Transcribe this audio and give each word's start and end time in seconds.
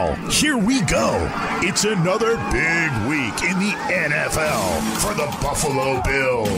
Now, 0.00 0.14
here 0.30 0.56
we 0.56 0.80
go. 0.82 1.28
It's 1.60 1.84
another 1.84 2.36
big 2.50 2.90
week 3.06 3.42
in 3.42 3.58
the 3.58 3.74
NFL 3.90 4.80
for 4.98 5.12
the 5.12 5.26
Buffalo 5.42 6.00
Bills. 6.02 6.48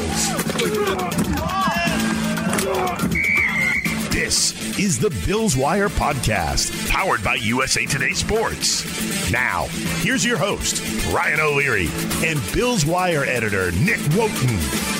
This 4.13 4.79
is 4.79 5.01
the 5.01 5.11
Bills 5.27 5.57
Wire 5.57 5.89
podcast, 5.89 6.89
powered 6.89 7.25
by 7.25 7.35
USA 7.35 7.85
Today 7.85 8.13
Sports. 8.13 9.33
Now, 9.33 9.67
here's 10.03 10.25
your 10.25 10.39
host, 10.39 10.81
Ryan 11.13 11.41
O'Leary, 11.41 11.89
and 12.25 12.41
Bills 12.55 12.87
Wire 12.87 13.25
editor, 13.25 13.73
Nick 13.73 13.99
Wojton. 14.13 14.92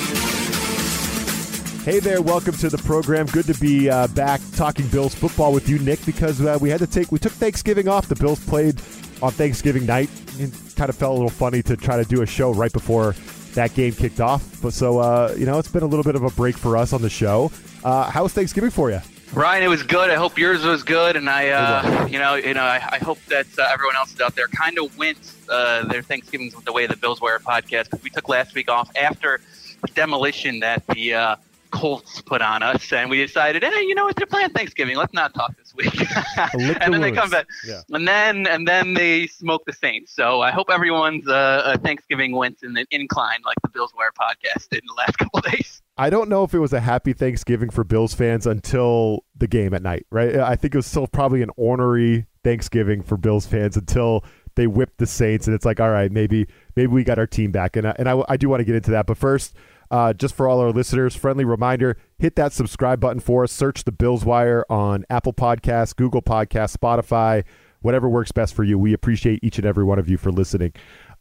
Hey 1.83 1.99
there, 1.99 2.21
welcome 2.21 2.53
to 2.55 2.69
the 2.69 2.77
program. 2.77 3.25
Good 3.25 3.43
to 3.47 3.53
be 3.55 3.89
uh, 3.89 4.07
back 4.07 4.39
talking 4.55 4.87
Bills 4.87 5.13
football 5.13 5.51
with 5.51 5.67
you, 5.67 5.79
Nick, 5.79 6.05
because 6.05 6.39
uh, 6.39 6.57
we 6.61 6.69
had 6.69 6.79
to 6.79 6.87
take 6.87 7.11
we 7.11 7.19
took 7.19 7.33
Thanksgiving 7.33 7.89
off. 7.89 8.07
The 8.07 8.15
Bills 8.15 8.39
played 8.45 8.79
on 9.21 9.31
Thanksgiving 9.31 9.85
night. 9.85 10.09
It 10.39 10.53
kind 10.77 10.89
of 10.89 10.95
felt 10.95 11.11
a 11.11 11.15
little 11.15 11.29
funny 11.29 11.61
to 11.63 11.75
try 11.75 11.97
to 11.97 12.05
do 12.05 12.21
a 12.21 12.25
show 12.25 12.53
right 12.53 12.71
before 12.71 13.15
that 13.55 13.73
game 13.73 13.91
kicked 13.91 14.21
off. 14.21 14.61
But 14.61 14.71
so 14.71 14.99
uh, 14.99 15.35
you 15.37 15.45
know, 15.45 15.59
it's 15.59 15.67
been 15.67 15.83
a 15.83 15.85
little 15.85 16.05
bit 16.05 16.15
of 16.15 16.23
a 16.23 16.29
break 16.29 16.55
for 16.55 16.77
us 16.77 16.93
on 16.93 17.01
the 17.01 17.09
show. 17.09 17.51
Uh, 17.83 18.09
how 18.09 18.23
was 18.23 18.31
Thanksgiving 18.31 18.69
for 18.69 18.89
you? 18.89 19.01
Ryan, 19.33 19.63
it 19.63 19.67
was 19.67 19.83
good. 19.83 20.09
I 20.09 20.15
hope 20.15 20.37
yours 20.37 20.63
was 20.63 20.83
good, 20.83 21.17
and 21.17 21.29
I, 21.29 21.49
uh, 21.49 22.07
you 22.07 22.17
know, 22.17 22.35
you 22.35 22.53
know, 22.53 22.63
I, 22.63 22.81
I 22.93 22.97
hope 22.99 23.19
that 23.25 23.47
uh, 23.59 23.67
everyone 23.73 23.97
else 23.97 24.17
out 24.21 24.35
there 24.35 24.47
kind 24.47 24.79
of 24.79 24.97
went 24.97 25.17
uh, 25.49 25.83
their 25.87 26.01
Thanksgivings 26.01 26.55
with 26.55 26.63
the 26.63 26.71
way 26.71 26.87
the 26.87 26.95
Bills 26.95 27.19
Wire 27.19 27.39
podcast 27.39 27.89
because 27.89 28.03
we 28.03 28.09
took 28.09 28.29
last 28.29 28.55
week 28.55 28.71
off 28.71 28.89
after 28.95 29.41
the 29.81 29.91
demolition 29.93 30.61
that 30.61 30.87
the 30.87 31.15
uh, 31.15 31.35
Colts 31.73 32.21
put 32.21 32.41
on 32.41 32.61
us, 32.61 32.93
and 32.93 33.09
we 33.09 33.17
decided, 33.17 33.63
hey, 33.63 33.81
you 33.81 33.95
know 33.95 34.05
what? 34.05 34.15
They're 34.15 34.27
playing 34.27 34.51
Thanksgiving. 34.51 34.95
Let's 34.95 35.13
not 35.13 35.33
talk 35.33 35.57
this 35.57 35.73
week. 35.73 35.93
and 36.81 36.93
then 36.93 37.01
they 37.01 37.11
come 37.11 37.31
back, 37.31 37.47
yeah. 37.65 37.81
and 37.89 38.07
then 38.07 38.47
and 38.47 38.67
then 38.67 38.93
they 38.93 39.25
smoke 39.27 39.63
the 39.65 39.73
Saints. 39.73 40.13
So 40.15 40.41
I 40.41 40.51
hope 40.51 40.67
everyone's 40.69 41.27
uh, 41.27 41.75
Thanksgiving 41.83 42.35
went 42.35 42.59
in 42.61 42.73
the 42.73 42.85
incline 42.91 43.39
like 43.43 43.57
the 43.63 43.69
Bills 43.69 43.91
Wire 43.97 44.11
podcast 44.11 44.69
did 44.69 44.83
in 44.83 44.87
the 44.87 44.93
last 44.93 45.17
couple 45.17 45.41
days. 45.41 45.81
I 45.97 46.11
don't 46.11 46.29
know 46.29 46.43
if 46.43 46.53
it 46.53 46.59
was 46.59 46.73
a 46.73 46.79
happy 46.79 47.13
Thanksgiving 47.13 47.71
for 47.71 47.83
Bills 47.83 48.13
fans 48.13 48.45
until 48.45 49.25
the 49.35 49.47
game 49.47 49.73
at 49.73 49.81
night, 49.81 50.05
right? 50.11 50.35
I 50.35 50.55
think 50.55 50.75
it 50.75 50.77
was 50.77 50.85
still 50.85 51.07
probably 51.07 51.41
an 51.41 51.49
ornery 51.57 52.27
Thanksgiving 52.43 53.01
for 53.01 53.17
Bills 53.17 53.47
fans 53.47 53.77
until 53.77 54.23
they 54.55 54.67
whipped 54.67 54.99
the 54.99 55.07
Saints, 55.07 55.47
and 55.47 55.55
it's 55.55 55.65
like, 55.65 55.79
all 55.79 55.89
right, 55.89 56.11
maybe 56.11 56.47
maybe 56.75 56.87
we 56.87 57.03
got 57.03 57.17
our 57.17 57.27
team 57.27 57.51
back, 57.51 57.75
and 57.75 57.87
I, 57.87 57.95
and 57.97 58.07
I, 58.07 58.23
I 58.29 58.37
do 58.37 58.47
want 58.47 58.59
to 58.59 58.65
get 58.65 58.75
into 58.75 58.91
that, 58.91 59.07
but 59.07 59.17
first. 59.17 59.55
Uh, 59.93 60.11
just 60.11 60.33
for 60.33 60.47
all 60.47 60.59
our 60.59 60.71
listeners, 60.71 61.15
friendly 61.15 61.45
reminder: 61.45 61.95
hit 62.17 62.35
that 62.35 62.51
subscribe 62.51 62.99
button 62.99 63.19
for 63.19 63.43
us. 63.43 63.51
Search 63.51 63.83
the 63.83 63.91
Bills 63.91 64.25
Wire 64.25 64.65
on 64.67 65.05
Apple 65.07 65.33
Podcasts, 65.33 65.95
Google 65.95 66.23
Podcasts, 66.23 66.75
Spotify, 66.75 67.43
whatever 67.81 68.09
works 68.09 68.31
best 68.31 68.55
for 68.55 68.63
you. 68.63 68.79
We 68.79 68.91
appreciate 68.93 69.41
each 69.43 69.59
and 69.59 69.67
every 69.67 69.83
one 69.83 69.99
of 69.99 70.09
you 70.09 70.17
for 70.17 70.31
listening. 70.31 70.73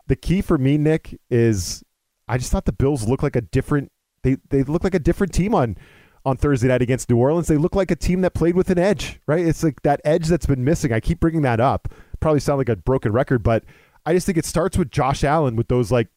The 0.07 0.17
key 0.17 0.41
for 0.41 0.57
me, 0.57 0.79
Nick, 0.79 1.21
is 1.29 1.85
I 2.29 2.39
just 2.39 2.51
thought 2.51 2.65
the 2.65 2.73
Bills 2.73 3.07
look 3.07 3.23
like 3.23 3.37
a 3.37 3.43
different 3.43 3.93
they 4.23 4.39
they 4.49 4.63
look 4.63 4.85
like 4.85 4.95
a 4.95 4.99
different 4.99 5.35
team 5.35 5.55
on 5.55 5.77
on 6.25 6.39
Thursday 6.39 6.69
night 6.69 6.81
against 6.81 7.11
New 7.11 7.19
Orleans. 7.19 7.49
They 7.49 7.59
look 7.59 7.75
like 7.75 7.91
a 7.91 7.97
team 7.97 8.23
that 8.23 8.33
played 8.33 8.57
with 8.57 8.71
an 8.71 8.79
edge, 8.79 9.21
right? 9.27 9.45
It's 9.45 9.63
like 9.63 9.83
that 9.83 10.01
edge 10.03 10.29
that's 10.29 10.47
been 10.47 10.65
missing. 10.65 10.95
I 10.95 11.01
keep 11.01 11.21
bringing 11.21 11.43
that 11.43 11.61
up. 11.61 11.93
Probably 12.21 12.41
sound 12.41 12.57
like 12.57 12.71
a 12.71 12.77
broken 12.77 13.13
record, 13.13 13.43
but 13.43 13.65
I 14.07 14.15
just 14.15 14.25
think 14.25 14.39
it 14.39 14.47
starts 14.47 14.79
with 14.79 14.91
Josh 14.91 15.25
Allen 15.25 15.57
with 15.57 15.69
those 15.69 15.93
like 15.93 16.09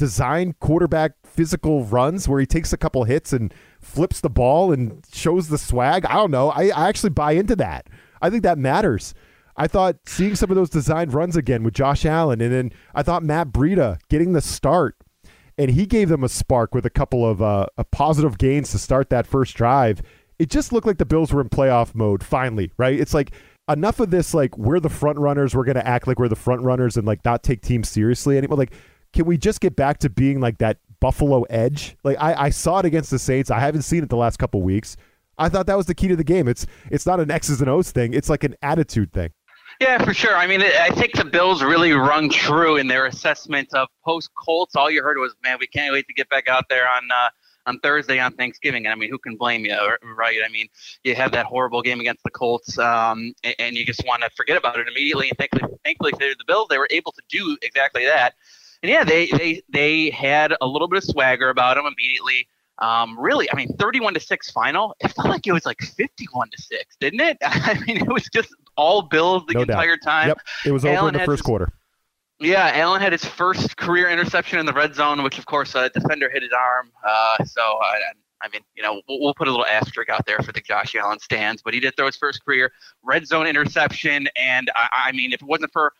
design 0.00 0.54
quarterback 0.60 1.12
physical 1.24 1.84
runs 1.84 2.26
where 2.26 2.40
he 2.40 2.46
takes 2.46 2.72
a 2.72 2.78
couple 2.78 3.04
hits 3.04 3.34
and 3.34 3.52
flips 3.82 4.22
the 4.22 4.30
ball 4.30 4.72
and 4.72 5.04
shows 5.12 5.48
the 5.48 5.58
swag. 5.58 6.06
I 6.06 6.14
don't 6.14 6.30
know. 6.30 6.48
I, 6.48 6.70
I 6.70 6.88
actually 6.88 7.10
buy 7.10 7.32
into 7.32 7.54
that. 7.56 7.86
I 8.22 8.30
think 8.30 8.42
that 8.44 8.56
matters. 8.56 9.12
I 9.58 9.66
thought 9.66 9.96
seeing 10.06 10.36
some 10.36 10.48
of 10.50 10.56
those 10.56 10.70
designed 10.70 11.12
runs 11.12 11.36
again 11.36 11.62
with 11.64 11.74
Josh 11.74 12.06
Allen, 12.06 12.40
and 12.40 12.50
then 12.50 12.72
I 12.94 13.02
thought 13.02 13.22
Matt 13.22 13.48
Breida 13.48 13.98
getting 14.08 14.32
the 14.32 14.40
start 14.40 14.96
and 15.58 15.70
he 15.70 15.84
gave 15.84 16.08
them 16.08 16.24
a 16.24 16.30
spark 16.30 16.74
with 16.74 16.86
a 16.86 16.90
couple 16.90 17.28
of 17.28 17.42
uh, 17.42 17.66
positive 17.90 18.38
gains 18.38 18.70
to 18.70 18.78
start 18.78 19.10
that 19.10 19.26
first 19.26 19.54
drive. 19.54 20.00
It 20.38 20.48
just 20.48 20.72
looked 20.72 20.86
like 20.86 20.96
the 20.96 21.04
Bills 21.04 21.30
were 21.30 21.42
in 21.42 21.50
playoff 21.50 21.94
mode 21.94 22.24
finally, 22.24 22.72
right? 22.78 22.98
It's 22.98 23.12
like 23.12 23.32
enough 23.68 24.00
of 24.00 24.10
this, 24.10 24.32
like 24.32 24.56
we're 24.56 24.80
the 24.80 24.88
front 24.88 25.18
runners, 25.18 25.54
we're 25.54 25.66
going 25.66 25.74
to 25.74 25.86
act 25.86 26.06
like 26.06 26.18
we're 26.18 26.28
the 26.28 26.36
front 26.36 26.62
runners 26.62 26.96
and 26.96 27.06
like 27.06 27.22
not 27.26 27.42
take 27.42 27.60
teams 27.60 27.90
seriously 27.90 28.38
anymore. 28.38 28.56
Like, 28.56 28.72
can 29.12 29.26
we 29.26 29.36
just 29.36 29.60
get 29.60 29.76
back 29.76 29.98
to 29.98 30.10
being 30.10 30.40
like 30.40 30.58
that 30.58 30.78
Buffalo 31.00 31.42
edge? 31.42 31.96
Like 32.04 32.16
I, 32.20 32.34
I 32.34 32.50
saw 32.50 32.78
it 32.78 32.84
against 32.84 33.10
the 33.10 33.18
Saints. 33.18 33.50
I 33.50 33.60
haven't 33.60 33.82
seen 33.82 34.02
it 34.02 34.08
the 34.08 34.16
last 34.16 34.38
couple 34.38 34.62
weeks. 34.62 34.96
I 35.38 35.48
thought 35.48 35.66
that 35.66 35.76
was 35.76 35.86
the 35.86 35.94
key 35.94 36.08
to 36.08 36.16
the 36.16 36.24
game. 36.24 36.48
It's 36.48 36.66
it's 36.90 37.06
not 37.06 37.18
an 37.18 37.30
X's 37.30 37.60
and 37.60 37.70
O's 37.70 37.90
thing. 37.90 38.12
It's 38.12 38.28
like 38.28 38.44
an 38.44 38.54
attitude 38.62 39.12
thing. 39.12 39.32
Yeah, 39.80 40.04
for 40.04 40.12
sure. 40.12 40.36
I 40.36 40.46
mean, 40.46 40.60
I 40.60 40.90
think 40.90 41.14
the 41.14 41.24
Bills 41.24 41.62
really 41.62 41.92
rung 41.92 42.28
true 42.28 42.76
in 42.76 42.86
their 42.86 43.06
assessment 43.06 43.72
of 43.72 43.88
post 44.04 44.30
Colts. 44.34 44.76
All 44.76 44.90
you 44.90 45.02
heard 45.02 45.16
was, 45.16 45.34
"Man, 45.42 45.56
we 45.58 45.66
can't 45.66 45.92
wait 45.92 46.06
to 46.06 46.12
get 46.12 46.28
back 46.28 46.48
out 46.48 46.64
there 46.68 46.86
on 46.86 47.08
uh, 47.10 47.30
on 47.64 47.80
Thursday 47.80 48.18
on 48.18 48.34
Thanksgiving." 48.34 48.84
And 48.84 48.92
I 48.92 48.96
mean, 48.96 49.08
who 49.08 49.16
can 49.16 49.36
blame 49.36 49.64
you, 49.64 49.74
right? 50.14 50.38
I 50.44 50.48
mean, 50.50 50.68
you 51.02 51.14
have 51.14 51.32
that 51.32 51.46
horrible 51.46 51.80
game 51.80 52.00
against 52.00 52.22
the 52.24 52.30
Colts, 52.30 52.78
um, 52.78 53.32
and, 53.58 53.74
you 53.74 53.86
just 53.86 54.04
want 54.06 54.22
to 54.22 54.28
forget 54.36 54.58
about 54.58 54.78
it 54.78 54.86
immediately. 54.86 55.30
And 55.30 55.38
thankfully, 55.38 55.72
thankfully 55.82 56.12
the 56.18 56.44
Bills, 56.46 56.66
they 56.68 56.76
were 56.76 56.88
able 56.90 57.12
to 57.12 57.22
do 57.30 57.56
exactly 57.62 58.04
that. 58.04 58.34
And 58.82 58.90
yeah, 58.90 59.04
they 59.04 59.26
they 59.26 59.62
they 59.68 60.10
had 60.10 60.54
a 60.60 60.66
little 60.66 60.88
bit 60.88 60.98
of 60.98 61.04
swagger 61.04 61.50
about 61.50 61.76
them 61.76 61.86
immediately. 61.86 62.48
Um, 62.78 63.18
really, 63.18 63.46
I 63.52 63.56
mean, 63.56 63.68
31 63.76 64.14
to 64.14 64.20
6 64.20 64.50
final. 64.52 64.96
It 65.00 65.12
felt 65.12 65.28
like 65.28 65.46
it 65.46 65.52
was 65.52 65.66
like 65.66 65.80
51 65.80 66.48
to 66.48 66.62
6, 66.62 66.96
didn't 66.98 67.20
it? 67.20 67.36
I 67.42 67.78
mean, 67.86 67.98
it 67.98 68.08
was 68.08 68.26
just 68.32 68.54
all 68.74 69.02
Bills 69.02 69.42
the 69.46 69.52
no 69.52 69.60
entire 69.60 69.96
doubt. 69.96 70.02
time. 70.02 70.28
Yep. 70.28 70.40
It 70.64 70.72
was 70.72 70.84
over 70.86 71.08
in 71.08 71.12
the 71.12 71.20
first 71.20 71.40
his, 71.40 71.42
quarter. 71.42 71.72
Yeah, 72.38 72.70
Allen 72.74 73.02
had 73.02 73.12
his 73.12 73.22
first 73.22 73.76
career 73.76 74.08
interception 74.08 74.58
in 74.58 74.64
the 74.64 74.72
red 74.72 74.94
zone, 74.94 75.22
which, 75.22 75.38
of 75.38 75.44
course, 75.44 75.74
a 75.74 75.90
defender 75.90 76.30
hit 76.30 76.42
his 76.42 76.52
arm. 76.52 76.90
Uh, 77.06 77.44
so, 77.44 77.60
uh, 77.60 77.94
I 78.42 78.48
mean, 78.48 78.62
you 78.74 78.82
know, 78.82 79.02
we'll, 79.06 79.20
we'll, 79.20 79.34
put 79.34 79.46
a 79.46 79.50
little 79.50 79.66
asterisk 79.66 80.08
out 80.08 80.24
there 80.24 80.38
for 80.38 80.52
the 80.52 80.62
Josh 80.62 80.94
Allen 80.94 81.18
stands, 81.18 81.60
but 81.60 81.74
he 81.74 81.80
did 81.80 81.94
throw 81.96 82.06
his 82.06 82.16
first 82.16 82.42
career 82.42 82.72
red 83.02 83.26
zone 83.26 83.46
interception. 83.46 84.26
And, 84.36 84.70
I, 84.74 85.08
I 85.08 85.12
mean, 85.12 85.34
if 85.34 85.42
it 85.42 85.46
wasn't 85.46 85.70
for 85.70 85.92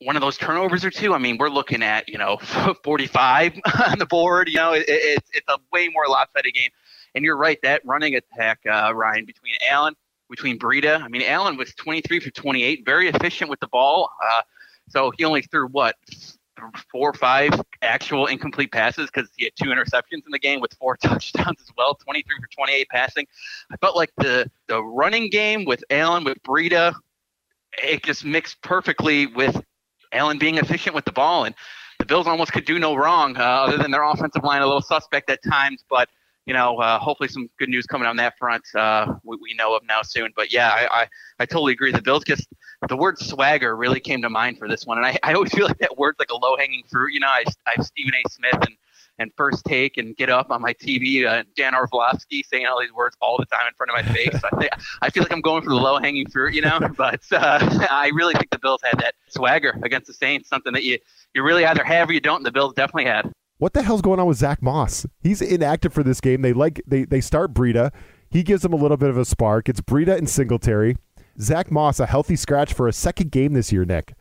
one 0.00 0.16
of 0.16 0.22
those 0.22 0.36
turnovers 0.36 0.84
or 0.84 0.90
two, 0.90 1.14
I 1.14 1.18
mean, 1.18 1.38
we're 1.38 1.50
looking 1.50 1.82
at, 1.82 2.08
you 2.08 2.18
know, 2.18 2.38
45 2.84 3.60
on 3.90 3.98
the 3.98 4.06
board. 4.06 4.48
You 4.48 4.56
know, 4.56 4.72
it, 4.72 4.84
it, 4.88 5.22
it's 5.32 5.48
a 5.48 5.58
way 5.72 5.88
more 5.88 6.06
lopsided 6.08 6.54
game. 6.54 6.70
And 7.14 7.24
you're 7.24 7.36
right, 7.36 7.58
that 7.62 7.82
running 7.84 8.16
attack, 8.16 8.60
uh, 8.68 8.92
Ryan, 8.92 9.24
between 9.24 9.54
Allen, 9.70 9.94
between 10.28 10.58
Breida. 10.58 11.00
I 11.00 11.08
mean, 11.08 11.22
Allen 11.22 11.56
was 11.56 11.72
23 11.74 12.20
for 12.20 12.30
28, 12.30 12.84
very 12.84 13.08
efficient 13.08 13.48
with 13.48 13.60
the 13.60 13.68
ball. 13.68 14.10
Uh, 14.24 14.42
so 14.88 15.12
he 15.16 15.24
only 15.24 15.42
threw 15.42 15.68
what 15.68 15.96
four 16.90 17.10
or 17.10 17.14
five 17.14 17.52
actual 17.82 18.26
incomplete 18.26 18.72
passes 18.72 19.10
because 19.12 19.28
he 19.36 19.44
had 19.44 19.52
two 19.60 19.70
interceptions 19.70 20.24
in 20.24 20.30
the 20.30 20.38
game 20.38 20.60
with 20.60 20.72
four 20.74 20.96
touchdowns 21.02 21.60
as 21.60 21.68
well. 21.76 21.94
23 21.94 22.36
for 22.40 22.48
28 22.48 22.88
passing. 22.88 23.26
I 23.70 23.76
felt 23.76 23.96
like 23.96 24.12
the 24.18 24.50
the 24.66 24.82
running 24.82 25.30
game 25.30 25.64
with 25.64 25.84
Allen 25.90 26.24
with 26.24 26.42
Breida, 26.42 26.94
it 27.82 28.02
just 28.02 28.24
mixed 28.24 28.60
perfectly 28.62 29.26
with 29.26 29.62
Allen 30.14 30.38
being 30.38 30.56
efficient 30.58 30.94
with 30.94 31.04
the 31.04 31.12
ball, 31.12 31.44
and 31.44 31.54
the 31.98 32.06
Bills 32.06 32.26
almost 32.26 32.52
could 32.52 32.64
do 32.64 32.78
no 32.78 32.94
wrong, 32.94 33.36
uh, 33.36 33.40
other 33.40 33.76
than 33.76 33.90
their 33.90 34.02
offensive 34.02 34.44
line 34.44 34.62
a 34.62 34.66
little 34.66 34.82
suspect 34.82 35.30
at 35.30 35.42
times. 35.42 35.84
But 35.88 36.08
you 36.46 36.52
know, 36.52 36.76
uh, 36.78 36.98
hopefully 36.98 37.28
some 37.28 37.48
good 37.58 37.68
news 37.68 37.86
coming 37.86 38.06
on 38.06 38.16
that 38.16 38.36
front. 38.38 38.62
Uh, 38.74 39.14
we, 39.24 39.38
we, 39.40 39.54
know 39.54 39.74
of 39.74 39.82
now 39.88 40.02
soon. 40.02 40.30
But 40.36 40.52
yeah, 40.52 40.68
I, 40.68 41.02
I, 41.02 41.06
I, 41.38 41.46
totally 41.46 41.72
agree. 41.72 41.90
The 41.90 42.02
Bills 42.02 42.22
just 42.24 42.48
the 42.88 42.96
word 42.96 43.18
swagger 43.18 43.76
really 43.76 44.00
came 44.00 44.20
to 44.22 44.28
mind 44.28 44.58
for 44.58 44.68
this 44.68 44.84
one, 44.84 44.98
and 44.98 45.06
I, 45.06 45.18
I 45.22 45.32
always 45.34 45.52
feel 45.54 45.66
like 45.66 45.78
that 45.78 45.96
word's 45.96 46.18
like 46.18 46.30
a 46.30 46.36
low 46.36 46.56
hanging 46.56 46.82
fruit. 46.90 47.12
You 47.12 47.20
know, 47.20 47.28
I, 47.28 47.44
I 47.66 47.72
have 47.76 47.86
Stephen 47.86 48.12
A. 48.14 48.28
Smith 48.28 48.58
and 48.66 48.76
and 49.18 49.30
first 49.36 49.64
take 49.64 49.96
and 49.96 50.16
get 50.16 50.28
up 50.28 50.50
on 50.50 50.60
my 50.60 50.74
TV, 50.74 51.26
uh, 51.26 51.44
Dan 51.56 51.74
Orlovsky 51.74 52.42
saying 52.42 52.66
all 52.66 52.80
these 52.80 52.92
words 52.92 53.16
all 53.20 53.36
the 53.38 53.46
time 53.46 53.66
in 53.68 53.74
front 53.74 53.90
of 53.90 54.04
my 54.04 54.12
face. 54.12 54.34
I, 54.34 54.56
think, 54.56 54.72
I 55.02 55.10
feel 55.10 55.22
like 55.22 55.32
I'm 55.32 55.40
going 55.40 55.62
for 55.62 55.70
the 55.70 55.76
low 55.76 55.98
hanging 55.98 56.28
fruit, 56.28 56.54
you 56.54 56.62
know. 56.62 56.80
But 56.96 57.22
uh, 57.32 57.86
I 57.90 58.10
really 58.14 58.34
think 58.34 58.50
the 58.50 58.58
Bills 58.58 58.80
had 58.84 58.98
that 59.00 59.14
swagger 59.28 59.78
against 59.82 60.06
the 60.06 60.12
Saints, 60.12 60.48
something 60.48 60.72
that 60.72 60.84
you 60.84 60.98
you 61.34 61.42
really 61.42 61.64
either 61.64 61.82
have 61.82 62.08
or 62.08 62.12
you 62.12 62.20
don't. 62.20 62.36
And 62.36 62.46
the 62.46 62.52
Bills 62.52 62.72
definitely 62.74 63.06
had. 63.06 63.32
What 63.58 63.72
the 63.72 63.82
hell's 63.82 64.02
going 64.02 64.20
on 64.20 64.26
with 64.26 64.36
Zach 64.36 64.62
Moss? 64.62 65.06
He's 65.22 65.40
inactive 65.40 65.92
for 65.92 66.02
this 66.02 66.20
game. 66.20 66.42
They 66.42 66.52
like 66.52 66.82
they 66.86 67.04
they 67.04 67.20
start 67.20 67.52
Breida. 67.52 67.92
He 68.30 68.42
gives 68.42 68.62
them 68.62 68.72
a 68.72 68.76
little 68.76 68.96
bit 68.96 69.10
of 69.10 69.16
a 69.16 69.24
spark. 69.24 69.68
It's 69.68 69.80
Breida 69.80 70.16
and 70.16 70.28
Singletary. 70.28 70.96
Zach 71.40 71.70
Moss, 71.70 72.00
a 72.00 72.06
healthy 72.06 72.36
scratch 72.36 72.72
for 72.72 72.86
a 72.86 72.92
second 72.92 73.30
game 73.32 73.52
this 73.52 73.72
year, 73.72 73.84
Nick. 73.84 74.14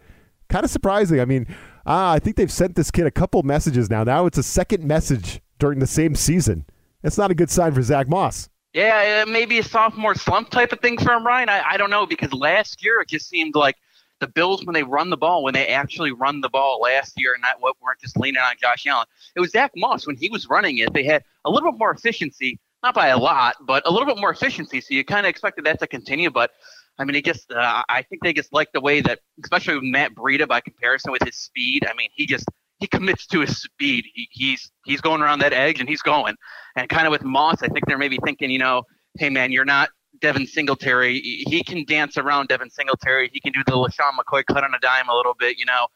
Kind 0.50 0.66
of 0.66 0.72
surprising. 0.72 1.19
I 1.19 1.25
mean, 1.25 1.48
uh, 1.85 2.12
I 2.12 2.19
think 2.19 2.35
they've 2.35 2.51
sent 2.51 2.75
this 2.75 2.91
kid 2.91 3.06
a 3.06 3.12
couple 3.12 3.44
messages 3.44 3.89
now. 3.89 4.03
Now 4.03 4.25
it's 4.25 4.38
a 4.38 4.44
second 4.44 4.83
message 4.83 5.41
during 5.59 5.80
the 5.80 5.88
same 5.88 6.15
season. 6.15 6.65
That's 7.01 7.18
not 7.18 7.31
a 7.31 7.35
good 7.35 7.50
sign 7.50 7.74
for 7.74 7.81
Zach 7.81 8.07
Moss. 8.07 8.50
Yeah, 8.74 9.25
maybe 9.27 9.59
a 9.59 9.63
sophomore 9.63 10.15
slump 10.15 10.50
type 10.50 10.71
of 10.71 10.80
thing 10.80 10.97
for 10.97 11.13
him, 11.13 11.25
Ryan. 11.25 11.50
I, 11.50 11.62
I 11.71 11.77
don't 11.77 11.91
know 11.91 12.07
because 12.07 12.33
last 12.33 12.83
year 12.83 13.01
it 13.01 13.07
just 13.07 13.30
seemed 13.30 13.53
like 13.53 13.75
the 14.19 14.27
Bills 14.27 14.65
when 14.65 14.74
they 14.74 14.83
run 14.83 15.09
the 15.09 15.18
ball, 15.18 15.44
when 15.44 15.53
they 15.53 15.68
actually 15.68 16.12
run 16.12 16.41
the 16.41 16.50
ball 16.50 16.80
last 16.81 17.19
year, 17.19 17.33
and 17.33 17.41
not 17.41 17.57
what 17.59 17.75
weren't 17.81 18.00
just 18.00 18.18
leaning 18.18 18.41
on 18.41 18.56
Josh 18.59 18.88
Allen. 18.88 19.06
It 19.36 19.41
was 19.41 19.51
Zach 19.51 19.71
Moss 19.75 20.07
when 20.07 20.15
he 20.15 20.29
was 20.29 20.50
running 20.50 20.77
it. 20.79 20.94
They 20.94 21.03
had 21.03 21.24
a 21.45 21.51
little 21.51 21.71
bit 21.71 21.77
more 21.77 21.91
efficiency, 21.91 22.57
not 22.81 22.95
by 22.95 23.07
a 23.07 23.18
lot, 23.18 23.57
but 23.62 23.83
a 23.86 23.91
little 23.91 24.07
bit 24.07 24.18
more 24.18 24.31
efficiency. 24.31 24.81
So 24.81 24.94
you 24.94 25.03
kind 25.03 25.25
of 25.25 25.29
expected 25.29 25.65
that 25.65 25.79
to 25.81 25.88
continue, 25.88 26.31
but 26.31 26.51
I 27.00 27.06
mean, 27.06 27.16
he 27.16 27.22
just, 27.22 27.51
uh, 27.51 27.84
I 27.90 28.04
think 28.04 28.24
they 28.24 28.34
just 28.34 28.54
like 28.54 28.72
the 28.74 28.81
way 28.81 29.01
that, 29.01 29.19
especially 29.44 29.75
with 29.75 29.84
Matt 29.84 30.13
Breida 30.13 30.48
by 30.48 30.62
comparison 30.62 31.12
with 31.12 31.24
his 31.24 31.36
speed. 31.36 31.86
I 31.90 31.94
mean, 31.95 32.10
he 32.13 32.25
just, 32.25 32.45
he 32.80 32.88
commits 32.88 33.25
to 33.28 33.40
his 33.40 33.62
speed. 33.62 34.06
He, 34.13 34.28
he's, 34.31 34.72
he's 34.86 35.01
going 35.01 35.22
around 35.22 35.40
that 35.40 35.54
edge 35.54 35.80
and 35.80 35.90
he's 35.90 36.01
going. 36.01 36.36
And 36.75 36.88
kind 36.90 37.07
of 37.07 37.12
with 37.12 37.24
Moss, 37.24 37.63
I 37.63 37.68
think 37.68 37.88
they're 37.88 37.98
maybe 37.98 38.19
thinking, 38.24 38.51
you 38.51 38.60
know, 38.60 38.84
hey 39.18 39.30
man, 39.30 39.51
you're 39.51 39.66
not 39.66 39.90
Devin 40.22 40.48
Singletary. 40.48 41.19
He 41.19 41.63
can 41.63 41.86
dance 41.86 42.18
around 42.18 42.48
Devin 42.48 42.69
Singletary. 42.69 43.30
He 43.34 43.39
can 43.39 43.51
do 43.51 43.63
the 43.66 43.74
LeSean 43.74 44.12
McCoy 44.18 44.46
cut 44.46 44.63
on 44.63 44.74
a 44.74 44.80
dime 44.80 45.10
a 45.10 45.16
little 45.16 45.34
bit. 45.38 45.57
You 45.57 45.66
know, 45.66 45.88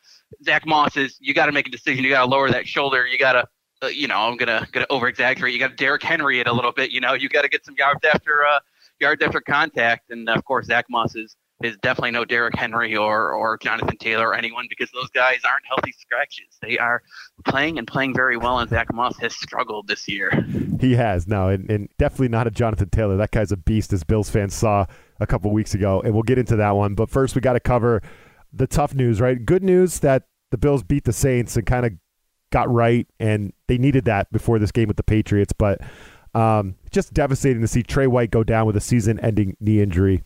Zach 0.44 0.66
Moss 0.66 0.98
is. 0.98 1.18
You 1.20 1.34
got 1.34 1.46
to 1.46 1.52
make 1.52 1.68
a 1.68 1.72
decision. 1.72 2.04
You 2.04 2.10
got 2.10 2.26
to 2.26 2.30
lower 2.30 2.50
that 2.50 2.68
shoulder. 2.68 3.06
You 3.06 3.18
got 3.18 3.34
to, 3.34 3.48
uh, 3.84 3.88
you 3.88 4.08
know, 4.08 4.18
I'm 4.18 4.38
gonna 4.38 4.68
gonna 4.72 4.88
over 4.90 5.08
exaggerate. 5.08 5.54
You 5.54 5.60
got 5.60 5.78
Derrick 5.78 6.04
Henry 6.04 6.40
it 6.40 6.48
a 6.48 6.54
little 6.54 6.72
bit. 6.72 6.92
You 6.92 7.00
know, 7.00 7.14
you 7.14 7.30
got 7.30 7.44
to 7.44 7.50
get 7.50 7.64
some 7.64 7.76
yards 7.78 8.04
after 8.04 8.46
uh, 8.46 8.60
yards 9.00 9.24
after 9.24 9.42
contact. 9.42 10.10
And 10.10 10.28
of 10.30 10.44
course, 10.46 10.68
Zach 10.68 10.86
Moss 10.90 11.16
is 11.16 11.36
is 11.64 11.76
definitely 11.78 12.12
no 12.12 12.24
Derrick 12.24 12.56
Henry 12.56 12.96
or 12.96 13.32
or 13.34 13.58
Jonathan 13.58 13.98
Taylor 13.98 14.30
or 14.30 14.36
anyone 14.36 14.68
because 14.70 14.92
those 14.92 15.10
guys 15.10 15.40
aren't 15.44 15.66
healthy 15.68 15.92
scratches. 15.98 16.46
They 16.62 16.78
are 16.78 17.02
playing 17.46 17.80
and 17.80 17.88
playing 17.88 18.14
very 18.14 18.38
well, 18.38 18.60
and 18.60 18.70
Zach 18.70 18.94
Moss 18.94 19.18
has 19.18 19.34
struggled 19.34 19.88
this 19.88 20.08
year. 20.08 20.30
He 20.80 20.96
has 20.96 21.28
no, 21.28 21.50
and, 21.50 21.70
and 21.70 21.90
definitely 21.98 22.30
not 22.30 22.46
a 22.48 22.52
Jonathan 22.52 22.90
Taylor. 22.90 23.18
That 23.18 23.32
guy's 23.32 23.52
a 23.52 23.58
beast, 23.58 23.92
as 23.92 24.04
Bills 24.04 24.30
fans 24.30 24.54
saw 24.54 24.86
a 25.20 25.26
couple 25.26 25.52
weeks 25.52 25.74
ago, 25.74 26.02
and 26.02 26.14
we'll 26.14 26.24
get 26.24 26.38
into 26.38 26.56
that 26.58 26.72
one. 26.72 26.94
But 26.94 27.10
first, 27.10 27.34
we 27.34 27.42
got 27.42 27.54
to 27.54 27.60
cover 27.60 28.02
the 28.54 28.68
tough 28.68 28.94
news, 28.94 29.20
right? 29.20 29.44
Good 29.44 29.64
news 29.64 30.00
that 30.00 30.24
the 30.52 30.58
Bills 30.58 30.84
beat 30.84 31.06
the 31.06 31.14
Saints 31.14 31.58
and 31.58 31.66
kind 31.66 31.86
of 31.86 31.94
got 32.52 32.72
right, 32.72 33.08
and 33.20 33.54
they 33.68 33.80
needed 33.80 34.06
that 34.06 34.32
before 34.32 34.60
this 34.60 34.72
game 34.72 34.88
with 34.88 34.98
the 34.98 35.04
Patriots, 35.04 35.54
but. 35.58 35.82
Um, 36.38 36.76
just 36.92 37.14
devastating 37.14 37.62
to 37.62 37.68
see 37.68 37.82
Tre 37.82 38.06
White 38.06 38.30
go 38.30 38.44
down 38.44 38.68
with 38.68 38.78
a 38.78 38.82
season-ending 38.82 39.58
knee 39.60 39.82
injury. 39.82 40.24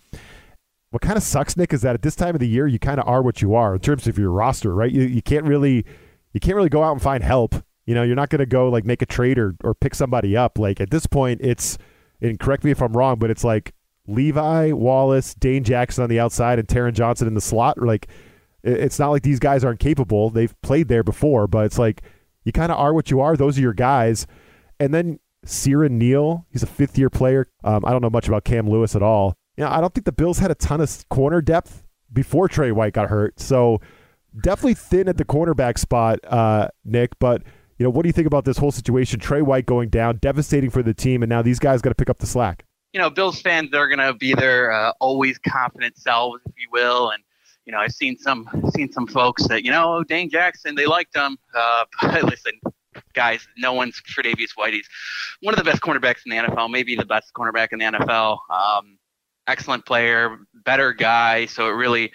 What 0.89 1.01
kind 1.01 1.15
of 1.15 1.23
sucks, 1.23 1.55
Nick, 1.55 1.71
is 1.71 1.83
that 1.83 1.95
at 1.95 2.01
this 2.01 2.17
time 2.17 2.35
of 2.35 2.41
the 2.41 2.49
year, 2.49 2.67
you 2.67 2.79
kind 2.79 2.99
of 2.99 3.07
are 3.07 3.21
what 3.21 3.41
you 3.41 3.55
are 3.55 3.75
in 3.75 3.79
terms 3.79 4.07
of 4.07 4.17
your 4.17 4.29
roster, 4.29 4.75
right? 4.75 4.91
You, 4.91 5.03
you 5.03 5.21
can't 5.21 5.45
really 5.45 5.85
you 6.33 6.41
can't 6.41 6.57
really 6.57 6.67
go 6.67 6.83
out 6.83 6.91
and 6.91 7.01
find 7.01 7.23
help. 7.23 7.55
You 7.85 7.95
know, 7.95 8.03
you're 8.03 8.17
not 8.17 8.29
going 8.29 8.39
to 8.39 8.45
go 8.45 8.67
like 8.67 8.83
make 8.83 9.01
a 9.01 9.05
trade 9.05 9.39
or, 9.39 9.55
or 9.63 9.73
pick 9.73 9.95
somebody 9.95 10.35
up. 10.35 10.59
Like 10.59 10.81
at 10.81 10.91
this 10.91 11.05
point, 11.05 11.39
it's 11.41 11.77
and 12.19 12.37
correct 12.37 12.65
me 12.65 12.71
if 12.71 12.81
I'm 12.81 12.91
wrong, 12.91 13.17
but 13.17 13.31
it's 13.31 13.45
like 13.45 13.73
Levi 14.05 14.73
Wallace, 14.73 15.33
Dane 15.33 15.63
Jackson 15.63 16.03
on 16.03 16.09
the 16.09 16.19
outside, 16.19 16.59
and 16.59 16.67
Taron 16.67 16.93
Johnson 16.93 17.25
in 17.25 17.35
the 17.35 17.41
slot. 17.41 17.77
Like 17.77 18.09
it's 18.63 18.99
not 18.99 19.11
like 19.11 19.23
these 19.23 19.39
guys 19.39 19.63
aren't 19.63 19.79
capable. 19.79 20.29
They've 20.29 20.61
played 20.61 20.89
there 20.89 21.03
before, 21.03 21.47
but 21.47 21.65
it's 21.67 21.79
like 21.79 22.01
you 22.43 22.51
kind 22.51 22.69
of 22.69 22.77
are 22.77 22.93
what 22.93 23.09
you 23.09 23.21
are. 23.21 23.37
Those 23.37 23.57
are 23.57 23.61
your 23.61 23.73
guys, 23.73 24.27
and 24.77 24.93
then 24.93 25.19
Siran 25.45 25.91
Neal, 25.91 26.45
he's 26.49 26.63
a 26.63 26.67
fifth 26.67 26.97
year 26.97 27.09
player. 27.09 27.47
Um, 27.63 27.83
I 27.85 27.91
don't 27.91 28.01
know 28.01 28.09
much 28.09 28.27
about 28.27 28.43
Cam 28.43 28.69
Lewis 28.69 28.95
at 28.95 29.01
all. 29.01 29.35
You 29.57 29.63
know, 29.63 29.71
I 29.71 29.81
don't 29.81 29.93
think 29.93 30.05
the 30.05 30.11
Bills 30.11 30.39
had 30.39 30.51
a 30.51 30.55
ton 30.55 30.81
of 30.81 31.09
corner 31.09 31.41
depth 31.41 31.83
before 32.13 32.47
Tre 32.47 32.71
White 32.71 32.93
got 32.93 33.09
hurt. 33.09 33.39
So 33.39 33.79
definitely 34.41 34.75
thin 34.75 35.07
at 35.07 35.17
the 35.17 35.25
cornerback 35.25 35.77
spot, 35.77 36.19
uh, 36.25 36.69
Nick. 36.85 37.17
But 37.19 37.43
you 37.77 37.83
know, 37.83 37.89
what 37.89 38.03
do 38.03 38.09
you 38.09 38.13
think 38.13 38.27
about 38.27 38.45
this 38.45 38.57
whole 38.57 38.71
situation? 38.71 39.19
Tre 39.19 39.41
White 39.41 39.65
going 39.65 39.89
down, 39.89 40.17
devastating 40.17 40.69
for 40.69 40.83
the 40.83 40.93
team, 40.93 41.23
and 41.23 41.29
now 41.29 41.41
these 41.41 41.59
guys 41.59 41.81
got 41.81 41.89
to 41.89 41.95
pick 41.95 42.09
up 42.09 42.19
the 42.19 42.27
slack. 42.27 42.65
You 42.93 42.99
know, 42.99 43.09
Bills 43.09 43.41
fans 43.41 43.71
they're 43.71 43.87
going 43.87 44.05
to 44.05 44.13
be 44.13 44.33
their 44.33 44.71
uh, 44.71 44.91
always 44.99 45.37
confident 45.39 45.97
selves, 45.97 46.41
if 46.45 46.53
you 46.57 46.67
will, 46.71 47.11
and 47.11 47.23
you 47.65 47.71
know, 47.71 47.79
I've 47.79 47.93
seen 47.93 48.17
some 48.17 48.49
seen 48.75 48.91
some 48.91 49.07
folks 49.07 49.47
that 49.47 49.63
you 49.63 49.71
know, 49.71 50.03
Dane 50.03 50.29
Jackson, 50.29 50.75
they 50.75 50.85
liked 50.85 51.15
him. 51.15 51.37
Uh, 51.55 51.85
but 52.01 52.23
listen, 52.23 52.53
guys, 53.13 53.47
no 53.57 53.73
one's 53.73 54.01
Tre'Davious 54.01 54.51
White. 54.55 54.73
He's 54.73 54.87
one 55.41 55.53
of 55.53 55.57
the 55.57 55.63
best 55.63 55.81
cornerbacks 55.81 56.25
in 56.25 56.31
the 56.31 56.37
NFL, 56.37 56.69
maybe 56.69 56.95
the 56.95 57.05
best 57.05 57.33
cornerback 57.33 57.69
in 57.71 57.79
the 57.79 57.85
NFL. 57.85 58.37
Um, 58.49 58.97
excellent 59.47 59.85
player, 59.85 60.39
better 60.65 60.93
guy. 60.93 61.45
So 61.45 61.67
it 61.67 61.71
really, 61.71 62.11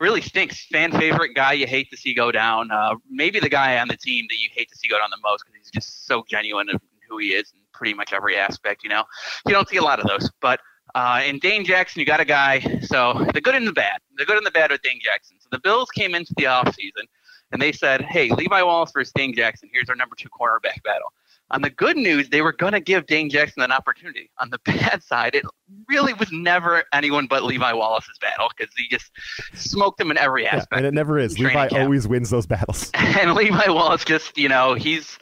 really 0.00 0.20
stinks. 0.20 0.66
Fan 0.66 0.92
favorite 0.92 1.34
guy 1.34 1.52
you 1.52 1.66
hate 1.66 1.90
to 1.90 1.96
see 1.96 2.14
go 2.14 2.32
down. 2.32 2.70
Uh, 2.70 2.96
maybe 3.08 3.40
the 3.40 3.48
guy 3.48 3.78
on 3.78 3.88
the 3.88 3.96
team 3.96 4.26
that 4.28 4.36
you 4.36 4.48
hate 4.52 4.68
to 4.70 4.76
see 4.76 4.88
go 4.88 4.98
down 4.98 5.10
the 5.10 5.18
most 5.22 5.44
because 5.44 5.56
he's 5.58 5.70
just 5.70 6.06
so 6.06 6.24
genuine 6.28 6.68
in 6.68 6.78
who 7.08 7.18
he 7.18 7.28
is 7.28 7.52
in 7.52 7.60
pretty 7.72 7.94
much 7.94 8.12
every 8.12 8.36
aspect. 8.36 8.82
You 8.82 8.90
know, 8.90 9.04
you 9.46 9.52
don't 9.52 9.68
see 9.68 9.76
a 9.76 9.82
lot 9.82 10.00
of 10.00 10.06
those, 10.06 10.30
but. 10.40 10.60
Uh, 10.92 11.22
in 11.24 11.38
Dane 11.38 11.64
Jackson, 11.64 12.00
you 12.00 12.04
got 12.04 12.18
a 12.18 12.24
guy. 12.24 12.58
So 12.82 13.24
the 13.32 13.40
good 13.40 13.54
and 13.54 13.64
the 13.64 13.72
bad. 13.72 14.00
The 14.16 14.24
good 14.24 14.36
and 14.36 14.44
the 14.44 14.50
bad 14.50 14.72
with 14.72 14.82
Dane 14.82 14.98
Jackson. 15.00 15.36
So 15.38 15.46
the 15.52 15.60
Bills 15.60 15.88
came 15.90 16.16
into 16.16 16.34
the 16.36 16.46
offseason 16.46 17.06
and 17.52 17.60
they 17.60 17.72
said, 17.72 18.02
hey, 18.02 18.30
Levi 18.30 18.62
Wallace 18.62 18.92
versus 18.92 19.12
Dane 19.14 19.34
Jackson. 19.34 19.68
Here's 19.72 19.88
our 19.88 19.96
number 19.96 20.14
two 20.16 20.28
cornerback 20.28 20.82
battle. 20.84 21.12
On 21.52 21.62
the 21.62 21.70
good 21.70 21.96
news, 21.96 22.28
they 22.28 22.42
were 22.42 22.52
going 22.52 22.74
to 22.74 22.80
give 22.80 23.06
Dane 23.06 23.28
Jackson 23.28 23.62
an 23.62 23.72
opportunity. 23.72 24.30
On 24.38 24.50
the 24.50 24.58
bad 24.64 25.02
side, 25.02 25.34
it 25.34 25.44
really 25.88 26.14
was 26.14 26.30
never 26.30 26.84
anyone 26.92 27.26
but 27.26 27.42
Levi 27.42 27.72
Wallace's 27.72 28.18
battle 28.20 28.48
because 28.56 28.72
he 28.76 28.86
just 28.88 29.10
smoked 29.54 30.00
him 30.00 30.10
in 30.10 30.16
every 30.16 30.46
aspect. 30.46 30.68
Yeah, 30.72 30.78
and 30.78 30.86
it 30.86 30.94
never 30.94 31.18
is. 31.18 31.38
Levi 31.38 31.68
camp. 31.68 31.72
always 31.72 32.06
wins 32.06 32.30
those 32.30 32.46
battles. 32.46 32.90
And 33.20 33.34
Levi 33.34 33.68
Wallace 33.68 34.04
just, 34.04 34.38
you 34.38 34.48
know, 34.48 34.74
he's. 34.74 35.18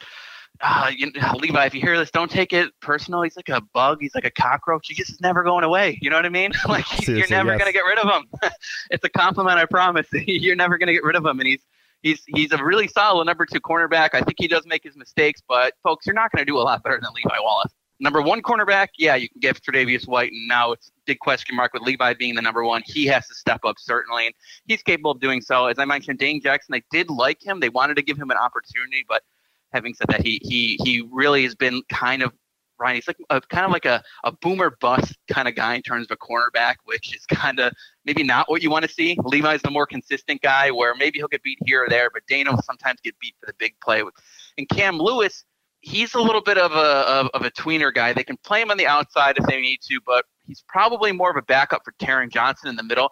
Uh, 0.61 0.91
you 0.95 1.13
know, 1.13 1.37
Levi, 1.37 1.67
if 1.67 1.75
you 1.75 1.81
hear 1.81 1.97
this, 1.97 2.11
don't 2.11 2.31
take 2.31 2.53
it 2.53 2.73
personal. 2.81 3.23
He's 3.23 3.37
like 3.37 3.49
a 3.49 3.61
bug. 3.73 3.99
He's 4.01 4.15
like 4.15 4.25
a 4.25 4.31
cockroach. 4.31 4.87
He 4.89 4.95
just 4.95 5.11
is 5.11 5.21
never 5.21 5.45
going 5.45 5.63
away. 5.63 5.99
You 6.03 6.11
know 6.11 6.17
what 6.17 6.27
I 6.27 6.31
mean? 6.31 6.51
like 6.69 7.07
you're 7.07 7.29
never 7.29 7.51
yes. 7.51 7.61
gonna 7.61 7.73
get 7.73 7.85
rid 7.85 7.99
of 7.99 8.11
him. 8.11 8.51
it's 8.91 9.05
a 9.05 9.09
compliment, 9.09 9.57
I 9.57 9.67
promise. 9.67 10.09
you're 10.13 10.57
never 10.57 10.77
gonna 10.77 10.93
get 10.93 11.05
rid 11.05 11.15
of 11.15 11.25
him, 11.25 11.39
and 11.39 11.47
he's 11.47 11.63
he's 12.03 12.23
he's 12.27 12.53
a 12.53 12.63
really 12.63 12.89
solid 12.89 13.25
number 13.25 13.47
two 13.47 13.61
cornerback. 13.61 14.11
I 14.15 14.21
think 14.21 14.37
he 14.39 14.49
does 14.49 14.65
make 14.67 14.85
his 14.85 14.97
mistakes, 14.97 15.41
but 15.47 15.75
folks, 15.83 16.07
you're 16.07 16.15
not 16.15 16.31
going 16.33 16.45
to 16.45 16.51
do 16.51 16.57
a 16.57 16.61
lot 16.61 16.83
better 16.83 16.99
than 17.01 17.11
Levi 17.15 17.37
Wallace. 17.41 17.73
Number 18.01 18.23
one 18.23 18.43
cornerback, 18.43 18.89
yeah, 18.97 19.17
you 19.17 19.29
can 19.29 19.41
give 19.41 19.61
Tre'Davious 19.61 20.07
White, 20.07 20.31
and 20.31 20.47
now 20.47 20.71
it's 20.71 20.93
big 21.05 21.19
question 21.19 21.57
mark 21.57 21.73
with 21.73 21.83
Levi 21.83 22.15
being 22.15 22.37
the 22.37 22.43
number 22.43 22.63
one. 22.65 22.83
He 22.87 23.07
has 23.07 23.27
to 23.27 23.35
step 23.35 23.61
up 23.65 23.75
certainly, 23.79 24.27
and 24.27 24.35
he's 24.67 24.83
capable 24.83 25.11
of 25.11 25.21
doing 25.21 25.41
so. 25.41 25.67
As 25.67 25.81
I 25.81 25.85
mentioned, 25.85 26.21
Dane 26.21 26.41
Jackson, 26.41 26.73
they 26.73 26.85
did 26.97 27.11
like 27.11 27.45
him. 27.45 27.59
They 27.59 27.71
wanted 27.71 27.97
to 27.97 28.03
give 28.03 28.17
him 28.17 28.31
an 28.31 28.37
opportunity, 28.37 29.05
but 29.09 29.25
having 29.73 29.95
said 29.95 30.07
that, 30.11 30.25
he 30.25 30.41
he 30.43 30.79
he 30.85 31.09
really 31.11 31.43
has 31.43 31.57
been 31.57 31.83
kind 31.89 32.23
of 32.23 32.33
Ryan. 32.79 32.95
He's 32.97 33.09
like 33.09 33.19
a, 33.31 33.41
kind 33.41 33.65
of 33.65 33.73
like 33.73 33.85
a, 33.85 34.03
a 34.25 34.33
boomer 34.33 34.77
bust 34.81 35.17
kind 35.29 35.49
of 35.49 35.55
guy 35.55 35.75
in 35.75 35.83
terms 35.83 36.07
of 36.11 36.11
a 36.11 36.17
cornerback, 36.17 36.77
which 36.85 37.15
is 37.15 37.25
kind 37.27 37.61
of 37.61 37.73
maybe 38.05 38.23
not 38.23 38.49
what 38.49 38.63
you 38.63 38.71
want 38.71 38.85
to 38.85 38.91
see. 38.91 39.17
Levi's 39.23 39.63
the 39.63 39.71
more 39.71 39.87
consistent 39.87 40.43
guy 40.43 40.71
where 40.71 40.95
maybe 40.95 41.19
he'll 41.19 41.29
get 41.29 41.43
beat 41.43 41.59
here 41.65 41.85
or 41.85 41.89
there, 41.89 42.11
but 42.13 42.23
Dana 42.29 42.53
will 42.53 42.63
sometimes 42.63 43.01
get 43.03 43.19
beat 43.21 43.35
for 43.41 43.47
the 43.47 43.55
big 43.59 43.75
play. 43.83 44.03
And 44.57 44.69
Cam 44.69 44.99
Lewis, 44.99 45.45
he's 45.81 46.15
a 46.15 46.21
little 46.21 46.43
bit 46.43 46.59
of 46.59 46.73
a 46.73 46.77
of, 46.77 47.29
of 47.35 47.43
a 47.43 47.51
tweener 47.51 47.93
guy. 47.93 48.13
They 48.13 48.25
can 48.25 48.37
play 48.39 48.61
him 48.61 48.71
on 48.71 48.77
the 48.77 48.87
outside 48.87 49.37
if 49.39 49.47
they 49.47 49.61
need 49.61 49.81
to, 49.89 50.01
but 50.07 50.25
he's 50.47 50.65
probably 50.69 51.13
more 51.13 51.31
of 51.31 51.37
a 51.37 51.43
backup 51.43 51.83
for 51.85 51.93
Taron 52.01 52.31
Johnson 52.31 52.69
in 52.69 52.77
the 52.77 52.83
middle. 52.83 53.11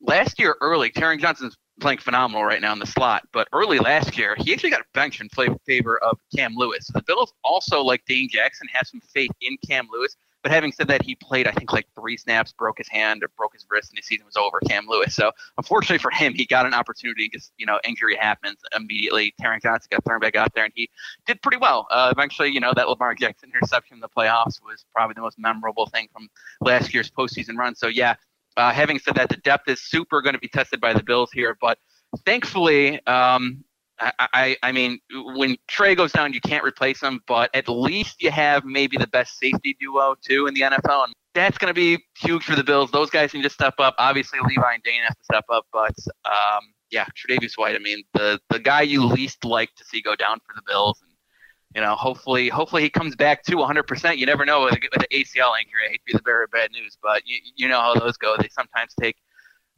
Last 0.00 0.38
year, 0.38 0.56
early, 0.60 0.90
Taron 0.90 1.20
Johnson's 1.20 1.56
playing 1.80 1.98
phenomenal 1.98 2.44
right 2.44 2.60
now 2.60 2.72
in 2.72 2.78
the 2.78 2.86
slot. 2.86 3.26
But 3.32 3.48
early 3.52 3.78
last 3.78 4.16
year, 4.16 4.36
he 4.38 4.52
actually 4.52 4.70
got 4.70 4.82
benched 4.94 5.20
in 5.20 5.28
favor 5.66 5.98
of 5.98 6.18
Cam 6.34 6.54
Lewis. 6.56 6.86
The 6.92 7.02
Bills 7.02 7.32
also, 7.44 7.82
like 7.82 8.04
Dane 8.06 8.28
Jackson, 8.28 8.68
has 8.72 8.88
some 8.88 9.00
faith 9.00 9.30
in 9.40 9.56
Cam 9.66 9.88
Lewis. 9.92 10.16
But 10.42 10.52
having 10.52 10.70
said 10.70 10.86
that, 10.88 11.02
he 11.02 11.16
played, 11.16 11.48
I 11.48 11.50
think, 11.50 11.72
like 11.72 11.86
three 11.98 12.16
snaps, 12.16 12.52
broke 12.52 12.78
his 12.78 12.88
hand 12.88 13.24
or 13.24 13.28
broke 13.36 13.54
his 13.54 13.66
wrist, 13.68 13.90
and 13.90 13.98
his 13.98 14.06
season 14.06 14.24
was 14.24 14.36
over. 14.36 14.60
Cam 14.68 14.86
Lewis. 14.88 15.14
So 15.14 15.32
unfortunately 15.56 15.98
for 15.98 16.12
him, 16.12 16.32
he 16.32 16.46
got 16.46 16.64
an 16.64 16.74
opportunity 16.74 17.28
because 17.30 17.50
you 17.58 17.66
know 17.66 17.80
injury 17.84 18.16
happens 18.16 18.58
immediately. 18.74 19.34
Taron 19.40 19.60
Johnson 19.60 19.88
got 19.90 20.04
thrown 20.04 20.20
back 20.20 20.36
out 20.36 20.54
there, 20.54 20.64
and 20.64 20.72
he 20.76 20.88
did 21.26 21.42
pretty 21.42 21.58
well. 21.58 21.88
Uh, 21.90 22.12
eventually, 22.12 22.50
you 22.50 22.60
know 22.60 22.72
that 22.74 22.88
Lamar 22.88 23.14
Jackson 23.14 23.50
interception 23.52 23.96
in 23.96 24.00
the 24.00 24.08
playoffs 24.08 24.62
was 24.62 24.84
probably 24.94 25.14
the 25.14 25.22
most 25.22 25.38
memorable 25.38 25.86
thing 25.86 26.08
from 26.12 26.28
last 26.60 26.94
year's 26.94 27.10
postseason 27.10 27.56
run. 27.56 27.74
So 27.74 27.88
yeah, 27.88 28.14
uh, 28.58 28.72
having 28.72 28.98
said 28.98 29.14
that, 29.14 29.28
the 29.28 29.36
depth 29.38 29.68
is 29.68 29.80
super 29.80 30.20
going 30.20 30.34
to 30.34 30.40
be 30.40 30.48
tested 30.48 30.80
by 30.80 30.92
the 30.92 31.02
Bills 31.02 31.30
here, 31.32 31.56
but 31.60 31.78
thankfully, 32.24 33.04
um, 33.06 33.64
I, 34.00 34.12
I, 34.18 34.56
I, 34.62 34.72
mean, 34.72 35.00
when 35.34 35.56
Tre 35.66 35.94
goes 35.94 36.12
down, 36.12 36.32
you 36.32 36.40
can't 36.40 36.64
replace 36.64 37.02
him, 37.02 37.20
but 37.26 37.50
at 37.54 37.68
least 37.68 38.22
you 38.22 38.30
have 38.30 38.64
maybe 38.64 38.96
the 38.96 39.06
best 39.06 39.38
safety 39.38 39.76
duo 39.80 40.14
too 40.22 40.46
in 40.46 40.54
the 40.54 40.62
NFL, 40.62 41.04
and 41.04 41.12
that's 41.34 41.58
going 41.58 41.72
to 41.72 41.74
be 41.74 42.04
huge 42.16 42.44
for 42.44 42.54
the 42.56 42.64
Bills. 42.64 42.90
Those 42.90 43.10
guys 43.10 43.34
need 43.34 43.42
to 43.42 43.50
step 43.50 43.74
up. 43.78 43.94
Obviously, 43.98 44.38
Levi 44.40 44.74
and 44.74 44.82
Dane 44.82 45.02
have 45.02 45.16
to 45.16 45.24
step 45.24 45.44
up, 45.50 45.66
but 45.72 45.94
um, 46.24 46.60
yeah, 46.90 47.06
Tre'Davious 47.06 47.56
White. 47.56 47.74
I 47.74 47.78
mean, 47.78 48.02
the 48.14 48.40
the 48.50 48.58
guy 48.58 48.82
you 48.82 49.04
least 49.04 49.44
like 49.44 49.74
to 49.76 49.84
see 49.84 50.00
go 50.00 50.14
down 50.14 50.38
for 50.46 50.54
the 50.54 50.62
Bills, 50.66 51.02
you 51.74 51.80
know, 51.80 51.94
hopefully, 51.94 52.48
hopefully 52.48 52.82
he 52.82 52.90
comes 52.90 53.14
back 53.14 53.42
to 53.44 53.56
100%. 53.56 54.16
You 54.16 54.26
never 54.26 54.44
know 54.44 54.64
with, 54.64 54.74
with 54.74 55.06
the 55.08 55.08
ACL 55.12 55.52
injury. 55.60 55.84
I 55.86 55.90
hate 55.90 56.00
to 56.06 56.06
be 56.06 56.12
the 56.14 56.22
bearer 56.22 56.44
of 56.44 56.50
bad 56.50 56.72
news, 56.72 56.96
but 57.02 57.22
you, 57.26 57.38
you 57.56 57.68
know 57.68 57.80
how 57.80 57.94
those 57.94 58.16
go. 58.16 58.36
They 58.38 58.48
sometimes 58.48 58.94
take. 58.98 59.16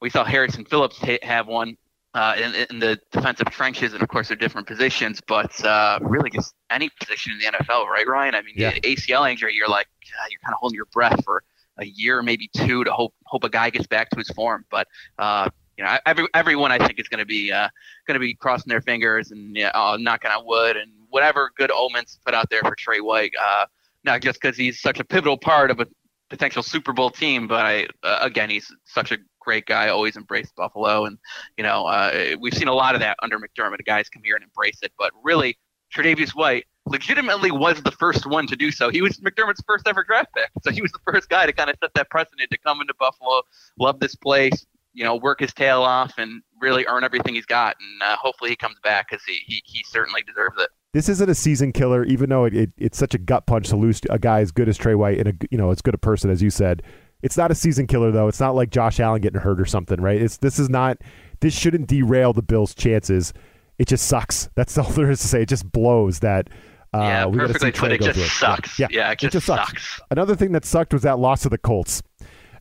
We 0.01 0.09
saw 0.09 0.25
Harrison 0.25 0.65
Phillips 0.65 0.99
have 1.23 1.47
one 1.47 1.77
uh, 2.15 2.35
in, 2.39 2.55
in, 2.71 2.79
the 2.81 2.99
defensive 3.13 3.49
trenches, 3.51 3.93
and 3.93 4.03
of 4.03 4.09
course 4.09 4.29
they're 4.29 4.37
different 4.37 4.67
positions, 4.67 5.21
but 5.27 5.65
uh, 5.65 5.99
really 6.03 6.31
just 6.31 6.55
any 6.71 6.91
position 6.99 7.33
in 7.33 7.39
the 7.39 7.59
NFL, 7.59 7.87
right, 7.87 8.07
Ryan? 8.07 8.35
I 8.35 8.43
mean, 8.43 8.55
yeah. 8.57 8.73
ACL 8.73 9.31
injury, 9.31 9.55
you're 9.55 9.69
like 9.69 9.87
you're 10.31 10.41
kind 10.41 10.53
of 10.53 10.59
holding 10.59 10.77
your 10.77 10.87
breath 10.87 11.23
for 11.25 11.45
a 11.79 11.85
year, 11.85 12.23
maybe 12.23 12.49
two, 12.57 12.83
to 12.85 12.93
hope 12.93 13.15
hope 13.27 13.45
a 13.45 13.49
guy 13.49 13.71
gets 13.71 13.87
back 13.87 14.11
to 14.11 14.19
his 14.19 14.29
form. 14.31 14.65
But 14.71 14.89
uh, 15.19 15.51
you 15.77 15.85
know, 15.85 15.99
every 16.05 16.27
everyone 16.35 16.73
I 16.73 16.79
think 16.79 16.99
is 16.99 17.09
going 17.09 17.21
to 17.21 17.27
be 17.27 17.53
uh, 17.53 17.69
going 18.07 18.15
to 18.15 18.21
be 18.21 18.35
crossing 18.35 18.71
their 18.71 18.83
fingers 18.83 19.31
and 19.31 19.57
yeah, 19.57 19.71
uh, 19.75 19.97
knocking 20.01 20.31
on 20.31 20.45
wood 20.45 20.77
and 20.77 20.91
whatever 21.11 21.50
good 21.57 21.71
omens 21.71 22.19
put 22.25 22.35
out 22.35 22.49
there 22.50 22.61
for 22.62 22.75
Tre 22.75 23.00
White. 23.00 23.33
Uh, 23.40 23.67
not 24.05 24.23
just 24.23 24.40
because 24.40 24.57
he's 24.57 24.81
such 24.81 24.99
a 25.00 25.05
pivotal 25.05 25.37
part 25.37 25.71
of 25.71 25.81
a 25.81 25.87
potential 26.31 26.62
Super 26.62 26.93
Bowl 26.93 27.11
team, 27.11 27.47
but 27.47 27.67
I, 27.67 27.87
uh, 28.02 28.19
again, 28.23 28.50
he's 28.50 28.73
such 28.85 29.12
a 29.12 29.19
great 29.40 29.67
guy. 29.67 29.88
Always 29.88 30.17
embraced 30.17 30.55
Buffalo, 30.57 31.05
and 31.05 31.19
you 31.59 31.64
know 31.64 31.87
uh, 31.87 32.37
we've 32.40 32.55
seen 32.55 32.69
a 32.69 32.75
lot 32.75 32.95
of 32.95 33.00
that 33.00 33.17
under 33.23 33.38
McDermott. 33.38 33.85
Guys 33.85 34.09
come 34.09 34.23
here 34.25 34.37
and 34.37 34.45
embrace 34.45 34.79
it, 34.83 34.93
but 34.99 35.12
really, 35.23 35.59
Tre'Davious 35.95 36.31
White 36.31 36.67
legitimately 36.87 37.50
was 37.50 37.83
the 37.83 37.90
first 37.93 38.26
one 38.26 38.47
to 38.47 38.57
do 38.57 38.71
so. 38.71 38.88
He 38.88 39.02
was 39.02 39.19
McDermott's 39.19 39.62
first 39.67 39.87
ever 39.87 40.05
draft 40.05 40.29
pick, 40.35 40.50
so 40.62 40.71
he 40.71 40.81
was 40.81 40.93
the 40.93 41.12
first 41.12 41.29
guy 41.29 41.47
to 41.47 41.52
kind 41.52 41.69
of 41.69 41.76
set 41.83 41.93
that 41.95 42.11
precedent 42.11 42.50
to 42.50 42.59
come 42.59 42.81
into 42.81 42.95
Buffalo, 42.99 43.43
love 43.79 44.00
this 44.00 44.14
place, 44.14 44.67
you 44.95 45.05
know, 45.05 45.17
work 45.17 45.40
his 45.40 45.52
tail 45.52 45.83
off, 45.83 46.14
and 46.17 46.43
really 46.61 46.87
earn 46.87 47.05
everything 47.05 47.35
he's 47.35 47.47
got. 47.47 47.76
And 47.81 48.02
uh, 48.02 48.17
hopefully, 48.17 48.50
he 48.50 48.57
comes 48.57 48.76
back 48.83 49.09
because 49.11 49.25
he, 49.25 49.40
he 49.47 49.62
he 49.64 49.85
certainly 49.88 50.23
deserves 50.23 50.61
it 50.61 50.71
this 50.93 51.09
isn't 51.09 51.29
a 51.29 51.35
season 51.35 51.73
killer, 51.73 52.05
even 52.05 52.31
though 52.31 52.45
it, 52.45 52.55
it, 52.55 52.71
it's 52.77 52.99
such 52.99 53.15
a 53.15 53.19
gut 53.19 53.47
punch 53.47 53.69
to 53.69 53.77
lose 53.77 54.01
a 54.11 54.19
guy 54.19 54.41
as 54.41 54.51
good 54.51 54.69
as 54.69 54.77
Tre 54.77 54.95
White 54.95 55.19
and 55.19 55.29
a 55.29 55.35
you 55.51 55.59
know 55.59 55.71
as 55.71 55.81
good 55.83 55.95
a 55.95 55.99
person 55.99 56.31
as 56.31 56.43
you 56.43 56.51
said. 56.51 56.83
It's 57.23 57.37
not 57.37 57.51
a 57.51 57.55
season 57.55 57.87
killer 57.87 58.11
though. 58.11 58.29
It's 58.29 58.41
not 58.41 58.55
like 58.55 58.71
Josh 58.71 58.99
Allen 58.99 59.21
getting 59.21 59.41
hurt 59.41 59.61
or 59.61 59.67
something, 59.67 60.01
right? 60.01 60.21
It's 60.21 60.39
this 60.39 60.59
is 60.59 60.69
not. 60.69 60.99
This 61.41 61.55
shouldn't 61.55 61.87
derail 61.87 62.33
the 62.33 62.43
Bills' 62.43 62.75
chances. 62.75 63.33
It 63.79 63.89
just 63.89 64.07
sucks. 64.07 64.51
That's 64.57 64.77
all 64.77 64.91
there 64.91 65.11
is 65.11 65.21
to 65.21 65.29
say. 65.29 65.43
It 65.43 65.49
just 65.49 65.71
blows 65.71 66.21
that. 66.21 66.49
Uh, 66.93 66.99
yeah, 66.99 67.27
we 67.27 67.39
perfectly 67.39 67.71
put. 67.71 67.93
It 67.93 68.01
just 68.01 68.39
sucks. 68.39 68.79
Yeah, 68.79 68.89
yeah, 68.91 68.99
yeah 68.99 69.13
it, 69.13 69.19
just, 69.21 69.35
it 69.35 69.39
just 69.39 69.47
sucks. 69.47 69.71
sucks. 69.71 70.01
Another 70.11 70.35
thing 70.35 70.53
that 70.53 70.65
sucked 70.65 70.93
was 70.93 71.03
that 71.03 71.19
loss 71.19 71.43
to 71.43 71.49
the 71.49 71.59
Colts 71.59 72.03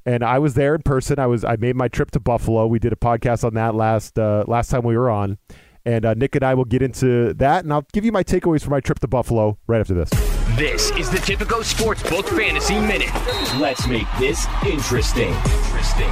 and 0.06 0.24
I 0.24 0.40
was 0.40 0.54
there 0.54 0.76
in 0.76 0.82
person. 0.82 1.20
I 1.20 1.28
was 1.28 1.44
I 1.44 1.56
made 1.58 1.76
my 1.76 1.88
trip 1.88 2.12
to 2.12 2.20
Buffalo. 2.20 2.68
We 2.68 2.80
did 2.80 2.94
a 2.94 2.96
podcast 2.96 3.44
on 3.44 3.54
that 3.56 3.76
last 3.76 4.18
uh, 4.18 4.44
last 4.48 4.70
time 4.70 4.84
we 4.84 4.98
were 4.98 5.10
on, 5.10 5.38
and 5.90 6.06
uh, 6.06 6.14
Nick 6.14 6.36
and 6.36 6.44
I 6.44 6.54
will 6.54 6.66
get 6.66 6.82
into 6.82 7.34
that, 7.36 7.64
and 7.64 7.74
I'll 7.74 7.86
give 7.94 8.06
you 8.06 8.12
my 8.12 8.24
takeaways 8.24 8.64
for 8.64 8.70
my 8.70 8.80
trip 8.80 9.00
to 9.00 9.08
Buffalo 9.08 9.58
right 9.68 9.80
after 9.80 9.94
this. 9.96 10.10
This 10.56 10.92
is 10.92 11.10
the 11.10 11.18
Tipico 11.18 11.62
Sportsbook 11.64 12.30
Fantasy 12.38 12.80
Minute. 12.80 13.10
Let's 13.60 13.88
make 13.88 14.08
this 14.20 14.46
interesting. 14.66 15.34
Interesting. 15.34 16.10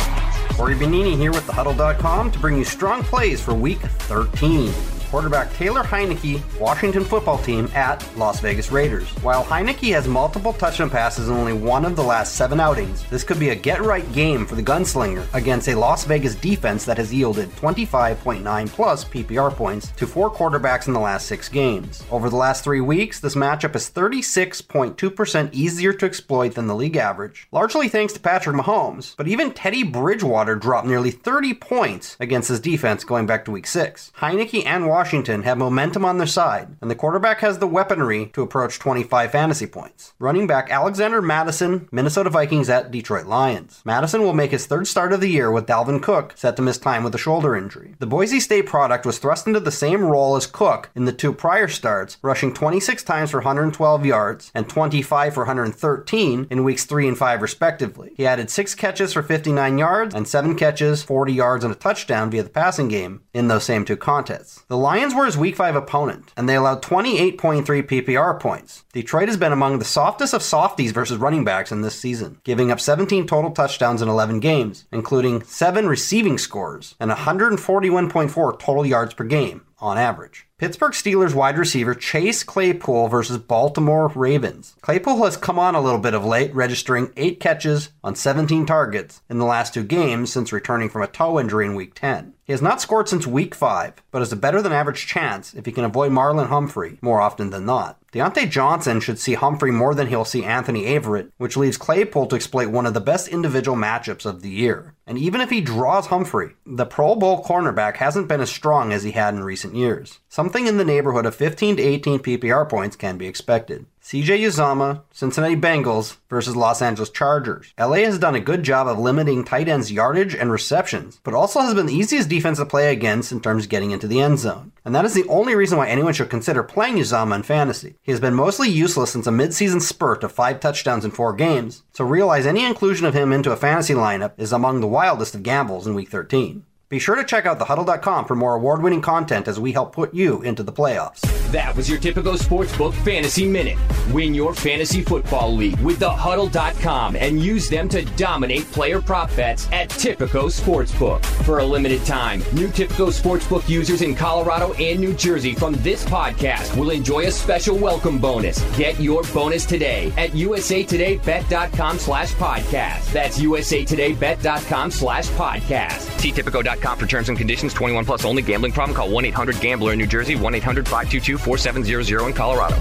Cory 0.55 0.73
Bonini 0.73 1.15
here 1.15 1.31
with 1.31 1.45
thehuddle.com 1.45 2.31
to 2.31 2.39
bring 2.39 2.57
you 2.57 2.63
strong 2.63 3.03
plays 3.03 3.39
for 3.39 3.53
week 3.53 3.79
13 3.79 4.96
quarterback 5.07 5.53
Taylor 5.53 5.83
Heinicke, 5.83 6.41
Washington 6.59 7.03
football 7.03 7.37
team 7.37 7.69
at 7.73 8.05
Las 8.17 8.39
Vegas 8.39 8.71
Raiders. 8.71 9.09
While 9.23 9.43
Heinicke 9.43 9.93
has 9.93 10.07
multiple 10.07 10.53
touchdown 10.53 10.89
passes 10.89 11.29
in 11.29 11.35
only 11.35 11.53
one 11.53 11.85
of 11.85 11.95
the 11.95 12.03
last 12.03 12.35
seven 12.35 12.59
outings, 12.59 13.03
this 13.09 13.23
could 13.23 13.39
be 13.39 13.49
a 13.49 13.55
get 13.55 13.81
right 13.81 14.11
game 14.13 14.45
for 14.45 14.55
the 14.55 14.63
gunslinger 14.63 15.25
against 15.33 15.69
a 15.69 15.75
Las 15.75 16.05
Vegas 16.05 16.35
defense 16.35 16.85
that 16.85 16.97
has 16.97 17.13
yielded 17.13 17.49
25.9 17.51 18.69
plus 18.69 19.05
PPR 19.05 19.51
points 19.55 19.91
to 19.91 20.05
four 20.05 20.29
quarterbacks 20.29 20.87
in 20.87 20.93
the 20.93 20.99
last 20.99 21.27
six 21.27 21.49
games. 21.49 22.03
Over 22.11 22.29
the 22.29 22.35
last 22.35 22.63
three 22.63 22.81
weeks, 22.81 23.19
this 23.19 23.35
matchup 23.35 23.75
is 23.75 23.89
36.2% 23.89 25.53
easier 25.53 25.93
to 25.93 26.05
exploit 26.05 26.55
than 26.55 26.67
the 26.67 26.75
league 26.75 26.97
average, 26.97 27.47
largely 27.51 27.87
thanks 27.87 28.13
to 28.13 28.19
Patrick 28.19 28.55
Mahomes, 28.55 29.15
but 29.17 29.27
even 29.27 29.51
Teddy 29.51 29.83
Bridgewater 29.83 30.55
dropped 30.55 30.87
nearly 30.87 31.11
30 31.11 31.53
points 31.53 32.17
against 32.19 32.49
his 32.49 32.59
defense 32.59 33.03
going 33.03 33.25
back 33.25 33.45
to 33.45 33.51
week 33.51 33.67
six. 33.67 34.11
Heinicke 34.17 34.65
and 34.65 34.85
Washington 34.87 34.96
Washington 34.97 35.43
have 35.43 35.59
momentum 35.59 36.03
on 36.03 36.17
their 36.17 36.25
side, 36.25 36.75
and 36.81 36.89
the 36.89 36.95
quarterback 36.95 37.41
has 37.41 37.59
the 37.59 37.67
weaponry 37.67 38.31
to 38.33 38.41
approach 38.41 38.79
25 38.79 39.29
fantasy 39.31 39.67
points. 39.67 40.15
Running 40.17 40.47
back 40.47 40.71
Alexander 40.71 41.21
Mattison, 41.21 41.87
Minnesota 41.91 42.31
Vikings 42.31 42.67
at 42.67 42.89
Detroit 42.89 43.27
Lions. 43.27 43.83
Mattison 43.85 44.23
will 44.23 44.33
make 44.33 44.49
his 44.49 44.65
third 44.65 44.87
start 44.87 45.13
of 45.13 45.21
the 45.21 45.29
year 45.29 45.51
with 45.51 45.67
Dalvin 45.67 46.01
Cook 46.01 46.33
set 46.35 46.55
to 46.55 46.63
miss 46.63 46.79
time 46.79 47.03
with 47.03 47.13
a 47.13 47.19
shoulder 47.19 47.55
injury. 47.55 47.93
The 47.99 48.07
Boise 48.07 48.39
State 48.39 48.65
product 48.65 49.05
was 49.05 49.19
thrust 49.19 49.45
into 49.45 49.59
the 49.59 49.69
same 49.69 50.01
role 50.03 50.35
as 50.35 50.47
Cook 50.47 50.89
in 50.95 51.05
the 51.05 51.13
two 51.13 51.31
prior 51.31 51.67
starts, 51.67 52.17
rushing 52.23 52.51
26 52.51 53.03
times 53.03 53.29
for 53.29 53.37
112 53.37 54.03
yards 54.03 54.51
and 54.55 54.67
25 54.67 55.31
for 55.35 55.41
113 55.41 56.47
in 56.49 56.63
weeks 56.63 56.85
3 56.85 57.09
and 57.09 57.17
5 57.19 57.43
respectively. 57.43 58.13
He 58.17 58.25
added 58.25 58.49
6 58.49 58.73
catches 58.73 59.13
for 59.13 59.21
59 59.21 59.77
yards 59.77 60.15
and 60.15 60.27
7 60.27 60.55
catches, 60.55 61.03
40 61.03 61.33
yards 61.33 61.63
and 61.63 61.71
a 61.71 61.77
touchdown 61.77 62.31
via 62.31 62.41
the 62.41 62.49
passing 62.49 62.87
game 62.87 63.21
in 63.31 63.47
those 63.47 63.63
same 63.63 63.85
two 63.85 63.95
contests. 63.95 64.63
The 64.67 64.86
Lions 64.87 65.13
were 65.13 65.25
his 65.25 65.37
Week 65.37 65.53
5 65.53 65.75
opponent, 65.75 66.31
and 66.37 66.47
they 66.47 66.55
allowed 66.55 66.81
28.3 66.81 67.65
PPR 67.65 68.39
points. 68.39 68.85
Detroit 68.93 69.27
has 69.27 69.35
been 69.35 69.51
among 69.51 69.79
the 69.79 69.83
softest 69.83 70.33
of 70.33 70.41
softies 70.41 70.93
versus 70.93 71.17
running 71.17 71.43
backs 71.43 71.73
in 71.73 71.81
this 71.81 71.99
season, 71.99 72.39
giving 72.45 72.71
up 72.71 72.79
17 72.79 73.27
total 73.27 73.51
touchdowns 73.51 74.01
in 74.01 74.07
11 74.07 74.39
games, 74.39 74.85
including 74.93 75.43
7 75.43 75.89
receiving 75.89 76.37
scores 76.37 76.95
and 77.01 77.11
141.4 77.11 78.59
total 78.59 78.85
yards 78.85 79.13
per 79.13 79.25
game 79.25 79.65
on 79.79 79.97
average. 79.97 80.46
Pittsburgh 80.59 80.93
Steelers 80.93 81.35
wide 81.35 81.55
receiver 81.55 81.93
Chase 81.93 82.43
Claypool 82.43 83.09
versus 83.09 83.37
Baltimore 83.37 84.07
Ravens. 84.07 84.75
Claypool 84.81 85.23
has 85.23 85.37
come 85.37 85.59
on 85.59 85.75
a 85.75 85.81
little 85.81 85.99
bit 85.99 86.15
of 86.15 86.25
late, 86.25 86.51
registering 86.55 87.11
8 87.15 87.39
catches 87.39 87.91
on 88.03 88.15
17 88.15 88.65
targets 88.65 89.21
in 89.29 89.37
the 89.37 89.45
last 89.45 89.75
two 89.75 89.83
games 89.83 90.33
since 90.33 90.51
returning 90.51 90.89
from 90.89 91.03
a 91.03 91.07
toe 91.07 91.39
injury 91.39 91.67
in 91.67 91.75
Week 91.75 91.93
10. 91.93 92.33
He 92.43 92.53
has 92.53 92.61
not 92.61 92.81
scored 92.81 93.07
since 93.07 93.27
Week 93.27 93.53
5, 93.53 94.01
but 94.09 94.19
has 94.19 94.31
a 94.31 94.37
better 94.37 94.61
than 94.61 94.71
average 94.71 95.05
chance 95.05 95.53
if 95.53 95.67
he 95.67 95.71
can 95.71 95.83
avoid 95.83 96.11
Marlon 96.11 96.47
Humphrey 96.47 96.97
more 97.01 97.21
often 97.21 97.51
than 97.51 97.65
not. 97.65 97.99
Diontae 98.13 98.49
Johnson 98.49 99.01
should 99.01 99.19
see 99.19 99.33
Humphrey 99.33 99.69
more 99.69 99.93
than 99.93 100.07
he'll 100.07 100.23
see 100.23 100.45
Anthony 100.45 100.85
Averett, 100.85 101.29
which 101.37 101.57
leaves 101.57 101.75
Claypool 101.75 102.27
to 102.27 102.37
exploit 102.37 102.69
one 102.69 102.85
of 102.85 102.93
the 102.93 103.01
best 103.01 103.27
individual 103.27 103.77
matchups 103.77 104.25
of 104.25 104.41
the 104.41 104.49
year. 104.49 104.95
And 105.05 105.17
even 105.17 105.41
if 105.41 105.49
he 105.49 105.59
draws 105.59 106.07
Humphrey, 106.07 106.53
the 106.65 106.85
Pro 106.85 107.15
Bowl 107.15 107.43
cornerback 107.43 107.97
hasn't 107.97 108.29
been 108.29 108.39
as 108.39 108.49
strong 108.49 108.93
as 108.93 109.03
he 109.03 109.11
had 109.11 109.33
in 109.33 109.43
recent 109.43 109.75
years. 109.75 110.19
Something 110.47 110.67
in 110.67 110.77
the 110.77 110.85
neighborhood 110.85 111.25
of 111.25 111.35
15 111.35 111.75
to 111.75 111.83
18 111.83 112.19
PPR 112.19 112.69
points 112.69 112.95
can 112.95 113.17
be 113.17 113.27
expected. 113.27 113.85
CJ 114.01 114.39
Uzomah, 114.45 115.01
Cincinnati 115.11 115.57
Bengals 115.57 116.15
versus 116.29 116.55
Los 116.55 116.81
Angeles 116.81 117.09
Chargers. 117.09 117.73
LA 117.77 117.97
has 117.97 118.17
done 118.17 118.33
a 118.33 118.39
good 118.39 118.63
job 118.63 118.87
of 118.87 118.97
limiting 118.97 119.43
tight 119.43 119.67
ends' 119.67 119.91
yardage 119.91 120.33
and 120.33 120.49
receptions, 120.49 121.19
but 121.25 121.33
also 121.33 121.59
has 121.59 121.73
been 121.73 121.85
the 121.85 121.93
easiest 121.93 122.29
defense 122.29 122.59
to 122.59 122.65
play 122.65 122.93
against 122.93 123.33
in 123.33 123.41
terms 123.41 123.65
of 123.65 123.69
getting 123.69 123.91
into 123.91 124.07
the 124.07 124.21
end 124.21 124.39
zone. 124.39 124.71
And 124.85 124.95
that 124.95 125.03
is 125.03 125.13
the 125.13 125.27
only 125.27 125.53
reason 125.53 125.77
why 125.77 125.89
anyone 125.89 126.13
should 126.13 126.29
consider 126.29 126.63
playing 126.63 126.95
Uzomah 126.95 127.35
in 127.35 127.43
fantasy. 127.43 127.95
He 128.01 128.13
has 128.13 128.21
been 128.21 128.33
mostly 128.33 128.69
useless 128.69 129.11
since 129.11 129.27
a 129.27 129.31
midseason 129.31 129.81
spurt 129.81 130.23
of 130.23 130.31
five 130.31 130.61
touchdowns 130.61 131.03
in 131.03 131.11
four 131.11 131.33
games, 131.33 131.83
so 131.91 132.05
realize 132.05 132.45
any 132.45 132.63
inclusion 132.63 133.05
of 133.05 133.13
him 133.13 133.33
into 133.33 133.51
a 133.51 133.57
fantasy 133.57 133.93
lineup 133.93 134.31
is 134.37 134.53
among 134.53 134.79
the 134.79 134.87
wildest 134.87 135.35
of 135.35 135.43
gambles 135.43 135.85
in 135.85 135.93
week 135.93 136.07
13. 136.07 136.63
Be 136.89 136.99
sure 136.99 137.15
to 137.15 137.23
check 137.25 137.45
out 137.45 137.59
thehuddle.com 137.59 138.23
for 138.25 138.35
more 138.35 138.55
award 138.55 138.81
winning 138.81 139.01
content 139.01 139.49
as 139.49 139.59
we 139.59 139.73
help 139.73 139.93
put 139.93 140.13
you 140.13 140.41
into 140.43 140.63
the 140.63 140.71
playoffs. 140.71 141.19
That 141.51 141.75
was 141.75 141.89
your 141.89 141.99
Tipico 141.99 142.37
Sportsbook 142.37 142.93
Fantasy 143.03 143.45
Minute. 143.45 143.77
Win 144.13 144.33
your 144.33 144.53
fantasy 144.53 145.01
football 145.01 145.53
league 145.53 145.77
with 145.81 145.99
thehuddle.com 145.99 147.17
and 147.17 147.41
use 147.41 147.69
them 147.69 147.89
to 147.89 148.05
dominate 148.15 148.71
player 148.71 149.01
prop 149.01 149.35
bets 149.35 149.67
at 149.73 149.89
Tipico 149.89 150.47
Sportsbook. 150.49 151.25
For 151.43 151.59
a 151.59 151.65
limited 151.65 152.05
time, 152.05 152.39
new 152.53 152.67
Tipico 152.69 153.11
Sportsbook 153.11 153.67
users 153.67 154.01
in 154.01 154.15
Colorado 154.15 154.71
and 154.73 154.97
New 155.01 155.13
Jersey 155.13 155.55
from 155.55 155.73
this 155.83 156.05
podcast 156.05 156.77
will 156.77 156.91
enjoy 156.91 157.25
a 157.25 157.31
special 157.31 157.77
welcome 157.77 158.17
bonus. 158.17 158.61
Get 158.77 158.97
your 158.97 159.23
bonus 159.33 159.65
today 159.65 160.13
at 160.15 160.29
usatodaybet.com 160.31 161.99
slash 161.99 162.33
podcast. 162.35 163.11
That's 163.11 163.39
usatodaybet.com 163.39 164.91
slash 164.91 165.27
podcast. 165.29 166.19
See 166.21 166.31
Tipico.com 166.77 166.97
for 166.97 167.07
terms 167.07 167.29
and 167.29 167.37
conditions. 167.37 167.73
21 167.73 168.05
plus 168.05 168.25
only. 168.25 168.41
Gambling 168.41 168.71
problem? 168.71 168.95
Call 168.95 169.09
1-800-GAMBLER 169.09 169.93
in 169.93 169.99
New 169.99 170.07
Jersey. 170.07 170.35
1-800-522-4700 170.35 172.27
in 172.27 172.33
Colorado. 172.33 172.75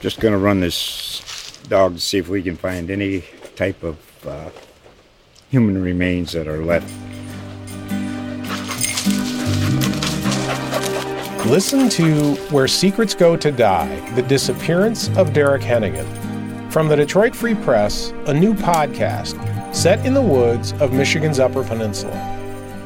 Just 0.00 0.20
going 0.20 0.32
to 0.32 0.38
run 0.38 0.60
this 0.60 1.58
dog 1.68 1.94
to 1.94 2.00
see 2.00 2.18
if 2.18 2.28
we 2.28 2.42
can 2.42 2.56
find 2.56 2.90
any 2.90 3.24
type 3.56 3.82
of 3.82 3.98
uh, 4.26 4.50
human 5.50 5.82
remains 5.82 6.32
that 6.32 6.46
are 6.46 6.64
left. 6.64 6.88
Listen 11.46 11.88
to 11.88 12.34
Where 12.50 12.68
Secrets 12.68 13.14
Go 13.14 13.36
to 13.36 13.50
Die 13.50 14.10
The 14.10 14.22
Disappearance 14.22 15.08
of 15.16 15.32
Derek 15.32 15.62
Hennigan. 15.62 16.06
From 16.70 16.88
the 16.88 16.96
Detroit 16.96 17.34
Free 17.34 17.54
Press, 17.54 18.12
a 18.26 18.34
new 18.34 18.52
podcast 18.52 19.47
set 19.72 20.04
in 20.04 20.14
the 20.14 20.22
woods 20.22 20.72
of 20.74 20.92
Michigan's 20.92 21.38
Upper 21.38 21.64
Peninsula. 21.64 22.34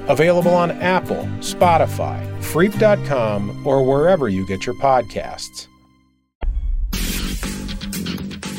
Available 0.08 0.54
on 0.54 0.70
Apple, 0.70 1.28
Spotify, 1.38 2.26
freep.com 2.40 3.66
or 3.66 3.84
wherever 3.84 4.28
you 4.28 4.46
get 4.46 4.66
your 4.66 4.74
podcasts. 4.76 5.68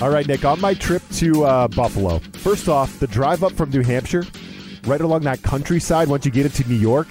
All 0.02 0.10
right, 0.10 0.28
Nick, 0.28 0.44
on 0.44 0.60
my 0.60 0.74
trip 0.74 1.02
to 1.14 1.46
uh, 1.46 1.68
Buffalo, 1.70 2.20
first 2.34 2.68
off, 2.68 3.00
the 3.00 3.08
drive 3.08 3.44
up 3.44 3.54
from 3.54 3.70
New 3.70 3.84
Hampshire, 3.84 4.26
right 4.86 5.00
along 5.00 5.22
that 5.22 5.42
countryside, 5.44 6.08
once 6.08 6.26
you 6.26 6.32
get 6.32 6.46
into 6.46 6.68
New 6.68 6.76
York, 6.76 7.08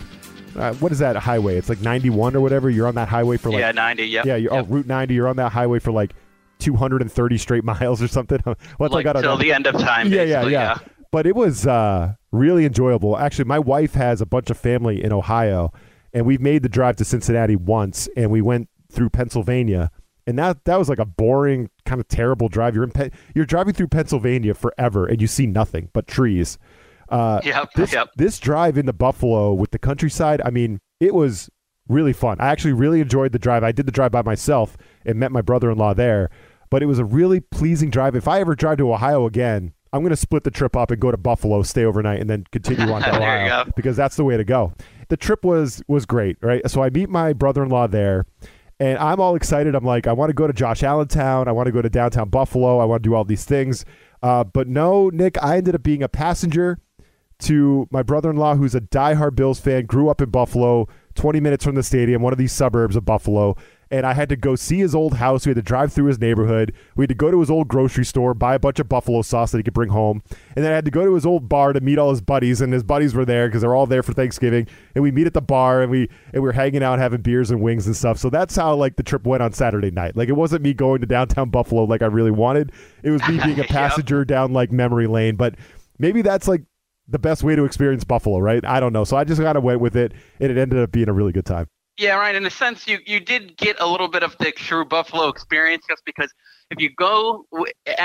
uh, 0.57 0.75
what 0.75 0.93
is 0.93 0.99
that 0.99 1.17
highway? 1.17 1.57
It's 1.57 1.69
like 1.69 1.81
91 1.81 2.37
or 2.37 2.41
whatever. 2.41 2.69
You're 2.69 2.87
on 2.87 2.95
that 2.97 3.09
highway 3.09 3.37
for 3.37 3.51
like. 3.51 3.61
yeah, 3.61 3.73
90. 3.73 4.05
Yep. 4.05 4.27
Yeah, 4.27 4.37
you're, 4.37 4.53
yep. 4.53 4.67
oh, 4.69 4.75
Route 4.75 4.87
90. 4.87 5.15
You're 5.15 5.29
on 5.29 5.37
that 5.37 5.53
highway 5.53 5.79
for 5.79 5.93
like 5.93 6.13
230 6.59 7.39
straight 7.39 7.65
miles 7.65 8.03
or 8.03 8.09
something. 8.09 8.39
What's 8.77 8.93
like 8.93 9.07
I 9.07 9.13
got 9.13 9.23
till 9.23 9.37
the 9.37 9.53
end 9.53 9.67
of 9.67 9.79
time. 9.79 10.09
yeah, 10.13 10.23
yeah, 10.23 10.45
basically, 10.45 10.53
yeah, 10.53 10.79
But 11.13 11.27
it 11.27 11.37
was 11.37 11.67
uh, 11.67 12.15
really 12.33 12.65
enjoyable. 12.65 13.17
Actually, 13.17 13.45
my 13.45 13.59
wife 13.59 13.95
has 13.95 14.21
a 14.21 14.27
bunch 14.27 14.51
of 14.51 14.57
family 14.57 15.05
in 15.05 15.13
Ohio, 15.13 15.71
and 16.13 16.27
we've 16.27 16.41
made 16.41 16.63
the 16.63 16.69
drive 16.69 16.97
to 16.97 17.05
Cincinnati 17.05 17.55
once, 17.55 18.09
and 18.17 18.31
we 18.31 18.41
went 18.41 18.69
through 18.91 19.11
Pennsylvania, 19.11 19.91
and 20.27 20.39
that 20.39 20.65
that 20.65 20.79
was 20.79 20.89
like 20.89 20.99
a 20.99 21.05
boring, 21.05 21.69
kind 21.85 22.01
of 22.01 22.09
terrible 22.09 22.49
drive. 22.49 22.75
You're 22.75 22.85
in 22.85 22.91
Pe- 22.93 23.11
you're 23.35 23.47
driving 23.47 23.75
through 23.75 23.89
Pennsylvania 23.89 24.55
forever, 24.55 25.07
and 25.07 25.21
you 25.21 25.27
see 25.27 25.47
nothing 25.47 25.91
but 25.93 26.07
trees. 26.07 26.59
Uh, 27.09 27.41
Yep, 27.45 27.73
this, 27.75 27.93
yep. 27.93 28.09
this 28.17 28.39
drive 28.39 28.79
into 28.79 28.95
Buffalo 28.95 29.53
with 29.53 29.71
the 29.71 29.79
countryside, 29.79 30.41
I 30.47 30.51
mean, 30.51 30.81
it 30.99 31.15
was 31.15 31.51
really 31.89 32.15
fun. 32.15 32.39
I 32.41 32.47
actually 32.49 32.73
really 32.73 33.01
enjoyed 33.03 33.33
the 33.33 33.39
drive. 33.39 33.63
I 33.63 33.73
did 33.73 33.85
the 33.85 33.93
drive 33.93 34.13
by 34.13 34.23
myself 34.23 34.79
and 35.05 35.19
met 35.19 35.31
my 35.31 35.43
brother-in-law 35.43 35.93
there, 35.93 36.31
but 36.71 36.83
it 36.83 36.87
was 36.87 36.99
a 36.99 37.05
really 37.05 37.41
pleasing 37.41 37.91
drive. 37.91 38.17
If 38.17 38.27
I 38.27 38.41
ever 38.41 38.55
drive 38.55 38.79
to 38.79 38.91
Ohio 38.91 39.27
again, 39.27 39.75
I'm 39.93 40.01
going 40.01 40.11
to 40.11 40.17
split 40.17 40.45
the 40.45 40.51
trip 40.51 40.77
up 40.77 40.91
and 40.91 41.01
go 41.01 41.11
to 41.11 41.17
Buffalo, 41.17 41.63
stay 41.63 41.85
overnight, 41.85 42.21
and 42.21 42.29
then 42.31 42.45
continue 42.51 42.91
on 42.91 43.03
to 43.03 43.15
Ohio 43.17 43.65
because 43.77 43.97
that's 43.97 44.17
the 44.17 44.25
way 44.25 44.37
to 44.37 44.45
go. 44.45 44.73
The 45.09 45.17
trip 45.17 45.45
was 45.45 45.83
was 45.89 46.07
great, 46.07 46.37
right? 46.41 46.69
So 46.71 46.83
I 46.83 46.91
meet 46.91 47.11
my 47.11 47.33
brother-in-law 47.33 47.89
there, 47.89 48.25
and 48.81 48.99
I'm 48.99 49.21
all 49.21 49.35
excited. 49.35 49.75
I'm 49.75 49.85
like, 49.85 50.07
I 50.07 50.13
want 50.13 50.31
to 50.31 50.35
go 50.35 50.47
to 50.47 50.53
Josh 50.53 50.83
Allentown. 50.83 51.49
I 51.49 51.53
want 51.53 51.67
to 51.67 51.73
go 51.73 51.83
to 51.83 51.91
downtown 51.91 52.31
Buffalo. 52.31 52.79
I 52.79 52.85
want 52.85 53.03
to 53.03 53.09
do 53.09 53.15
all 53.15 53.25
these 53.25 53.45
things. 53.45 53.85
Uh, 54.23 54.45
but 54.45 54.69
no, 54.69 55.11
Nick, 55.11 55.43
I 55.43 55.59
ended 55.59 55.75
up 55.75 55.83
being 55.83 56.03
a 56.03 56.09
passenger 56.09 56.79
to 57.41 57.89
my 57.91 58.03
brother-in-law 58.03 58.55
who's 58.55 58.75
a 58.75 58.81
diehard 58.81 59.35
Bills 59.35 59.61
fan, 59.61 59.85
grew 59.87 60.09
up 60.09 60.23
in 60.23 60.31
Buffalo, 60.31 60.89
20 61.17 61.41
minutes 61.41 61.65
from 61.65 61.75
the 61.75 61.83
stadium, 61.83 62.23
one 62.23 62.33
of 62.33 62.39
these 62.39 62.53
suburbs 62.53 62.97
of 62.97 63.05
Buffalo, 63.05 63.57
and 63.93 64.05
I 64.07 64.15
had 64.15 64.29
to 64.31 64.37
go 64.37 64.57
see 64.57 64.79
his 64.79 64.95
old 64.95 65.15
house. 65.15 65.47
We 65.47 65.51
had 65.51 65.57
to 65.57 65.63
drive 65.63 65.93
through 65.93 66.07
his 66.07 66.19
neighborhood. 66.19 66.73
We 66.97 67.03
had 67.05 67.11
to 67.11 67.15
go 67.15 67.31
to 67.31 67.39
his 67.39 67.51
old 67.51 67.69
grocery 67.69 68.05
store, 68.05 68.35
buy 68.35 68.55
a 68.55 68.59
bunch 68.59 68.81
of 68.81 68.89
buffalo 68.89 69.23
sauce 69.23 69.53
that 69.53 69.59
he 69.59 69.63
could 69.63 69.75
bring 69.75 69.91
home, 69.91 70.23
and 70.57 70.65
then 70.65 70.73
I 70.73 70.75
had 70.75 70.85
to 70.87 70.91
go 70.91 71.05
to 71.05 71.15
his 71.15 71.27
old 71.27 71.49
bar 71.49 71.73
to 71.73 71.81
meet 71.81 71.99
all 71.99 72.11
his 72.11 72.21
buddies, 72.23 72.61
and 72.61 72.73
his 72.73 72.83
buddies 72.83 73.15
were 73.15 73.25
there 73.25 73.47
because 73.47 73.61
they're 73.61 73.75
all 73.75 73.87
there 73.87 74.03
for 74.03 74.13
Thanksgiving. 74.15 74.67
And 74.95 75.03
we 75.05 75.13
meet 75.13 75.27
at 75.27 75.35
the 75.35 75.43
bar, 75.43 75.83
and 75.83 75.91
we 75.91 76.09
and 76.33 76.35
we 76.35 76.41
were 76.41 76.53
hanging 76.53 76.83
out, 76.83 76.99
having 76.99 77.21
beers 77.21 77.51
and 77.51 77.61
wings 77.61 77.87
and 77.87 77.95
stuff. 77.95 78.19
So 78.19 78.31
that's 78.31 78.57
how 78.57 78.75
like 78.75 78.97
the 78.97 79.03
trip 79.03 79.27
went 79.27 79.43
on 79.43 79.53
Saturday 79.53 79.91
night. 79.91 80.17
Like 80.17 80.29
it 80.29 80.33
wasn't 80.37 80.63
me 80.63 80.73
going 80.75 81.01
to 81.03 81.07
downtown 81.07 81.51
Buffalo 81.51 81.85
like 81.85 82.03
I 82.03 82.07
really 82.07 82.31
wanted. 82.33 82.73
It 83.03 83.11
was 83.11 83.21
me 83.29 83.39
being 83.45 83.61
a 83.61 83.63
Yep. 83.63 83.69
passenger 83.69 84.25
down 84.25 84.53
like 84.53 84.73
memory 84.73 85.07
lane. 85.07 85.37
But 85.37 85.57
maybe 85.99 86.23
that's 86.23 86.49
like 86.49 86.63
the 87.09 87.19
best 87.19 87.43
way 87.43 87.55
to 87.57 87.65
experience 87.65 88.05
Buffalo, 88.05 88.39
right? 88.39 88.65
I 88.65 88.81
don't 88.81 88.93
know. 88.93 89.05
So 89.05 89.17
I 89.17 89.25
just 89.25 89.41
kind 89.43 89.59
of 89.59 89.63
went 89.63 89.81
with 89.81 89.97
it, 89.97 90.13
and 90.41 90.51
it 90.51 90.57
ended 90.57 90.79
up 90.79 90.91
being 90.93 91.09
a 91.09 91.13
really 91.13 91.33
good 91.33 91.45
time. 91.45 91.67
Yeah, 91.99 92.17
right. 92.17 92.35
In 92.35 92.45
a 92.47 92.51
sense, 92.51 92.87
you 92.89 92.99
you 93.07 93.21
did 93.21 93.57
get 93.57 93.77
a 93.81 93.87
little 93.87 94.09
bit 94.09 94.23
of 94.23 94.37
the 94.39 94.51
true 94.51 94.85
Buffalo 94.85 95.29
experience, 95.29 95.85
just 95.89 96.05
because 96.05 96.33
if 96.71 96.81
you 96.81 96.91
go, 96.91 97.47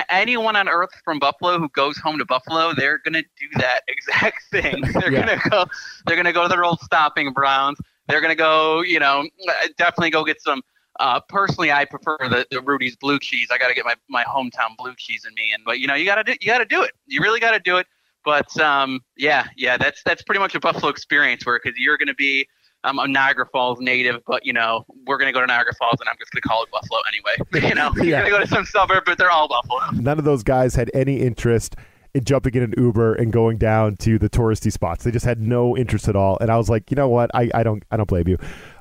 anyone 0.09 0.55
on 0.55 0.67
Earth 0.67 0.89
from 1.03 1.19
Buffalo 1.19 1.57
who 1.57 1.69
goes 1.69 1.97
home 1.97 2.17
to 2.19 2.25
Buffalo, 2.25 2.73
they're 2.73 2.99
gonna 2.99 3.23
do 3.23 3.47
that 3.57 3.81
exact 3.87 4.43
thing. 4.51 4.81
They're 4.99 5.11
Yeah. 5.11 5.25
gonna 5.25 5.39
go. 5.49 5.65
They're 6.05 6.17
gonna 6.17 6.33
go 6.33 6.43
to 6.43 6.49
their 6.49 6.63
old 6.65 6.79
stopping 6.81 7.31
Browns. 7.33 7.79
They're 8.07 8.21
gonna 8.21 8.35
go. 8.35 8.81
You 8.81 8.99
know, 8.99 9.27
uh, 9.47 9.67
definitely 9.77 10.11
go 10.11 10.23
get 10.25 10.41
some. 10.41 10.61
Uh, 10.99 11.19
personally, 11.29 11.71
I 11.71 11.85
prefer 11.85 12.17
the, 12.21 12.45
the 12.51 12.61
Rudy's 12.61 12.95
blue 12.95 13.19
cheese. 13.19 13.49
I 13.51 13.57
got 13.57 13.67
to 13.67 13.75
get 13.75 13.85
my, 13.85 13.95
my 14.09 14.23
hometown 14.23 14.75
blue 14.77 14.95
cheese 14.97 15.25
in 15.27 15.33
me, 15.35 15.51
and 15.53 15.63
but 15.63 15.79
you 15.79 15.87
know, 15.87 15.93
you 15.95 16.05
gotta 16.05 16.23
do 16.23 16.33
you 16.41 16.47
gotta 16.47 16.65
do 16.65 16.81
it. 16.83 16.91
You 17.05 17.21
really 17.21 17.39
gotta 17.39 17.59
do 17.59 17.77
it. 17.77 17.87
But 18.25 18.57
um, 18.59 19.01
yeah, 19.15 19.47
yeah, 19.55 19.77
that's 19.77 20.01
that's 20.03 20.21
pretty 20.23 20.39
much 20.39 20.55
a 20.55 20.59
Buffalo 20.59 20.89
experience 20.89 21.45
where 21.45 21.59
because 21.63 21.77
you're 21.77 21.97
gonna 21.97 22.13
be 22.15 22.47
I'm 22.83 22.99
a 22.99 23.07
Niagara 23.07 23.45
Falls 23.51 23.79
native, 23.79 24.21
but 24.27 24.45
you 24.45 24.53
know 24.53 24.85
we're 25.05 25.17
gonna 25.17 25.33
go 25.33 25.41
to 25.41 25.47
Niagara 25.47 25.73
Falls, 25.79 25.97
and 25.99 26.07
I'm 26.09 26.15
just 26.19 26.31
gonna 26.31 26.41
call 26.41 26.63
it 26.63 26.69
Buffalo 26.71 26.99
anyway. 27.07 27.67
You 27.69 27.75
know, 27.75 27.91
Yeah. 27.97 28.03
you're 28.25 28.29
gonna 28.29 28.29
go 28.29 28.39
to 28.41 28.47
some 28.47 28.65
suburb, 28.65 29.03
but 29.05 29.17
they're 29.17 29.31
all 29.31 29.47
Buffalo. 29.47 29.91
None 30.01 30.19
of 30.19 30.25
those 30.25 30.43
guys 30.43 30.75
had 30.75 30.89
any 30.93 31.17
interest 31.21 31.75
in 32.13 32.23
jumping 32.23 32.55
in 32.55 32.63
an 32.63 32.73
Uber 32.77 33.15
and 33.15 33.31
going 33.33 33.57
down 33.57 33.95
to 33.97 34.17
the 34.17 34.29
touristy 34.29 34.71
spots. 34.71 35.03
They 35.03 35.11
just 35.11 35.25
had 35.25 35.41
no 35.41 35.75
interest 35.77 36.07
at 36.07 36.15
all. 36.15 36.37
And 36.39 36.49
I 36.49 36.57
was 36.57 36.69
like, 36.69 36.89
you 36.89 36.95
know 36.95 37.09
what? 37.09 37.29
I, 37.33 37.49
I 37.53 37.63
don't 37.63 37.83
I 37.91 37.97
don't 37.97 38.07
blame 38.07 38.27
you. 38.27 38.37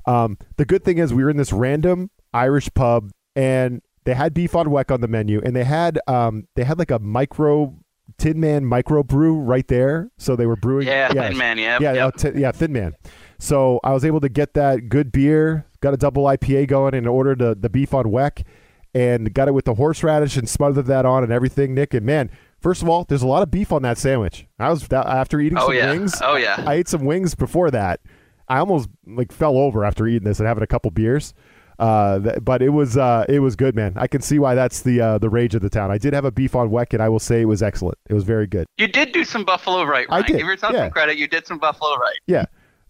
Um, 0.07 0.39
the 0.57 0.65
good 0.65 0.85
thing 0.85 0.99
is 0.99 1.13
we 1.13 1.25
were 1.25 1.31
in 1.31 1.37
this 1.37 1.53
random 1.53 2.11
Irish 2.33 2.69
pub 2.75 3.11
and 3.35 3.83
they 4.05 4.15
had 4.15 4.33
beef 4.35 4.55
on 4.55 4.67
weck 4.69 4.93
on 4.93 5.01
the 5.01 5.09
menu 5.09 5.41
and 5.45 5.57
they 5.57 5.65
had 5.65 5.99
um 6.07 6.47
they 6.55 6.63
had 6.65 6.79
like 6.79 6.91
a 6.93 6.99
micro 7.01 7.75
tin 8.19 8.39
man 8.39 8.65
micro 8.65 9.03
brew 9.03 9.35
right 9.37 9.67
there. 9.69 10.11
So 10.19 10.37
they 10.37 10.47
were 10.47 10.57
brewing 10.57 10.87
Yeah, 10.87 11.11
yes. 11.13 11.29
Thin 11.29 11.37
Man. 11.37 11.59
Yeah, 11.59 11.79
yeah, 11.81 11.93
yep. 11.95 12.09
uh, 12.09 12.11
ti- 12.31 12.41
yeah, 12.41 12.53
Thin 12.53 12.73
Man. 12.73 12.95
So 13.39 13.81
I 13.85 13.93
was 13.93 14.05
able 14.05 14.21
to 14.21 14.29
get 14.29 14.55
that 14.55 14.89
good 14.89 15.13
beer, 15.13 15.67
got 15.81 15.95
a 15.95 15.97
double 15.97 16.25
IPA 16.25 16.69
going, 16.69 16.95
and 16.95 17.07
ordered 17.07 17.39
the, 17.41 17.55
the 17.55 17.69
beef 17.69 17.93
on 17.95 18.07
weck, 18.07 18.45
and 18.95 19.33
got 19.35 19.49
it 19.49 19.53
with 19.53 19.67
the 19.67 19.75
horseradish 19.75 20.37
and 20.37 20.49
smothered 20.49 20.87
that 20.87 21.05
on 21.05 21.23
and 21.23 21.33
everything, 21.33 21.75
Nick. 21.75 21.93
And 21.93 22.07
man, 22.07 22.31
first 22.61 22.83
of 22.83 22.89
all, 22.89 23.05
there's 23.05 23.23
a 23.23 23.27
lot 23.27 23.43
of 23.43 23.51
beef 23.51 23.73
on 23.73 23.83
that 23.83 23.99
sandwich. 23.99 24.47
I 24.59 24.71
was 24.71 24.91
after 24.91 25.39
eating 25.41 25.59
Oh 25.59 25.67
some 25.67 25.75
yeah. 25.75 25.91
wings. 25.93 26.21
Oh 26.25 26.37
yeah. 26.37 26.63
I 26.67 26.75
ate 26.75 26.89
some 26.89 27.05
wings 27.05 27.35
before 27.35 27.71
that. 27.73 28.01
I 28.49 28.59
almost 28.59 28.89
like 29.07 29.33
fell 29.33 29.59
over 29.59 29.85
after 29.85 30.07
eating 30.07 30.25
this 30.27 30.39
and 30.39 30.47
having 30.49 30.63
a 30.63 30.67
couple 30.69 30.91
beers. 30.91 31.35
Uh, 31.79 32.21
th- 32.21 32.37
but 32.41 32.63
it 32.63 32.71
was 32.71 32.97
uh, 32.97 33.27
it 33.29 33.41
was 33.41 33.55
good, 33.55 33.75
man. 33.77 33.93
I 33.97 34.07
can 34.07 34.23
see 34.23 34.39
why 34.39 34.55
that's 34.55 34.81
the 34.81 34.99
uh, 34.99 35.19
the 35.19 35.29
rage 35.29 35.55
of 35.55 35.61
the 35.61 35.69
town. 35.69 35.91
I 35.91 35.99
did 35.99 36.15
have 36.15 36.25
a 36.25 36.31
beef 36.31 36.55
on 36.57 36.71
weck, 36.71 36.95
and 36.95 37.03
I 37.03 37.11
will 37.11 37.19
say 37.19 37.43
it 37.43 37.47
was 37.47 37.63
excellent. 37.63 37.99
It 38.09 38.15
was 38.15 38.25
very 38.25 38.47
good. 38.47 38.67
You 38.79 38.89
did 38.89 39.13
do 39.13 39.25
some 39.25 39.45
Buffalo 39.45 39.83
right. 39.85 40.07
I 40.09 40.21
Ryan. 40.21 40.27
did, 40.27 40.39
Give 40.39 40.47
yourself 40.47 40.73
yeah. 40.73 40.85
some 40.85 40.91
credit. 40.93 41.19
You 41.19 41.27
did 41.29 41.47
some 41.47 41.59
Buffalo 41.59 41.97
right. 41.97 42.19
Yeah. 42.27 42.47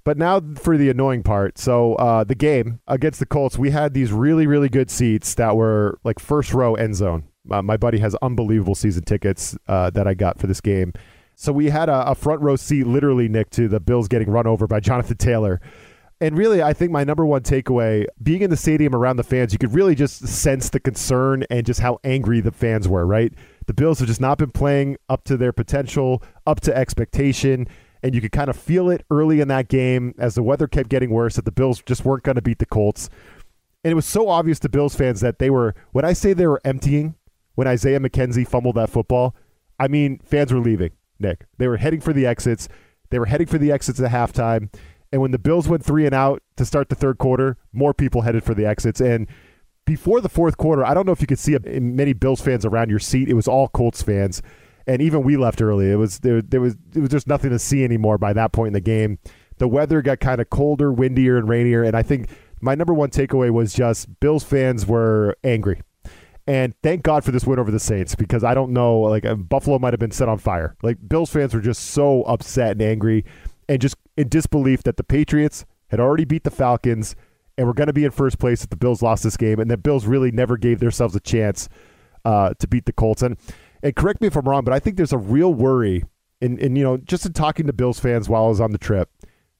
But 0.06 0.18
now 0.18 0.40
for 0.54 0.76
the 0.76 0.88
annoying 0.88 1.24
part. 1.24 1.58
So 1.58 1.96
uh, 1.96 2.22
the 2.22 2.36
game 2.36 2.78
against 2.86 3.18
the 3.18 3.26
Colts, 3.26 3.58
we 3.58 3.70
had 3.70 3.92
these 3.92 4.12
really, 4.12 4.46
really 4.46 4.68
good 4.68 4.88
seats 4.88 5.34
that 5.34 5.56
were 5.56 5.98
like 6.04 6.20
first 6.20 6.54
row 6.54 6.76
end 6.76 6.94
zone. 6.94 7.24
Uh, 7.50 7.60
my 7.60 7.76
buddy 7.76 7.98
has 7.98 8.14
unbelievable 8.22 8.76
season 8.76 9.02
tickets 9.02 9.58
uh, 9.66 9.90
that 9.90 10.06
I 10.06 10.14
got 10.14 10.38
for 10.38 10.46
this 10.46 10.60
game. 10.60 10.92
So 11.34 11.52
we 11.52 11.70
had 11.70 11.88
a, 11.88 12.12
a 12.12 12.14
front 12.14 12.40
row 12.40 12.54
seat, 12.54 12.86
literally, 12.86 13.28
Nick, 13.28 13.50
to 13.50 13.66
the 13.66 13.80
Bills 13.80 14.06
getting 14.06 14.30
run 14.30 14.46
over 14.46 14.68
by 14.68 14.78
Jonathan 14.88 15.16
Taylor. 15.16 15.60
And 16.20 16.38
really, 16.38 16.62
I 16.62 16.72
think 16.72 16.92
my 16.92 17.02
number 17.02 17.26
one 17.26 17.42
takeaway, 17.42 18.06
being 18.22 18.42
in 18.42 18.50
the 18.50 18.56
stadium 18.56 18.94
around 18.94 19.16
the 19.16 19.24
fans, 19.24 19.52
you 19.52 19.58
could 19.58 19.74
really 19.74 19.96
just 19.96 20.28
sense 20.28 20.70
the 20.70 20.78
concern 20.78 21.44
and 21.50 21.66
just 21.66 21.80
how 21.80 21.98
angry 22.04 22.40
the 22.40 22.52
fans 22.52 22.86
were, 22.86 23.04
right? 23.04 23.34
The 23.66 23.74
Bills 23.74 23.98
have 23.98 24.06
just 24.06 24.20
not 24.20 24.38
been 24.38 24.52
playing 24.52 24.98
up 25.08 25.24
to 25.24 25.36
their 25.36 25.52
potential, 25.52 26.22
up 26.46 26.60
to 26.60 26.76
expectation. 26.76 27.66
And 28.06 28.14
you 28.14 28.20
could 28.20 28.30
kind 28.30 28.48
of 28.48 28.56
feel 28.56 28.88
it 28.88 29.04
early 29.10 29.40
in 29.40 29.48
that 29.48 29.66
game 29.66 30.14
as 30.16 30.36
the 30.36 30.42
weather 30.44 30.68
kept 30.68 30.88
getting 30.88 31.10
worse 31.10 31.34
that 31.34 31.44
the 31.44 31.50
Bills 31.50 31.82
just 31.84 32.04
weren't 32.04 32.22
going 32.22 32.36
to 32.36 32.40
beat 32.40 32.60
the 32.60 32.66
Colts. 32.66 33.10
And 33.82 33.90
it 33.90 33.96
was 33.96 34.06
so 34.06 34.28
obvious 34.28 34.60
to 34.60 34.68
Bills 34.68 34.94
fans 34.94 35.20
that 35.22 35.40
they 35.40 35.50
were, 35.50 35.74
when 35.90 36.04
I 36.04 36.12
say 36.12 36.32
they 36.32 36.46
were 36.46 36.60
emptying, 36.64 37.16
when 37.56 37.66
Isaiah 37.66 37.98
McKenzie 37.98 38.46
fumbled 38.46 38.76
that 38.76 38.90
football, 38.90 39.34
I 39.80 39.88
mean, 39.88 40.20
fans 40.24 40.52
were 40.52 40.60
leaving, 40.60 40.92
Nick. 41.18 41.46
They 41.58 41.66
were 41.66 41.78
heading 41.78 42.00
for 42.00 42.12
the 42.12 42.26
exits. 42.26 42.68
They 43.10 43.18
were 43.18 43.26
heading 43.26 43.48
for 43.48 43.58
the 43.58 43.72
exits 43.72 43.98
at 43.98 44.12
halftime. 44.12 44.72
And 45.10 45.20
when 45.20 45.32
the 45.32 45.38
Bills 45.38 45.66
went 45.66 45.84
three 45.84 46.06
and 46.06 46.14
out 46.14 46.44
to 46.58 46.64
start 46.64 46.90
the 46.90 46.94
third 46.94 47.18
quarter, 47.18 47.56
more 47.72 47.92
people 47.92 48.20
headed 48.20 48.44
for 48.44 48.54
the 48.54 48.66
exits. 48.66 49.00
And 49.00 49.26
before 49.84 50.20
the 50.20 50.28
fourth 50.28 50.58
quarter, 50.58 50.84
I 50.84 50.94
don't 50.94 51.06
know 51.06 51.12
if 51.12 51.20
you 51.20 51.26
could 51.26 51.40
see 51.40 51.58
many 51.64 52.12
Bills 52.12 52.40
fans 52.40 52.64
around 52.64 52.88
your 52.88 53.00
seat. 53.00 53.28
It 53.28 53.34
was 53.34 53.48
all 53.48 53.66
Colts 53.66 54.00
fans, 54.00 54.42
and 54.86 55.02
even 55.02 55.22
we 55.22 55.36
left 55.36 55.60
early. 55.60 55.90
It 55.90 55.96
was 55.96 56.20
there, 56.20 56.42
there 56.42 56.60
was 56.60 56.76
it 56.94 57.00
was 57.00 57.10
just 57.10 57.26
nothing 57.26 57.50
to 57.50 57.58
see 57.58 57.84
anymore 57.84 58.18
by 58.18 58.32
that 58.32 58.52
point 58.52 58.68
in 58.68 58.72
the 58.74 58.80
game. 58.80 59.18
The 59.58 59.68
weather 59.68 60.02
got 60.02 60.20
kind 60.20 60.40
of 60.40 60.50
colder, 60.50 60.92
windier, 60.92 61.38
and 61.38 61.48
rainier, 61.48 61.82
and 61.82 61.96
I 61.96 62.02
think 62.02 62.28
my 62.60 62.74
number 62.74 62.94
one 62.94 63.10
takeaway 63.10 63.50
was 63.50 63.72
just 63.72 64.20
Bills 64.20 64.44
fans 64.44 64.86
were 64.86 65.36
angry. 65.44 65.82
And 66.48 66.74
thank 66.82 67.02
God 67.02 67.24
for 67.24 67.32
this 67.32 67.44
win 67.44 67.58
over 67.58 67.72
the 67.72 67.80
Saints 67.80 68.14
because 68.14 68.44
I 68.44 68.54
don't 68.54 68.72
know, 68.72 69.00
like 69.00 69.24
uh, 69.24 69.34
Buffalo 69.34 69.78
might 69.78 69.92
have 69.92 70.00
been 70.00 70.12
set 70.12 70.28
on 70.28 70.38
fire. 70.38 70.76
Like 70.82 70.96
Bills 71.08 71.30
fans 71.30 71.52
were 71.54 71.60
just 71.60 71.86
so 71.86 72.22
upset 72.22 72.72
and 72.72 72.82
angry 72.82 73.24
and 73.68 73.80
just 73.80 73.96
in 74.16 74.28
disbelief 74.28 74.84
that 74.84 74.96
the 74.96 75.02
Patriots 75.02 75.64
had 75.88 75.98
already 75.98 76.24
beat 76.24 76.44
the 76.44 76.50
Falcons 76.50 77.16
and 77.58 77.66
were 77.66 77.74
going 77.74 77.86
to 77.86 77.92
be 77.92 78.04
in 78.04 78.10
first 78.10 78.38
place 78.38 78.62
if 78.62 78.70
the 78.70 78.76
Bills 78.76 79.02
lost 79.02 79.22
this 79.22 79.36
game, 79.36 79.58
and 79.58 79.70
the 79.70 79.76
Bills 79.76 80.06
really 80.06 80.30
never 80.30 80.56
gave 80.56 80.78
themselves 80.78 81.16
a 81.16 81.20
chance 81.20 81.68
uh, 82.24 82.52
to 82.58 82.68
beat 82.68 82.84
the 82.84 82.92
Colts. 82.92 83.22
And 83.22 83.36
and 83.86 83.96
correct 83.96 84.20
me 84.20 84.26
if 84.26 84.36
I'm 84.36 84.48
wrong, 84.48 84.64
but 84.64 84.74
I 84.74 84.78
think 84.78 84.96
there's 84.96 85.12
a 85.12 85.18
real 85.18 85.54
worry 85.54 86.04
in, 86.40 86.58
in 86.58 86.76
you 86.76 86.84
know 86.84 86.96
just 86.98 87.24
in 87.24 87.32
talking 87.32 87.66
to 87.66 87.72
Bills 87.72 87.98
fans 88.00 88.28
while 88.28 88.44
I 88.44 88.48
was 88.48 88.60
on 88.60 88.72
the 88.72 88.78
trip, 88.78 89.08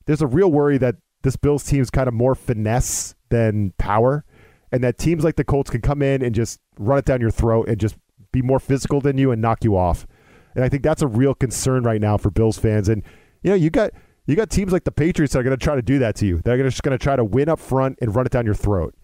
there's 0.07 0.23
a 0.23 0.27
real 0.27 0.51
worry 0.53 0.79
that 0.79 0.97
this 1.23 1.37
Bills 1.37 1.65
team 1.65 1.81
is 1.81 1.91
kind 1.91 2.09
of 2.09 2.15
more 2.15 2.35
finesse 2.35 3.15
than 3.31 3.73
power, 3.79 4.25
and 4.71 4.85
that 4.85 4.99
teams 4.99 5.25
like 5.25 5.37
the 5.37 5.45
Colts 5.45 5.71
can 5.71 5.81
come 5.81 6.03
in 6.03 6.23
and 6.23 6.35
just 6.35 6.61
run 6.79 6.99
it 6.99 7.05
down 7.05 7.21
your 7.21 7.31
throat 7.31 7.69
and 7.69 7.79
just 7.79 7.97
be 8.33 8.43
more 8.43 8.61
physical 8.61 9.01
than 9.01 9.17
you 9.17 9.31
and 9.31 9.41
knock 9.41 9.65
you 9.65 9.77
off. 9.77 10.07
And 10.55 10.65
I 10.65 10.69
think 10.69 10.83
that's 10.83 11.03
a 11.03 11.07
real 11.07 11.35
concern 11.35 11.85
right 11.85 12.01
now 12.01 12.17
for 12.17 12.31
Bills 12.31 12.59
fans. 12.59 12.89
And 12.89 13.03
you 13.43 13.51
know, 13.51 13.57
you 13.57 13.71
got 13.71 13.93
You 14.27 14.35
got 14.35 14.51
teams 14.51 14.73
like 14.73 14.85
the 14.85 14.91
Patriots 14.91 15.33
that 15.33 15.39
are 15.39 15.45
going 15.45 15.57
to 15.57 15.65
try 15.65 15.77
to 15.77 15.83
do 15.83 16.01
that 16.01 16.17
to 16.17 16.27
you. 16.27 16.41
They're 16.45 16.61
just 16.69 16.83
going 16.83 16.99
to 16.99 17.03
try 17.03 17.15
to 17.15 17.25
win 17.25 17.49
up 17.49 17.61
front 17.61 17.99
and 18.03 18.15
run 18.15 18.27
it 18.27 18.33
down 18.33 18.45
your 18.45 18.57
throat. 18.57 18.95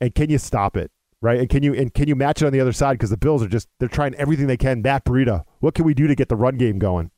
And 0.00 0.12
can 0.14 0.30
you 0.30 0.38
stop 0.38 0.76
it? 0.76 0.90
Right? 1.24 1.40
And 1.40 1.48
can 1.48 1.62
you 1.62 1.72
and 1.72 1.92
can 1.94 2.06
you 2.06 2.14
match 2.14 2.42
it 2.42 2.46
on 2.46 2.52
the 2.52 2.60
other 2.60 2.74
side? 2.74 2.98
Because 2.98 3.08
the 3.08 3.16
Bills 3.16 3.42
are 3.42 3.48
just 3.48 3.66
they're 3.80 3.88
trying 3.88 4.14
everything 4.16 4.46
they 4.46 4.58
can. 4.58 4.82
Matt 4.82 5.06
Breida, 5.06 5.44
what 5.60 5.74
can 5.74 5.86
we 5.86 5.94
do 5.94 6.06
to 6.06 6.14
get 6.14 6.28
the 6.28 6.36
run 6.36 6.58
game 6.58 6.78
going? 6.78 7.10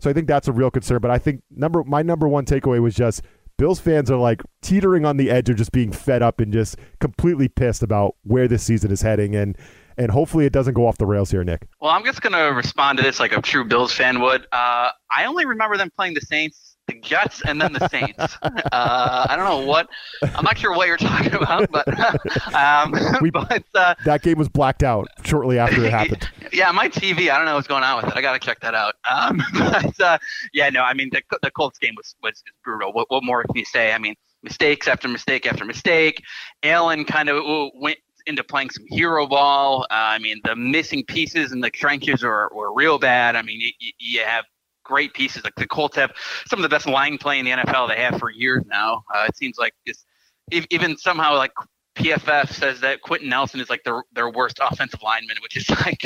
So 0.00 0.10
I 0.10 0.12
think 0.12 0.26
that's 0.26 0.48
a 0.48 0.52
real 0.52 0.68
concern. 0.68 0.98
But 0.98 1.12
I 1.12 1.18
think 1.18 1.44
number 1.48 1.84
my 1.84 2.02
number 2.02 2.26
one 2.26 2.44
takeaway 2.44 2.82
was 2.82 2.96
just 2.96 3.22
Bills 3.58 3.78
fans 3.78 4.10
are 4.10 4.18
like 4.18 4.42
teetering 4.62 5.04
on 5.04 5.16
the 5.16 5.30
edge 5.30 5.48
of 5.48 5.54
just 5.54 5.70
being 5.70 5.92
fed 5.92 6.22
up 6.22 6.40
and 6.40 6.52
just 6.52 6.76
completely 6.98 7.46
pissed 7.46 7.84
about 7.84 8.16
where 8.24 8.48
this 8.48 8.64
season 8.64 8.90
is 8.90 9.02
heading. 9.02 9.36
And 9.36 9.56
and 9.96 10.10
hopefully 10.10 10.44
it 10.44 10.52
doesn't 10.52 10.74
go 10.74 10.88
off 10.88 10.98
the 10.98 11.06
rails 11.06 11.30
here, 11.30 11.44
Nick. 11.44 11.68
Well, 11.80 11.92
I'm 11.92 12.04
just 12.04 12.20
to 12.20 12.36
respond 12.36 12.98
to 12.98 13.04
this 13.04 13.20
like 13.20 13.30
a 13.30 13.40
true 13.40 13.64
Bills 13.64 13.92
fan 13.92 14.20
would. 14.20 14.42
Uh, 14.50 14.90
I 15.16 15.24
only 15.26 15.46
remember 15.46 15.76
them 15.76 15.90
playing 15.94 16.14
the 16.14 16.20
Saints, 16.20 16.71
the 16.92 17.00
Jets, 17.00 17.42
and 17.46 17.60
then 17.60 17.72
the 17.72 17.88
Saints. 17.88 18.36
uh, 18.42 19.26
I 19.28 19.34
don't 19.36 19.44
know 19.44 19.66
what. 19.66 19.88
I'm 20.34 20.44
not 20.44 20.58
sure 20.58 20.74
what 20.76 20.86
you're 20.88 20.96
talking 20.96 21.34
about, 21.34 21.70
but 21.70 21.86
um, 22.54 22.94
We- 23.20 23.30
but 23.30 23.64
uh, 23.74 23.94
That 24.04 24.22
game 24.22 24.38
was 24.38 24.48
blacked 24.48 24.82
out 24.82 25.08
shortly 25.24 25.58
after 25.58 25.84
it 25.84 25.90
happened. 25.98 26.28
yeah, 26.52 26.70
my 26.72 26.88
TV. 26.88 27.30
I 27.30 27.36
don't 27.36 27.44
know 27.46 27.54
what's 27.54 27.68
going 27.68 27.82
on 27.84 27.96
with 28.02 28.12
it. 28.12 28.16
I 28.16 28.20
got 28.22 28.32
to 28.34 28.38
check 28.38 28.60
that 28.60 28.74
out. 28.74 28.94
Um, 29.10 29.42
but 29.58 30.00
uh, 30.00 30.18
yeah, 30.52 30.68
no, 30.70 30.82
I 30.82 30.94
mean 30.94 31.10
the 31.12 31.22
the 31.42 31.50
Colts 31.50 31.78
game 31.78 31.94
was 31.96 32.14
was 32.22 32.42
brutal. 32.64 32.92
What 32.92 33.06
what 33.10 33.24
more 33.24 33.42
can 33.44 33.56
you 33.56 33.64
say? 33.64 33.92
I 33.92 33.98
mean 33.98 34.14
mistakes 34.42 34.88
after 34.88 35.08
mistake 35.08 35.46
after 35.46 35.64
mistake. 35.64 36.22
Allen 36.62 37.04
kind 37.04 37.28
of 37.28 37.42
went 37.74 37.98
into 38.26 38.44
playing 38.44 38.70
some 38.70 38.84
hero 38.88 39.26
ball. 39.26 39.82
Uh, 39.90 39.94
I 39.94 40.18
mean 40.18 40.40
the 40.44 40.54
missing 40.56 41.04
pieces 41.04 41.52
in 41.52 41.60
the 41.60 41.70
trenches 41.70 42.22
were, 42.22 42.50
were 42.54 42.72
real 42.72 42.98
bad. 42.98 43.36
I 43.36 43.42
mean 43.42 43.60
you- 43.60 43.92
you 43.98 44.20
have 44.24 44.44
great 44.92 45.14
pieces 45.14 45.42
like 45.42 45.54
the 45.54 45.66
Colts 45.66 45.96
have 45.96 46.12
some 46.46 46.58
of 46.58 46.62
the 46.62 46.68
best 46.68 46.86
line 46.86 47.16
play 47.16 47.38
in 47.38 47.46
the 47.46 47.50
NFL 47.50 47.88
they 47.88 47.96
have 47.96 48.18
for 48.18 48.30
years 48.30 48.62
now. 48.66 49.02
Uh, 49.14 49.24
it 49.26 49.34
seems 49.36 49.56
like 49.56 49.72
it's 49.86 50.04
ev- 50.52 50.66
even 50.70 50.98
somehow 50.98 51.34
like 51.34 51.52
PFF 51.96 52.48
says 52.48 52.80
that 52.80 53.00
Quenton 53.00 53.30
Nelson 53.30 53.58
is 53.58 53.70
like 53.70 53.84
their 53.84 54.02
their 54.12 54.28
worst 54.28 54.58
offensive 54.60 55.02
lineman, 55.02 55.36
which 55.42 55.56
is 55.56 55.68
like 55.86 56.04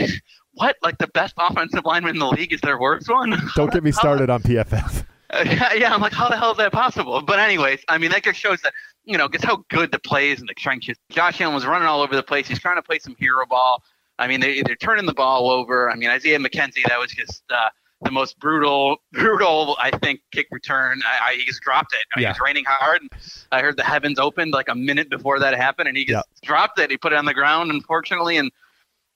what? 0.52 0.76
Like 0.82 0.98
the 0.98 1.08
best 1.08 1.34
offensive 1.36 1.84
lineman 1.84 2.14
in 2.14 2.20
the 2.20 2.28
league 2.28 2.52
is 2.52 2.60
their 2.60 2.78
worst 2.78 3.10
one? 3.10 3.36
Don't 3.56 3.72
get 3.72 3.82
me 3.82 3.90
started 3.90 4.30
on 4.30 4.42
PFF. 4.42 5.04
Uh, 5.30 5.42
yeah, 5.46 5.72
yeah, 5.74 5.92
I'm 5.92 6.00
like, 6.00 6.12
how 6.12 6.28
the 6.28 6.36
hell 6.36 6.52
is 6.52 6.58
that 6.58 6.70
possible? 6.70 7.20
But 7.22 7.40
anyways, 7.40 7.80
I 7.88 7.98
mean, 7.98 8.12
that 8.12 8.22
just 8.22 8.38
shows 8.38 8.60
that 8.62 8.72
you 9.04 9.18
know, 9.18 9.28
just 9.28 9.44
how 9.44 9.64
good 9.70 9.90
the 9.90 9.98
play 9.98 10.30
is 10.30 10.40
in 10.40 10.46
the 10.46 10.54
trenches. 10.54 10.96
Josh 11.10 11.40
Allen 11.40 11.54
was 11.54 11.66
running 11.66 11.88
all 11.88 12.02
over 12.02 12.14
the 12.14 12.22
place. 12.22 12.46
He's 12.46 12.60
trying 12.60 12.76
to 12.76 12.82
play 12.82 13.00
some 13.00 13.16
hero 13.18 13.46
ball. 13.46 13.82
I 14.18 14.26
mean, 14.28 14.40
they, 14.40 14.62
they're 14.62 14.76
turning 14.76 15.06
the 15.06 15.14
ball 15.14 15.50
over. 15.50 15.90
I 15.90 15.94
mean, 15.94 16.08
Isaiah 16.08 16.38
McKenzie, 16.38 16.82
that 16.88 16.98
was 16.98 17.12
just 17.12 17.42
uh, 17.50 17.68
the 18.02 18.10
most 18.10 18.38
brutal, 18.38 18.98
brutal, 19.12 19.76
I 19.80 19.96
think, 19.98 20.20
kick 20.32 20.48
return. 20.50 21.00
I, 21.04 21.30
I, 21.30 21.34
he 21.34 21.44
just 21.44 21.62
dropped 21.62 21.94
it. 21.94 22.00
I 22.14 22.18
mean, 22.18 22.22
Yeah. 22.24 22.30
It 22.30 22.32
was 22.32 22.40
raining 22.44 22.64
hard. 22.66 23.02
And 23.02 23.10
I 23.52 23.62
heard 23.62 23.76
the 23.76 23.84
heavens 23.84 24.18
opened 24.18 24.52
like 24.52 24.68
a 24.68 24.74
minute 24.74 25.10
before 25.10 25.38
that 25.40 25.54
happened, 25.54 25.88
and 25.88 25.96
he 25.96 26.04
just 26.04 26.26
dropped 26.42 26.78
it. 26.78 26.90
He 26.90 26.96
put 26.96 27.12
it 27.12 27.16
on 27.16 27.24
the 27.24 27.34
ground, 27.34 27.70
unfortunately, 27.70 28.36
and 28.36 28.50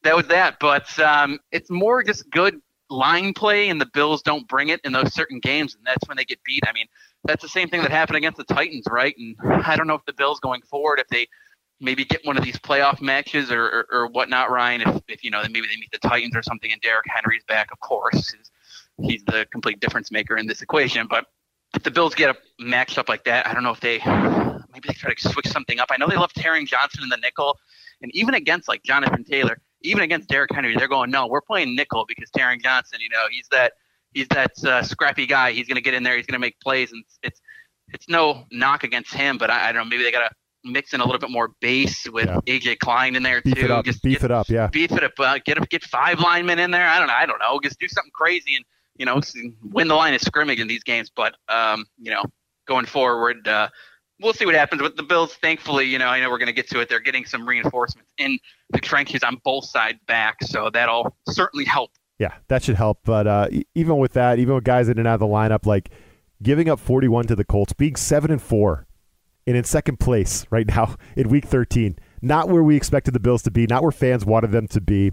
that 0.02 0.16
was 0.16 0.26
that. 0.28 0.58
But 0.60 0.98
um, 0.98 1.38
it's 1.52 1.70
more 1.70 2.02
just 2.02 2.30
good 2.30 2.60
line 2.88 3.32
play, 3.32 3.68
and 3.68 3.80
the 3.80 3.86
Bills 3.86 4.22
don't 4.22 4.48
bring 4.48 4.68
it 4.68 4.80
in 4.84 4.92
those 4.92 5.12
certain 5.14 5.38
games, 5.40 5.74
and 5.74 5.84
that's 5.86 6.06
when 6.08 6.16
they 6.16 6.24
get 6.24 6.42
beat. 6.44 6.62
I 6.66 6.72
mean, 6.72 6.86
that's 7.24 7.42
the 7.42 7.48
same 7.48 7.68
thing 7.68 7.82
that 7.82 7.90
happened 7.90 8.16
against 8.16 8.38
the 8.38 8.44
Titans, 8.44 8.86
right? 8.90 9.14
And 9.16 9.36
I 9.64 9.76
don't 9.76 9.86
know 9.86 9.94
if 9.94 10.04
the 10.06 10.12
Bills 10.12 10.40
going 10.40 10.62
forward, 10.62 10.98
if 10.98 11.08
they 11.08 11.28
maybe 11.80 12.04
get 12.04 12.24
one 12.26 12.36
of 12.36 12.44
these 12.44 12.58
playoff 12.58 13.00
matches 13.00 13.50
or, 13.50 13.64
or, 13.64 13.86
or 13.90 14.06
whatnot, 14.08 14.50
Ryan, 14.50 14.82
if, 14.82 15.02
if 15.08 15.24
you 15.24 15.30
know, 15.30 15.40
maybe 15.42 15.66
they 15.66 15.76
meet 15.76 15.90
the 15.92 15.98
Titans 15.98 16.36
or 16.36 16.42
something, 16.42 16.72
and 16.72 16.80
Derrick 16.82 17.06
Henry's 17.08 17.44
back, 17.44 17.68
of 17.72 17.80
course. 17.80 18.32
He's, 18.32 18.50
he's 19.02 19.22
the 19.24 19.46
complete 19.52 19.80
difference 19.80 20.10
maker 20.10 20.36
in 20.36 20.46
this 20.46 20.62
equation. 20.62 21.06
But 21.08 21.26
if 21.74 21.82
the 21.82 21.90
Bills 21.90 22.14
get 22.14 22.30
a 22.30 22.36
matched 22.62 22.98
up 22.98 23.08
like 23.08 23.24
that, 23.24 23.46
I 23.46 23.54
don't 23.54 23.62
know 23.62 23.70
if 23.70 23.80
they 23.80 23.98
maybe 24.72 24.88
they 24.88 24.94
try 24.94 25.12
to 25.12 25.28
switch 25.30 25.46
something 25.48 25.78
up. 25.80 25.88
I 25.90 25.96
know 25.96 26.06
they 26.08 26.16
love 26.16 26.32
Taron 26.32 26.66
Johnson 26.66 27.02
in 27.02 27.08
the 27.08 27.16
nickel, 27.16 27.56
and 28.02 28.10
even 28.14 28.34
against 28.34 28.68
like 28.68 28.82
Jonathan 28.82 29.24
Taylor, 29.24 29.58
even 29.82 30.02
against 30.02 30.28
Derrick 30.28 30.50
Henry, 30.54 30.74
they're 30.76 30.88
going, 30.88 31.10
no, 31.10 31.26
we're 31.26 31.40
playing 31.40 31.74
nickel 31.76 32.04
because 32.08 32.30
Taron 32.30 32.62
Johnson, 32.62 33.00
you 33.00 33.08
know, 33.08 33.24
he's 33.30 33.46
that 33.50 33.72
he's 34.12 34.28
that 34.28 34.52
uh, 34.64 34.82
scrappy 34.82 35.26
guy. 35.26 35.52
He's 35.52 35.66
going 35.66 35.76
to 35.76 35.82
get 35.82 35.94
in 35.94 36.02
there. 36.02 36.16
He's 36.16 36.26
going 36.26 36.34
to 36.34 36.40
make 36.40 36.58
plays, 36.60 36.92
and 36.92 37.04
it's 37.22 37.40
it's 37.92 38.08
no 38.08 38.44
knock 38.52 38.84
against 38.84 39.12
him, 39.14 39.36
but 39.38 39.50
I, 39.50 39.68
I 39.68 39.72
don't 39.72 39.84
know. 39.84 39.90
Maybe 39.90 40.04
they 40.04 40.12
got 40.12 40.28
to 40.28 40.34
mix 40.62 40.92
in 40.92 41.00
a 41.00 41.04
little 41.04 41.18
bit 41.18 41.30
more 41.30 41.52
base 41.60 42.06
with 42.10 42.26
Yeah. 42.26 42.38
AJ 42.46 42.78
Klein 42.80 43.16
in 43.16 43.22
there 43.22 43.40
Beef 43.42 43.54
too. 43.54 43.64
it 43.64 43.70
up. 43.70 43.84
Just 43.84 44.02
Beef 44.02 44.20
get, 44.20 44.24
it 44.26 44.30
up. 44.30 44.48
Yeah. 44.48 44.66
beef 44.68 44.92
it 44.92 45.02
up. 45.02 45.12
Uh, 45.18 45.38
get 45.44 45.68
get 45.70 45.82
five 45.84 46.20
linemen 46.20 46.58
in 46.58 46.70
there. 46.70 46.86
I 46.86 46.98
don't 46.98 47.08
know. 47.08 47.14
I 47.14 47.26
don't 47.26 47.38
know. 47.38 47.58
Just 47.62 47.78
do 47.80 47.88
something 47.88 48.12
crazy 48.14 48.54
and 48.56 48.64
you 49.00 49.06
know 49.06 49.18
win 49.62 49.88
the 49.88 49.94
line 49.94 50.12
of 50.12 50.20
scrimmage 50.20 50.60
in 50.60 50.68
these 50.68 50.84
games. 50.84 51.10
But 51.14 51.34
um, 51.48 51.86
you 51.98 52.10
know, 52.10 52.22
going 52.68 52.84
forward, 52.84 53.48
uh, 53.48 53.70
we'll 54.20 54.34
see 54.34 54.44
what 54.44 54.54
happens 54.54 54.82
with 54.82 54.96
the 54.96 55.02
Bills. 55.02 55.34
Thankfully, 55.40 55.86
you 55.86 55.98
know, 55.98 56.06
I 56.06 56.20
know 56.20 56.28
we're 56.28 56.38
going 56.38 56.48
to 56.48 56.52
get 56.52 56.68
to 56.70 56.80
it. 56.80 56.90
They're 56.90 57.00
getting 57.00 57.24
some 57.24 57.48
reinforcements 57.48 58.10
in 58.18 58.38
the 58.68 58.78
trenches 58.78 59.22
on 59.22 59.38
both 59.42 59.64
sides 59.64 59.98
back, 60.06 60.36
so 60.44 60.68
that'll 60.68 61.16
certainly 61.28 61.64
help. 61.64 61.92
Yeah, 62.18 62.34
that 62.48 62.62
should 62.62 62.76
help. 62.76 62.98
But 63.02 63.26
uh, 63.26 63.48
even 63.74 63.96
with 63.96 64.12
that, 64.12 64.38
even 64.38 64.54
with 64.54 64.64
guys 64.64 64.88
and 64.88 65.00
out 65.00 65.14
of 65.14 65.20
the 65.20 65.26
lineup, 65.26 65.64
like 65.64 65.90
giving 66.42 66.68
up 66.68 66.78
41 66.78 67.26
to 67.28 67.34
the 67.34 67.44
Colts, 67.44 67.72
being 67.72 67.96
seven 67.96 68.30
and 68.30 68.42
four, 68.42 68.86
and 69.46 69.56
in 69.56 69.64
second 69.64 69.98
place 69.98 70.46
right 70.50 70.66
now 70.66 70.96
in 71.16 71.30
Week 71.30 71.46
13, 71.46 71.96
not 72.20 72.50
where 72.50 72.62
we 72.62 72.76
expected 72.76 73.14
the 73.14 73.20
Bills 73.20 73.42
to 73.44 73.50
be, 73.50 73.66
not 73.66 73.82
where 73.82 73.90
fans 73.90 74.26
wanted 74.26 74.52
them 74.52 74.68
to 74.68 74.80
be. 74.82 75.12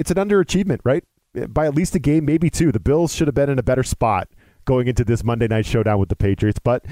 It's 0.00 0.10
an 0.10 0.16
underachievement, 0.16 0.80
right? 0.82 1.04
By 1.48 1.66
at 1.66 1.74
least 1.74 1.94
a 1.94 1.98
game, 1.98 2.24
maybe 2.24 2.50
two. 2.50 2.72
The 2.72 2.80
Bills 2.80 3.14
should 3.14 3.28
have 3.28 3.34
been 3.34 3.50
in 3.50 3.58
a 3.58 3.62
better 3.62 3.82
spot 3.82 4.28
going 4.64 4.88
into 4.88 5.04
this 5.04 5.24
Monday 5.24 5.48
night 5.48 5.66
showdown 5.66 5.98
with 5.98 6.08
the 6.08 6.16
Patriots, 6.16 6.58
but. 6.62 6.84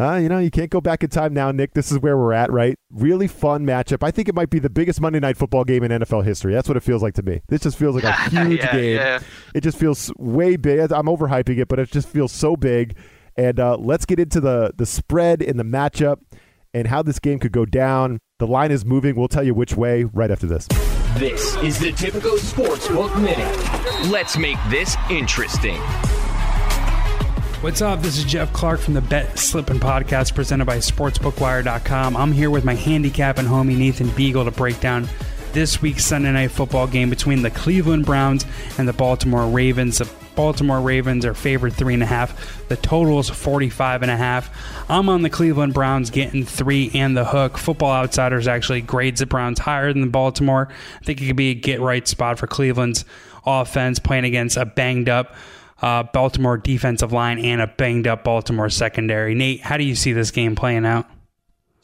Uh, 0.00 0.16
you 0.16 0.28
know, 0.28 0.38
you 0.38 0.50
can't 0.50 0.70
go 0.70 0.80
back 0.80 1.04
in 1.04 1.10
time 1.10 1.34
now, 1.34 1.52
Nick. 1.52 1.74
This 1.74 1.92
is 1.92 1.98
where 1.98 2.16
we're 2.16 2.32
at, 2.32 2.50
right? 2.50 2.76
Really 2.90 3.28
fun 3.28 3.64
matchup. 3.64 4.02
I 4.02 4.10
think 4.10 4.26
it 4.26 4.34
might 4.34 4.48
be 4.48 4.58
the 4.58 4.70
biggest 4.70 5.00
Monday 5.02 5.20
night 5.20 5.36
football 5.36 5.64
game 5.64 5.84
in 5.84 5.90
NFL 5.90 6.24
history. 6.24 6.54
That's 6.54 6.66
what 6.66 6.78
it 6.78 6.82
feels 6.82 7.02
like 7.02 7.14
to 7.14 7.22
me. 7.22 7.42
This 7.48 7.60
just 7.60 7.78
feels 7.78 7.94
like 7.94 8.04
a 8.04 8.12
huge 8.30 8.60
yeah, 8.60 8.72
game. 8.72 8.96
yeah. 8.96 9.20
It 9.54 9.60
just 9.60 9.78
feels 9.78 10.10
way 10.16 10.56
big. 10.56 10.90
I'm 10.90 11.06
overhyping 11.06 11.58
it, 11.58 11.68
but 11.68 11.78
it 11.78 11.90
just 11.90 12.08
feels 12.08 12.32
so 12.32 12.56
big. 12.56 12.96
And 13.36 13.60
uh, 13.60 13.76
let's 13.76 14.04
get 14.04 14.18
into 14.18 14.40
the 14.40 14.72
the 14.76 14.86
spread 14.86 15.42
and 15.42 15.60
the 15.60 15.64
matchup 15.64 16.18
and 16.74 16.88
how 16.88 17.02
this 17.02 17.18
game 17.18 17.38
could 17.38 17.52
go 17.52 17.64
down. 17.64 18.18
The 18.38 18.46
line 18.46 18.70
is 18.70 18.84
moving. 18.84 19.14
We'll 19.14 19.28
tell 19.28 19.44
you 19.44 19.54
which 19.54 19.76
way 19.76 20.04
right 20.04 20.30
after 20.30 20.46
this. 20.46 20.66
This 21.18 21.56
is 21.56 21.78
the 21.78 21.92
Tipico 21.92 22.38
Sportsbook 22.38 23.14
Minute. 23.20 24.10
Let's 24.10 24.36
make 24.38 24.56
this 24.70 24.96
interesting. 25.10 25.80
What's 27.60 27.80
up? 27.80 28.00
This 28.00 28.18
is 28.18 28.24
Jeff 28.24 28.52
Clark 28.52 28.80
from 28.80 28.94
the 28.94 29.00
Bet 29.02 29.38
Slippin' 29.38 29.78
Podcast 29.78 30.34
presented 30.34 30.64
by 30.64 30.78
SportsBookWire.com. 30.78 32.16
I'm 32.16 32.32
here 32.32 32.50
with 32.50 32.64
my 32.64 32.74
handicap 32.74 33.38
and 33.38 33.46
homie 33.46 33.76
Nathan 33.76 34.08
Beagle 34.16 34.44
to 34.46 34.50
break 34.50 34.80
down 34.80 35.08
this 35.52 35.80
week's 35.80 36.04
Sunday 36.04 36.32
night 36.32 36.50
football 36.50 36.88
game 36.88 37.08
between 37.08 37.42
the 37.42 37.50
Cleveland 37.50 38.06
Browns 38.06 38.46
and 38.78 38.88
the 38.88 38.92
Baltimore 38.92 39.46
Ravens. 39.46 39.98
The 39.98 40.10
Baltimore 40.34 40.80
Ravens 40.80 41.24
are 41.24 41.34
favored 41.34 41.72
three 41.72 41.94
and 41.94 42.02
a 42.02 42.06
half. 42.06 42.68
The 42.68 42.76
total 42.76 43.18
is 43.18 43.28
45 43.28 44.02
and 44.02 44.10
a 44.10 44.16
half. 44.16 44.50
I'm 44.90 45.08
on 45.08 45.22
the 45.22 45.30
Cleveland 45.30 45.74
Browns 45.74 46.10
getting 46.10 46.44
three 46.44 46.90
and 46.94 47.16
the 47.16 47.24
hook. 47.24 47.58
Football 47.58 47.92
Outsiders 47.92 48.48
actually 48.48 48.80
grades 48.80 49.20
the 49.20 49.26
Browns 49.26 49.58
higher 49.58 49.92
than 49.92 50.10
Baltimore. 50.10 50.68
I 51.00 51.04
think 51.04 51.20
it 51.20 51.26
could 51.26 51.36
be 51.36 51.50
a 51.50 51.54
get 51.54 51.80
right 51.80 52.06
spot 52.06 52.38
for 52.38 52.46
Cleveland's 52.46 53.04
offense 53.44 53.98
playing 53.98 54.24
against 54.24 54.56
a 54.56 54.64
banged 54.64 55.08
up 55.08 55.34
uh, 55.82 56.04
Baltimore 56.04 56.56
defensive 56.56 57.12
line 57.12 57.38
and 57.38 57.60
a 57.60 57.66
banged 57.66 58.06
up 58.06 58.24
Baltimore 58.24 58.70
secondary. 58.70 59.34
Nate, 59.34 59.60
how 59.60 59.76
do 59.76 59.84
you 59.84 59.96
see 59.96 60.12
this 60.12 60.30
game 60.30 60.54
playing 60.54 60.86
out? 60.86 61.06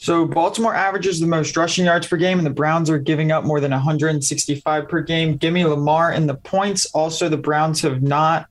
So 0.01 0.25
Baltimore 0.27 0.75
averages 0.75 1.19
the 1.19 1.27
most 1.27 1.57
rushing 1.57 1.85
yards 1.87 2.07
per 2.07 2.17
game, 2.17 2.39
and 2.39 2.47
the 2.47 2.51
Browns 2.51 2.89
are 2.89 2.99
giving 2.99 3.33
up 3.33 3.45
more 3.45 3.59
than 3.61 3.73
165 3.73 4.89
per 4.89 5.01
game. 5.01 5.37
Give 5.37 5.53
me 5.53 5.65
Lamar 5.65 6.13
in 6.13 6.29
the 6.29 6.37
points. 6.37 6.87
Also, 6.95 7.29
the 7.29 7.37
Browns 7.37 7.83
have 7.83 8.01
not 8.01 8.47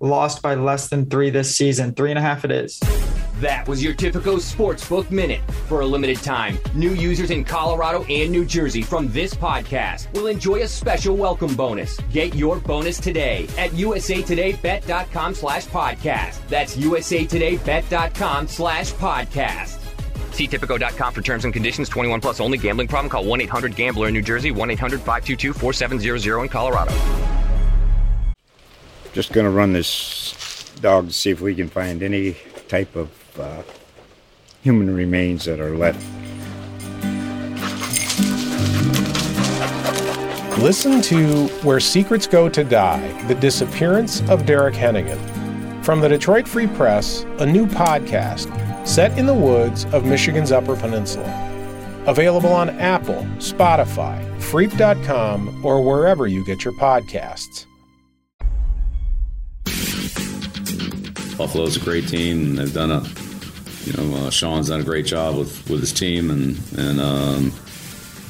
lost 0.00 0.42
by 0.42 0.56
less 0.56 0.88
than 0.88 1.08
three 1.08 1.30
this 1.30 1.56
season. 1.56 1.94
Three 1.94 2.10
and 2.10 2.18
a 2.18 2.22
half 2.22 2.44
it 2.44 2.50
is. 2.50 2.80
That 3.40 3.68
was 3.68 3.80
your 3.80 3.94
Tipico 3.94 4.38
Sportsbook 4.38 5.12
Minute. 5.12 5.40
For 5.68 5.82
a 5.82 5.86
limited 5.86 6.16
time, 6.16 6.58
new 6.74 6.90
users 6.90 7.30
in 7.30 7.44
Colorado 7.44 8.02
and 8.04 8.32
New 8.32 8.44
Jersey 8.44 8.82
from 8.82 9.12
this 9.12 9.32
podcast 9.34 10.12
will 10.14 10.26
enjoy 10.26 10.62
a 10.62 10.68
special 10.68 11.16
welcome 11.16 11.54
bonus. 11.54 11.96
Get 12.10 12.34
your 12.34 12.58
bonus 12.58 12.98
today 12.98 13.44
at 13.56 13.70
usatodaybet.com 13.70 15.34
slash 15.36 15.66
podcast. 15.66 16.48
That's 16.48 16.76
usatodaybet.com 16.76 18.48
slash 18.48 18.92
podcast. 18.94 19.87
See 20.38 20.46
Tipico.com 20.46 21.12
for 21.14 21.20
terms 21.20 21.44
and 21.44 21.52
conditions. 21.52 21.88
21 21.88 22.20
plus 22.20 22.38
only. 22.38 22.58
Gambling 22.58 22.86
problem? 22.86 23.10
Call 23.10 23.24
1-800-GAMBLER 23.24 24.06
in 24.06 24.14
New 24.14 24.22
Jersey. 24.22 24.52
1-800-522-4700 24.52 26.42
in 26.44 26.48
Colorado. 26.48 26.94
Just 29.12 29.32
going 29.32 29.46
to 29.46 29.50
run 29.50 29.72
this 29.72 30.72
dog 30.80 31.08
to 31.08 31.12
see 31.12 31.30
if 31.30 31.40
we 31.40 31.56
can 31.56 31.68
find 31.68 32.04
any 32.04 32.36
type 32.68 32.94
of 32.94 33.10
uh, 33.36 33.64
human 34.62 34.94
remains 34.94 35.44
that 35.46 35.58
are 35.58 35.76
left. 35.76 35.98
Listen 40.60 41.02
to 41.02 41.48
Where 41.64 41.80
Secrets 41.80 42.28
Go 42.28 42.48
to 42.48 42.62
Die 42.62 43.22
The 43.24 43.34
Disappearance 43.34 44.20
of 44.30 44.46
Derek 44.46 44.76
Hennigan. 44.76 45.18
From 45.84 46.00
the 46.00 46.08
Detroit 46.08 46.46
Free 46.46 46.68
Press, 46.68 47.24
a 47.38 47.46
new 47.46 47.66
podcast 47.66 48.67
set 48.88 49.16
in 49.18 49.26
the 49.26 49.34
woods 49.34 49.84
of 49.92 50.06
Michigan's 50.06 50.50
Upper 50.50 50.74
Peninsula. 50.74 51.44
Available 52.06 52.52
on 52.52 52.70
Apple, 52.70 53.26
Spotify, 53.36 54.24
Freep.com, 54.40 55.64
or 55.64 55.82
wherever 55.82 56.26
you 56.26 56.44
get 56.46 56.64
your 56.64 56.72
podcasts. 56.74 57.66
Buffalo's 61.36 61.76
a 61.76 61.80
great 61.80 62.08
team, 62.08 62.56
they've 62.56 62.72
done 62.72 62.90
a, 62.90 63.06
you 63.84 63.92
know, 63.92 64.16
uh, 64.16 64.30
Sean's 64.30 64.68
done 64.68 64.80
a 64.80 64.84
great 64.84 65.06
job 65.06 65.36
with, 65.36 65.68
with 65.68 65.80
his 65.80 65.92
team, 65.92 66.30
and 66.30 66.58
and 66.76 67.00
um, 67.00 67.52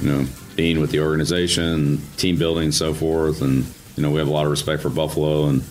you 0.00 0.10
know, 0.10 0.26
being 0.56 0.80
with 0.80 0.90
the 0.90 1.00
organization, 1.00 2.02
team 2.16 2.36
building, 2.36 2.64
and 2.64 2.74
so 2.74 2.92
forth, 2.92 3.40
and 3.40 3.64
you 3.96 4.02
know, 4.02 4.10
we 4.10 4.18
have 4.18 4.28
a 4.28 4.30
lot 4.30 4.44
of 4.44 4.50
respect 4.50 4.82
for 4.82 4.90
Buffalo 4.90 5.46
and 5.46 5.62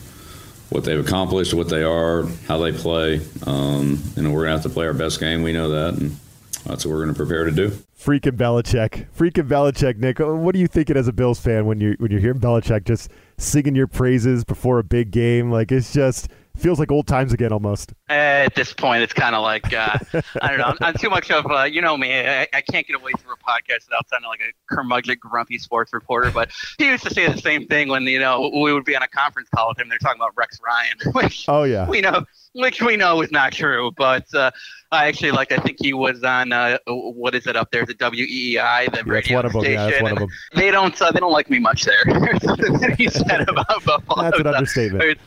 what 0.70 0.84
they've 0.84 1.00
accomplished, 1.00 1.54
what 1.54 1.70
they 1.70 1.84
are, 1.84 2.26
how 2.48 2.58
they 2.58 2.72
play. 2.72 3.22
Um, 3.46 4.02
you 4.16 4.24
know, 4.24 4.32
we're 4.32 4.44
gonna 4.44 4.56
have 4.56 4.64
to 4.64 4.70
play 4.70 4.86
our 4.86 4.94
best 4.94 5.20
game. 5.20 5.44
We 5.44 5.54
know 5.54 5.70
that, 5.70 6.00
and 6.00 6.18
that's 6.66 6.86
what 6.86 6.94
we're 6.94 7.02
gonna 7.02 7.14
prepare 7.14 7.46
to 7.46 7.52
do. 7.52 7.70
Freaking 8.00 8.38
Belichick, 8.38 9.08
freaking 9.18 9.48
Belichick, 9.48 9.98
Nick. 9.98 10.20
What 10.20 10.54
are 10.56 10.58
you 10.58 10.68
thinking 10.68 10.98
as 10.98 11.08
a 11.08 11.14
Bills 11.14 11.40
fan 11.40 11.66
when 11.66 11.80
you 11.80 11.96
when 12.00 12.12
you're 12.12 12.22
hearing 12.22 12.40
Belichick 12.40 12.86
just 12.86 13.10
singing 13.38 13.76
your 13.76 13.88
praises 13.88 14.44
before 14.44 14.80
a 14.80 14.84
big 14.84 15.12
game? 15.12 15.52
Like 15.52 15.72
it's 15.72 15.94
just 15.94 16.28
feels 16.58 16.80
like 16.80 16.92
old 16.92 17.08
times 17.08 17.34
again 17.34 17.52
almost. 17.52 17.94
At 18.10 18.56
this 18.56 18.74
point, 18.74 19.04
it's 19.04 19.14
kind 19.14 19.36
of 19.36 19.44
like 19.44 19.74
uh, 19.74 19.98
I 20.42 20.50
don't 20.50 20.58
know. 20.58 20.66
I'm, 20.66 20.78
I'm, 20.82 20.94
too 20.96 21.10
much 21.10 21.32
of 21.32 21.46
uh, 21.50 21.64
you 21.64 21.82
know 21.82 21.98
me. 21.98 22.14
I, 22.14 22.48
I, 22.54 22.62
can't 22.62 22.86
get 22.86 22.96
away 22.96 23.12
from 23.20 23.32
a 23.32 23.36
podcast 23.36 23.88
without 23.88 24.10
sounding 24.10 24.30
like 24.30 24.42
a 24.42 24.74
curmudgeon, 24.74 25.18
grumpy 25.20 25.58
sports 25.58 25.94
reporter. 25.94 26.32
But 26.32 26.52
he 26.78 26.86
used 26.86 27.04
to 27.04 27.14
say 27.14 27.32
the 27.32 27.38
same 27.38 27.68
thing 27.68 27.90
when 27.90 28.04
you 28.04 28.20
know 28.20 28.52
we 28.54 28.74
would 28.74 28.86
be 28.86 28.96
on 28.96 29.04
a 29.04 29.08
conference 29.08 29.50
call 29.56 29.70
with 29.70 29.80
him. 29.80 29.90
They're 29.90 29.98
talking 30.00 30.20
about 30.20 30.34
Rex 30.36 30.60
Ryan, 30.66 30.98
which 31.14 31.46
oh 31.48 31.64
yeah, 31.64 31.88
we 31.88 32.02
know 32.02 32.26
which 32.54 32.82
we 32.82 32.98
know 32.98 33.22
is 33.22 33.32
not 33.32 33.54
true. 33.54 33.92
But 33.96 34.34
uh, 34.34 34.52
I 34.92 35.08
actually 35.08 35.32
like. 35.32 35.52
I 35.52 35.58
think 35.58 35.78
he 35.82 35.94
was 35.94 36.24
on 36.24 36.52
uh, 36.52 36.78
what 36.88 37.36
is 37.36 37.48
it 37.48 37.56
up 37.56 37.72
there? 37.72 37.86
The 37.86 37.94
WEEI, 37.94 38.92
the 38.92 38.98
yeah, 38.98 39.04
radio 39.06 39.36
one 39.38 39.46
of 39.46 39.52
station. 39.52 39.74
Yeah, 39.74 40.02
one 40.02 40.12
of 40.14 40.20
them. 40.20 40.30
They 40.56 40.72
don't. 40.72 41.00
Uh, 41.02 41.12
they 41.12 41.20
don't 41.20 41.32
like 41.32 41.50
me 41.50 41.60
much 41.60 41.84
there. 41.84 42.04
something 42.42 42.74
that 42.80 42.96
he 42.98 43.10
said 43.10 43.48
about 43.48 43.84
Buffalo. 43.84 44.24
That's 44.24 44.40
an 44.40 44.48
understatement. 44.48 45.20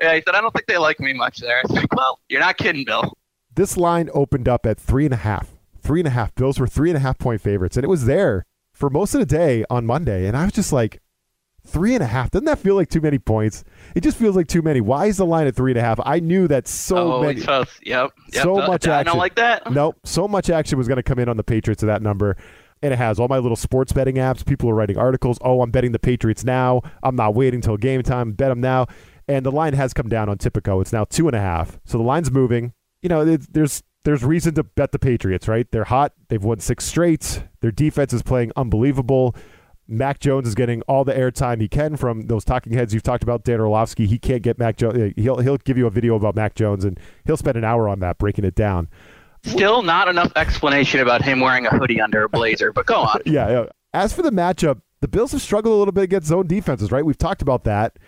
Yeah, 0.00 0.14
he 0.14 0.22
said 0.24 0.34
I 0.34 0.40
don't 0.40 0.52
think 0.52 0.66
they 0.66 0.78
like 0.78 1.00
me 1.00 1.12
much 1.12 1.38
there. 1.38 1.62
I 1.64 1.74
said, 1.74 1.86
well, 1.96 2.20
you're 2.28 2.40
not 2.40 2.56
kidding, 2.56 2.84
Bill. 2.84 3.12
This 3.54 3.76
line 3.76 4.08
opened 4.14 4.48
up 4.48 4.66
at 4.66 4.78
three 4.78 5.04
and 5.04 5.14
a 5.14 5.18
half. 5.18 5.50
Three 5.80 6.00
and 6.00 6.06
a 6.06 6.10
half. 6.10 6.34
Bills 6.34 6.60
were 6.60 6.66
three 6.66 6.90
and 6.90 6.96
a 6.96 7.00
half 7.00 7.18
point 7.18 7.40
favorites, 7.40 7.76
and 7.76 7.84
it 7.84 7.88
was 7.88 8.04
there 8.04 8.46
for 8.72 8.90
most 8.90 9.14
of 9.14 9.20
the 9.20 9.26
day 9.26 9.64
on 9.68 9.86
Monday. 9.86 10.26
And 10.26 10.36
I 10.36 10.44
was 10.44 10.52
just 10.52 10.72
like, 10.72 11.00
three 11.68 11.94
and 11.94 12.02
a 12.02 12.06
half. 12.06 12.30
Doesn't 12.30 12.46
that 12.46 12.58
feel 12.58 12.74
like 12.74 12.88
too 12.88 13.00
many 13.00 13.18
points? 13.18 13.64
It 13.94 14.02
just 14.02 14.16
feels 14.16 14.34
like 14.34 14.48
too 14.48 14.62
many. 14.62 14.80
Why 14.80 15.06
is 15.06 15.18
the 15.18 15.26
line 15.26 15.46
at 15.46 15.54
three 15.54 15.72
and 15.72 15.78
a 15.78 15.82
half? 15.82 16.00
I 16.04 16.20
knew 16.20 16.48
that 16.48 16.66
so 16.66 17.14
oh, 17.14 17.22
many. 17.22 17.40
Yep, 17.40 17.68
yep. 17.84 18.12
So 18.32 18.56
much 18.56 18.86
action. 18.86 18.92
I 18.92 19.02
don't 19.02 19.18
like 19.18 19.34
that. 19.36 19.70
Nope. 19.70 19.96
So 20.04 20.26
much 20.26 20.50
action 20.50 20.78
was 20.78 20.88
going 20.88 20.96
to 20.96 21.02
come 21.02 21.18
in 21.18 21.28
on 21.28 21.36
the 21.36 21.44
Patriots 21.44 21.80
to 21.80 21.86
that 21.86 22.02
number. 22.02 22.36
And 22.80 22.92
it 22.92 22.96
has 22.96 23.18
all 23.18 23.28
my 23.28 23.38
little 23.38 23.56
sports 23.56 23.92
betting 23.92 24.16
apps. 24.16 24.46
People 24.46 24.70
are 24.70 24.74
writing 24.74 24.96
articles. 24.96 25.38
Oh, 25.42 25.62
I'm 25.62 25.70
betting 25.70 25.92
the 25.92 25.98
Patriots 25.98 26.44
now. 26.44 26.82
I'm 27.02 27.16
not 27.16 27.34
waiting 27.34 27.60
till 27.60 27.76
game 27.76 28.02
time. 28.02 28.32
Bet 28.32 28.50
them 28.50 28.60
now. 28.60 28.86
And 29.28 29.44
the 29.44 29.52
line 29.52 29.74
has 29.74 29.92
come 29.92 30.08
down 30.08 30.28
on 30.28 30.38
Tipico. 30.38 30.80
It's 30.80 30.92
now 30.92 31.04
two 31.04 31.28
and 31.28 31.36
a 31.36 31.40
half. 31.40 31.78
So 31.84 31.98
the 31.98 32.04
line's 32.04 32.30
moving. 32.30 32.72
You 33.02 33.08
know, 33.08 33.24
there's 33.24 33.82
there's 34.04 34.24
reason 34.24 34.54
to 34.54 34.62
bet 34.62 34.92
the 34.92 34.98
Patriots, 34.98 35.46
right? 35.46 35.70
They're 35.70 35.84
hot. 35.84 36.14
They've 36.28 36.42
won 36.42 36.60
six 36.60 36.86
straight. 36.86 37.44
Their 37.60 37.70
defense 37.70 38.12
is 38.12 38.22
playing 38.22 38.52
unbelievable. 38.56 39.36
Mac 39.86 40.18
Jones 40.18 40.46
is 40.46 40.54
getting 40.54 40.82
all 40.82 41.04
the 41.04 41.14
airtime 41.14 41.60
he 41.60 41.68
can 41.68 41.96
from 41.96 42.26
those 42.26 42.44
talking 42.44 42.74
heads 42.74 42.92
you've 42.92 43.02
talked 43.02 43.22
about. 43.22 43.44
Dan 43.44 43.60
Orlovsky, 43.60 44.06
he 44.06 44.18
can't 44.18 44.42
get 44.42 44.58
Mac 44.58 44.76
Jones. 44.76 44.98
Uh, 44.98 45.10
he'll 45.16 45.38
he'll 45.38 45.56
give 45.58 45.78
you 45.78 45.86
a 45.86 45.90
video 45.90 46.14
about 46.14 46.34
Mac 46.34 46.54
Jones, 46.54 46.84
and 46.84 47.00
he'll 47.24 47.38
spend 47.38 47.56
an 47.56 47.64
hour 47.64 47.88
on 47.88 48.00
that 48.00 48.18
breaking 48.18 48.44
it 48.44 48.54
down. 48.54 48.88
Still 49.44 49.82
not 49.82 50.08
enough 50.08 50.32
explanation 50.36 51.00
about 51.00 51.22
him 51.22 51.40
wearing 51.40 51.66
a 51.66 51.70
hoodie 51.70 52.00
under 52.00 52.24
a 52.24 52.28
blazer, 52.28 52.72
but 52.72 52.86
go 52.86 52.96
on. 52.96 53.20
yeah. 53.26 53.66
As 53.94 54.12
for 54.12 54.22
the 54.22 54.30
matchup, 54.30 54.82
the 55.00 55.08
Bills 55.08 55.32
have 55.32 55.40
struggled 55.40 55.74
a 55.74 55.78
little 55.78 55.92
bit 55.92 56.04
against 56.04 56.28
zone 56.28 56.46
defenses, 56.46 56.90
right? 56.90 57.04
We've 57.04 57.16
talked 57.16 57.40
about 57.40 57.64
that. 57.64 57.98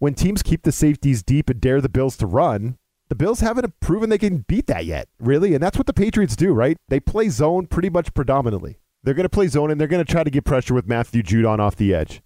When 0.00 0.14
teams 0.14 0.42
keep 0.42 0.62
the 0.62 0.72
safeties 0.72 1.22
deep 1.22 1.48
and 1.50 1.60
dare 1.60 1.80
the 1.80 1.88
Bills 1.88 2.16
to 2.16 2.26
run, 2.26 2.78
the 3.10 3.14
Bills 3.14 3.40
haven't 3.40 3.78
proven 3.80 4.08
they 4.08 4.18
can 4.18 4.46
beat 4.48 4.66
that 4.66 4.86
yet, 4.86 5.08
really. 5.18 5.52
And 5.52 5.62
that's 5.62 5.76
what 5.76 5.86
the 5.86 5.92
Patriots 5.92 6.34
do, 6.34 6.52
right? 6.52 6.76
They 6.88 7.00
play 7.00 7.28
zone 7.28 7.66
pretty 7.66 7.90
much 7.90 8.14
predominantly. 8.14 8.78
They're 9.02 9.14
going 9.14 9.24
to 9.24 9.28
play 9.28 9.48
zone 9.48 9.70
and 9.70 9.78
they're 9.78 9.88
going 9.88 10.04
to 10.04 10.10
try 10.10 10.24
to 10.24 10.30
get 10.30 10.44
pressure 10.44 10.72
with 10.72 10.88
Matthew 10.88 11.22
Judon 11.22 11.58
off 11.58 11.76
the 11.76 11.94
edge. 11.94 12.22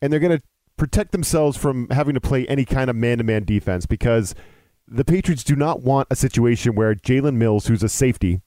And 0.00 0.12
they're 0.12 0.20
going 0.20 0.38
to 0.38 0.42
protect 0.76 1.10
themselves 1.10 1.56
from 1.56 1.88
having 1.90 2.14
to 2.14 2.20
play 2.20 2.46
any 2.46 2.64
kind 2.64 2.88
of 2.88 2.94
man 2.94 3.18
to 3.18 3.24
man 3.24 3.44
defense 3.44 3.84
because 3.84 4.34
the 4.86 5.04
Patriots 5.04 5.42
do 5.42 5.56
not 5.56 5.82
want 5.82 6.06
a 6.10 6.16
situation 6.16 6.76
where 6.76 6.94
Jalen 6.94 7.34
Mills, 7.34 7.66
who's 7.66 7.82
a 7.82 7.88
safety, 7.88 8.40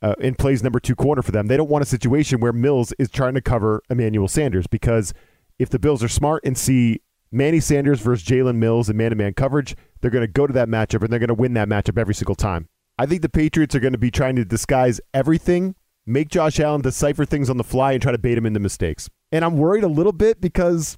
uh, 0.00 0.14
and 0.20 0.38
plays 0.38 0.62
number 0.62 0.80
two 0.80 0.94
corner 0.94 1.22
for 1.22 1.32
them. 1.32 1.48
They 1.48 1.56
don't 1.56 1.68
want 1.68 1.82
a 1.82 1.86
situation 1.86 2.40
where 2.40 2.52
Mills 2.52 2.92
is 2.98 3.10
trying 3.10 3.34
to 3.34 3.42
cover 3.42 3.82
Emmanuel 3.90 4.28
Sanders 4.28 4.66
because 4.66 5.12
if 5.58 5.68
the 5.68 5.78
Bills 5.78 6.02
are 6.02 6.08
smart 6.08 6.44
and 6.44 6.56
see 6.56 7.02
Manny 7.30 7.60
Sanders 7.60 8.00
versus 8.00 8.26
Jalen 8.26 8.56
Mills 8.56 8.88
in 8.88 8.96
man 8.96 9.10
to 9.10 9.16
man 9.16 9.34
coverage, 9.34 9.76
they're 10.00 10.10
going 10.10 10.26
to 10.26 10.32
go 10.32 10.46
to 10.46 10.52
that 10.54 10.68
matchup 10.68 11.02
and 11.02 11.12
they're 11.12 11.18
going 11.18 11.28
to 11.28 11.34
win 11.34 11.54
that 11.54 11.68
matchup 11.68 11.98
every 11.98 12.14
single 12.14 12.34
time. 12.34 12.68
I 12.98 13.06
think 13.06 13.22
the 13.22 13.28
Patriots 13.28 13.74
are 13.74 13.80
going 13.80 13.92
to 13.92 13.98
be 13.98 14.10
trying 14.10 14.36
to 14.36 14.44
disguise 14.44 15.00
everything 15.14 15.74
make 16.08 16.28
Josh 16.28 16.58
Allen 16.58 16.80
decipher 16.80 17.24
things 17.24 17.50
on 17.50 17.58
the 17.58 17.64
fly 17.64 17.92
and 17.92 18.02
try 18.02 18.10
to 18.10 18.18
bait 18.18 18.38
him 18.38 18.46
into 18.46 18.58
mistakes. 18.58 19.10
And 19.30 19.44
I'm 19.44 19.58
worried 19.58 19.84
a 19.84 19.88
little 19.88 20.12
bit 20.12 20.40
because 20.40 20.96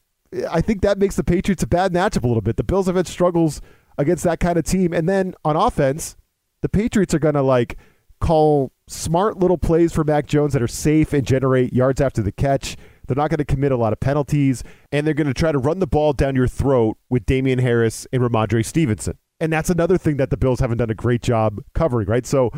I 0.48 0.60
think 0.60 0.82
that 0.82 0.98
makes 0.98 1.16
the 1.16 1.24
Patriots 1.24 1.64
a 1.64 1.66
bad 1.66 1.92
matchup 1.92 2.22
a 2.22 2.28
little 2.28 2.40
bit. 2.40 2.56
The 2.56 2.64
Bills 2.64 2.86
have 2.86 2.94
had 2.94 3.08
struggles 3.08 3.60
against 3.98 4.22
that 4.24 4.38
kind 4.38 4.56
of 4.56 4.64
team. 4.64 4.92
And 4.94 5.08
then 5.08 5.34
on 5.44 5.56
offense, 5.56 6.16
the 6.62 6.68
Patriots 6.68 7.12
are 7.12 7.18
going 7.18 7.34
to 7.34 7.42
like 7.42 7.76
call 8.20 8.70
smart 8.86 9.38
little 9.38 9.58
plays 9.58 9.92
for 9.92 10.04
Mac 10.04 10.26
Jones 10.26 10.52
that 10.52 10.62
are 10.62 10.68
safe 10.68 11.12
and 11.12 11.26
generate 11.26 11.72
yards 11.72 12.00
after 12.00 12.22
the 12.22 12.32
catch. 12.32 12.76
They're 13.10 13.16
not 13.16 13.28
going 13.28 13.38
to 13.38 13.44
commit 13.44 13.72
a 13.72 13.76
lot 13.76 13.92
of 13.92 13.98
penalties, 13.98 14.62
and 14.92 15.04
they're 15.04 15.14
going 15.14 15.26
to 15.26 15.34
try 15.34 15.50
to 15.50 15.58
run 15.58 15.80
the 15.80 15.86
ball 15.88 16.12
down 16.12 16.36
your 16.36 16.46
throat 16.46 16.96
with 17.08 17.26
Damien 17.26 17.58
Harris 17.58 18.06
and 18.12 18.22
Rhamondre 18.22 18.64
Stevenson. 18.64 19.18
And 19.40 19.52
that's 19.52 19.68
another 19.68 19.98
thing 19.98 20.16
that 20.18 20.30
the 20.30 20.36
Bills 20.36 20.60
haven't 20.60 20.78
done 20.78 20.90
a 20.90 20.94
great 20.94 21.20
job 21.20 21.60
covering, 21.74 22.06
right? 22.06 22.24
So 22.24 22.52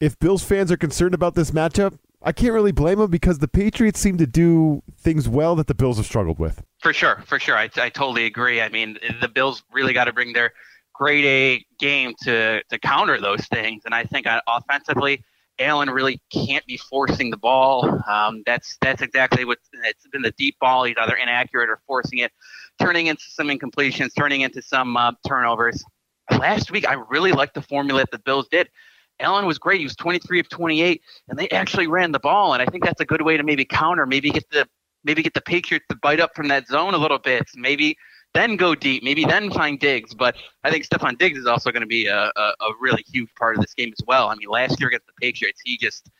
if 0.00 0.18
Bills 0.18 0.42
fans 0.42 0.72
are 0.72 0.76
concerned 0.76 1.14
about 1.14 1.36
this 1.36 1.52
matchup, 1.52 2.00
I 2.20 2.32
can't 2.32 2.52
really 2.52 2.72
blame 2.72 2.98
them 2.98 3.12
because 3.12 3.38
the 3.38 3.46
Patriots 3.46 4.00
seem 4.00 4.18
to 4.18 4.26
do 4.26 4.82
things 4.98 5.28
well 5.28 5.54
that 5.54 5.68
the 5.68 5.74
Bills 5.74 5.98
have 5.98 6.06
struggled 6.06 6.40
with. 6.40 6.64
For 6.80 6.92
sure, 6.92 7.22
for 7.24 7.38
sure. 7.38 7.56
I, 7.56 7.70
I 7.76 7.88
totally 7.88 8.26
agree. 8.26 8.60
I 8.60 8.70
mean, 8.70 8.98
the 9.20 9.28
Bills 9.28 9.62
really 9.70 9.92
got 9.92 10.06
to 10.06 10.12
bring 10.12 10.32
their 10.32 10.52
grade 10.92 11.24
A 11.24 11.64
game 11.78 12.14
to, 12.22 12.60
to 12.64 12.78
counter 12.80 13.20
those 13.20 13.46
things. 13.46 13.82
And 13.84 13.94
I 13.94 14.02
think 14.02 14.26
uh, 14.26 14.40
offensively, 14.48 15.22
Allen 15.58 15.90
really 15.90 16.20
can't 16.32 16.64
be 16.66 16.76
forcing 16.76 17.30
the 17.30 17.36
ball. 17.36 18.00
Um, 18.08 18.42
that's 18.46 18.76
that's 18.80 19.02
exactly 19.02 19.44
what 19.44 19.58
it's 19.84 20.06
been 20.08 20.22
the 20.22 20.32
deep 20.32 20.58
ball. 20.60 20.84
He's 20.84 20.96
either 20.98 21.14
inaccurate 21.14 21.68
or 21.68 21.80
forcing 21.86 22.18
it, 22.20 22.32
turning 22.80 23.06
into 23.06 23.24
some 23.28 23.48
incompletions, 23.48 24.10
turning 24.16 24.40
into 24.40 24.62
some 24.62 24.96
uh, 24.96 25.12
turnovers. 25.26 25.84
Last 26.30 26.70
week, 26.70 26.86
I 26.88 26.94
really 26.94 27.32
liked 27.32 27.54
the 27.54 27.62
formula 27.62 28.00
that 28.00 28.10
the 28.10 28.18
Bills 28.18 28.48
did. 28.48 28.68
Allen 29.20 29.46
was 29.46 29.58
great. 29.58 29.78
He 29.78 29.84
was 29.84 29.96
23 29.96 30.40
of 30.40 30.48
28, 30.48 31.02
and 31.28 31.38
they 31.38 31.48
actually 31.50 31.86
ran 31.86 32.12
the 32.12 32.18
ball. 32.18 32.54
And 32.54 32.62
I 32.62 32.66
think 32.66 32.84
that's 32.84 33.00
a 33.00 33.04
good 33.04 33.22
way 33.22 33.36
to 33.36 33.42
maybe 33.42 33.64
counter, 33.64 34.06
maybe 34.06 34.30
get 34.30 34.48
the 34.50 34.66
maybe 35.04 35.22
get 35.22 35.34
the 35.34 35.40
Patriots 35.40 35.86
to 35.90 35.96
bite 35.96 36.20
up 36.20 36.34
from 36.34 36.48
that 36.48 36.66
zone 36.66 36.94
a 36.94 36.98
little 36.98 37.18
bit. 37.18 37.44
Maybe 37.54 37.96
then 38.34 38.56
go 38.56 38.74
deep. 38.74 39.02
Maybe 39.02 39.24
then 39.24 39.50
find 39.50 39.78
Diggs. 39.78 40.14
But 40.14 40.36
I 40.64 40.70
think 40.70 40.86
Stefon 40.86 41.18
Diggs 41.18 41.38
is 41.38 41.46
also 41.46 41.70
going 41.70 41.82
to 41.82 41.86
be 41.86 42.06
a, 42.06 42.30
a, 42.34 42.40
a, 42.60 42.72
really 42.80 43.04
huge 43.12 43.28
part 43.38 43.56
of 43.56 43.62
this 43.62 43.74
game 43.74 43.92
as 43.98 44.04
well. 44.06 44.28
I 44.28 44.34
mean, 44.36 44.48
last 44.48 44.80
year 44.80 44.88
against 44.88 45.06
the 45.06 45.12
Patriots, 45.20 45.60
he 45.64 45.76
just 45.76 46.10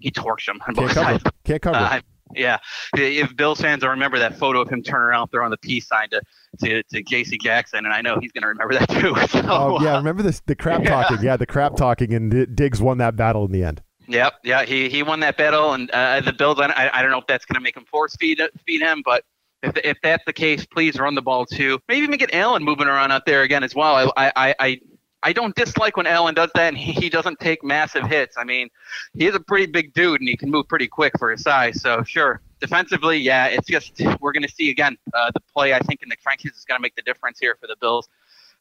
he 0.00 0.10
torched 0.10 0.46
them 0.46 0.60
on 0.66 0.74
both 0.74 0.92
Can't 0.92 1.06
sides. 1.06 1.22
Cover. 1.24 1.34
Can't 1.44 1.62
cover. 1.62 1.76
Uh, 1.76 2.00
yeah, 2.34 2.58
if 2.96 3.36
Bills 3.36 3.60
fans 3.60 3.84
remember 3.84 4.18
that 4.18 4.36
photo 4.36 4.60
of 4.60 4.68
him 4.68 4.82
turning 4.82 5.06
around 5.06 5.28
throwing 5.28 5.50
the 5.50 5.58
peace 5.58 5.86
sign 5.86 6.08
to 6.10 6.20
to, 6.60 6.82
to 6.82 7.02
J.C. 7.02 7.38
Jackson, 7.38 7.84
and 7.84 7.94
I 7.94 8.00
know 8.00 8.18
he's 8.20 8.32
going 8.32 8.42
to 8.42 8.48
remember 8.48 8.74
that 8.74 8.88
too. 8.88 9.14
So, 9.28 9.40
oh 9.48 9.82
yeah, 9.82 9.94
uh, 9.94 9.98
remember 9.98 10.22
this 10.22 10.40
the 10.46 10.54
crap 10.54 10.82
yeah. 10.82 10.90
talking? 10.90 11.18
Yeah, 11.22 11.36
the 11.36 11.46
crap 11.46 11.76
talking, 11.76 12.12
and 12.14 12.56
Diggs 12.56 12.80
won 12.80 12.98
that 12.98 13.16
battle 13.16 13.44
in 13.44 13.52
the 13.52 13.62
end. 13.62 13.82
Yep, 14.06 14.34
yeah, 14.44 14.64
he 14.64 14.88
he 14.88 15.02
won 15.02 15.20
that 15.20 15.36
battle, 15.36 15.72
and 15.72 15.90
uh, 15.90 16.20
the 16.20 16.32
Bills. 16.32 16.58
I, 16.60 16.90
I 16.92 17.02
don't 17.02 17.10
know 17.10 17.18
if 17.18 17.26
that's 17.26 17.44
going 17.44 17.54
to 17.54 17.60
make 17.60 17.76
him 17.76 17.84
force 17.84 18.16
feed 18.16 18.40
feed 18.66 18.82
him, 18.82 19.02
but 19.04 19.24
if, 19.64 19.76
if 19.84 19.98
that's 20.02 20.24
the 20.24 20.32
case, 20.32 20.64
please 20.66 20.98
run 20.98 21.14
the 21.14 21.22
ball 21.22 21.46
too. 21.46 21.80
Maybe 21.88 22.02
even 22.02 22.18
get 22.18 22.34
Allen 22.34 22.62
moving 22.62 22.86
around 22.86 23.12
out 23.12 23.26
there 23.26 23.42
again 23.42 23.62
as 23.62 23.74
well. 23.74 24.12
I 24.16 24.32
I 24.36 24.54
I, 24.58 24.80
I 25.22 25.32
don't 25.32 25.54
dislike 25.56 25.96
when 25.96 26.06
Allen 26.06 26.34
does 26.34 26.50
that 26.54 26.68
and 26.68 26.76
he 26.76 27.08
doesn't 27.08 27.40
take 27.40 27.64
massive 27.64 28.04
hits. 28.04 28.36
I 28.36 28.44
mean, 28.44 28.68
he 29.14 29.26
is 29.26 29.34
a 29.34 29.40
pretty 29.40 29.66
big 29.66 29.94
dude 29.94 30.20
and 30.20 30.28
he 30.28 30.36
can 30.36 30.50
move 30.50 30.68
pretty 30.68 30.86
quick 30.86 31.18
for 31.18 31.30
his 31.30 31.42
size. 31.42 31.80
So 31.80 32.02
sure, 32.04 32.42
defensively, 32.60 33.18
yeah, 33.18 33.46
it's 33.46 33.66
just 33.66 34.00
we're 34.20 34.32
going 34.32 34.42
to 34.42 34.54
see 34.54 34.70
again 34.70 34.98
uh, 35.14 35.30
the 35.32 35.40
play. 35.40 35.72
I 35.72 35.78
think 35.80 36.02
in 36.02 36.08
the 36.08 36.16
trenches 36.16 36.52
is 36.52 36.64
going 36.64 36.78
to 36.78 36.82
make 36.82 36.94
the 36.94 37.02
difference 37.02 37.38
here 37.38 37.56
for 37.60 37.66
the 37.66 37.76
Bills 37.80 38.08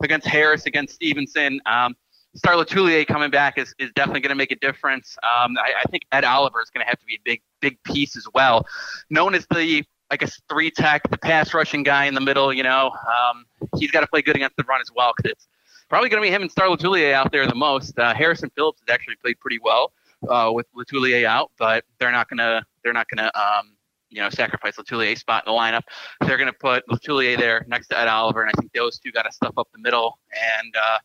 against 0.01 0.27
Harris, 0.27 0.65
against 0.65 0.95
Stevenson. 0.95 1.59
Um, 1.65 1.95
Star 2.35 2.55
Lotulelei 2.55 3.05
coming 3.05 3.29
back 3.29 3.57
is, 3.57 3.75
is 3.77 3.91
definitely 3.95 4.21
going 4.21 4.29
to 4.29 4.35
make 4.35 4.51
a 4.51 4.55
difference. 4.55 5.15
Um, 5.23 5.55
I, 5.57 5.73
I, 5.81 5.91
think 5.91 6.03
Ed 6.11 6.23
Oliver 6.23 6.61
is 6.61 6.71
going 6.71 6.83
to 6.83 6.89
have 6.89 6.97
to 6.99 7.05
be 7.05 7.15
a 7.15 7.21
big 7.23 7.41
big 7.61 7.81
piece 7.83 8.15
as 8.15 8.25
well. 8.33 8.65
Known 9.09 9.35
as 9.35 9.45
the 9.51 9.83
I 10.11 10.17
guess 10.17 10.39
three 10.49 10.69
tech, 10.69 11.09
the 11.09 11.17
pass 11.17 11.53
rushing 11.53 11.83
guy 11.83 12.05
in 12.05 12.13
the 12.13 12.21
middle. 12.21 12.53
You 12.53 12.63
know, 12.63 12.91
um, 12.91 13.45
he's 13.77 13.91
got 13.91 14.01
to 14.01 14.07
play 14.07 14.21
good 14.21 14.35
against 14.35 14.57
the 14.57 14.63
run 14.63 14.81
as 14.81 14.91
well 14.95 15.13
because 15.15 15.31
it's 15.31 15.47
probably 15.89 16.09
going 16.09 16.21
to 16.21 16.27
be 16.27 16.33
him 16.33 16.41
and 16.41 16.51
Star 16.51 16.67
Lotulelei 16.67 17.13
out 17.13 17.31
there 17.31 17.47
the 17.47 17.55
most. 17.55 17.97
Uh, 17.97 18.13
Harrison 18.13 18.49
Phillips 18.55 18.81
has 18.85 18.93
actually 18.93 19.15
played 19.15 19.39
pretty 19.39 19.59
well 19.63 19.93
uh, 20.29 20.51
with 20.53 20.67
Lotulelei 20.73 21.25
out, 21.25 21.51
but 21.57 21.83
they're 21.99 22.11
not 22.11 22.29
going 22.29 22.37
to 22.39 22.63
they're 22.83 22.93
not 22.93 23.07
to 23.17 23.39
um, 23.39 23.75
you 24.09 24.21
know 24.21 24.29
sacrifice 24.29 24.75
Lotulelei 24.77 25.17
spot 25.17 25.43
in 25.45 25.53
the 25.53 25.57
lineup. 25.57 25.81
They're 26.21 26.37
going 26.37 26.51
to 26.51 26.57
put 26.57 26.83
Lotulelei 26.87 27.37
there 27.37 27.65
next 27.67 27.87
to 27.89 27.99
Ed 27.99 28.07
Oliver, 28.07 28.41
and 28.41 28.51
I 28.55 28.59
think 28.59 28.71
those 28.73 28.99
two 28.99 29.11
got 29.11 29.23
to 29.23 29.31
stuff 29.31 29.53
up 29.57 29.67
the 29.73 29.79
middle 29.79 30.19
and 30.31 30.75
uh, 30.75 30.99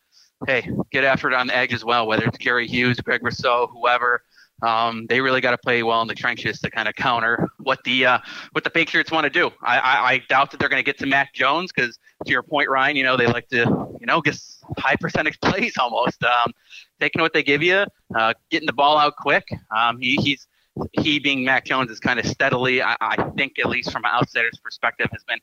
hey, 0.47 0.71
get 0.91 1.05
after 1.05 1.29
it 1.29 1.35
on 1.35 1.47
the 1.47 1.57
edge 1.57 1.73
as 1.73 1.85
well. 1.85 2.07
Whether 2.07 2.27
it's 2.27 2.39
Jerry 2.39 2.67
Hughes, 2.67 3.01
Greg 3.01 3.23
Rousseau, 3.23 3.69
whoever. 3.73 4.23
Um, 4.63 5.07
they 5.09 5.21
really 5.21 5.41
got 5.41 5.53
to 5.53 5.59
play 5.59 5.83
well 5.83 6.03
in 6.03 6.09
the 6.09 6.15
trenches 6.15 6.59
to 6.61 6.71
kind 6.71 6.89
of 6.89 6.95
counter 6.95 7.49
what 7.59 7.79
the 7.85 8.07
uh, 8.07 8.19
what 8.53 8.65
the 8.65 8.71
Patriots 8.71 9.11
want 9.11 9.25
to 9.25 9.31
do. 9.31 9.51
I, 9.63 9.79
I, 9.79 10.11
I 10.13 10.23
doubt 10.29 10.51
that 10.51 10.59
they're 10.59 10.69
going 10.69 10.81
to 10.81 10.85
get 10.85 10.99
to 10.99 11.07
Mac 11.07 11.33
Jones 11.33 11.71
because, 11.73 11.99
to 12.25 12.33
your 12.33 12.43
point, 12.43 12.69
Ryan, 12.69 12.97
you 12.97 13.05
know 13.05 13.17
they 13.17 13.27
like 13.27 13.49
to 13.51 13.59
you 14.01 14.07
know 14.07 14.21
get 14.21 14.37
high 14.79 14.97
percentage 14.97 15.41
plays 15.43 15.79
almost, 15.79 16.23
um, 16.25 16.53
taking 17.01 17.23
what 17.23 17.33
they 17.33 17.43
give 17.43 17.63
you, 17.63 17.85
uh, 18.17 18.35
getting 18.51 18.67
the 18.67 18.73
ball 18.73 18.99
out 18.99 19.15
quick. 19.17 19.47
Um, 19.77 19.99
he, 20.01 20.17
he's 20.17 20.48
he 20.93 21.19
being 21.19 21.45
Mac 21.45 21.65
Jones 21.65 21.91
is 21.91 22.01
kind 22.01 22.19
of 22.19 22.27
steadily, 22.27 22.83
I, 22.83 22.97
I, 23.01 23.31
think, 23.37 23.59
at 23.59 23.67
least 23.67 23.91
from 23.93 24.05
an 24.05 24.11
outsider's 24.13 24.59
perspective, 24.63 25.09
has 25.13 25.25
been, 25.25 25.39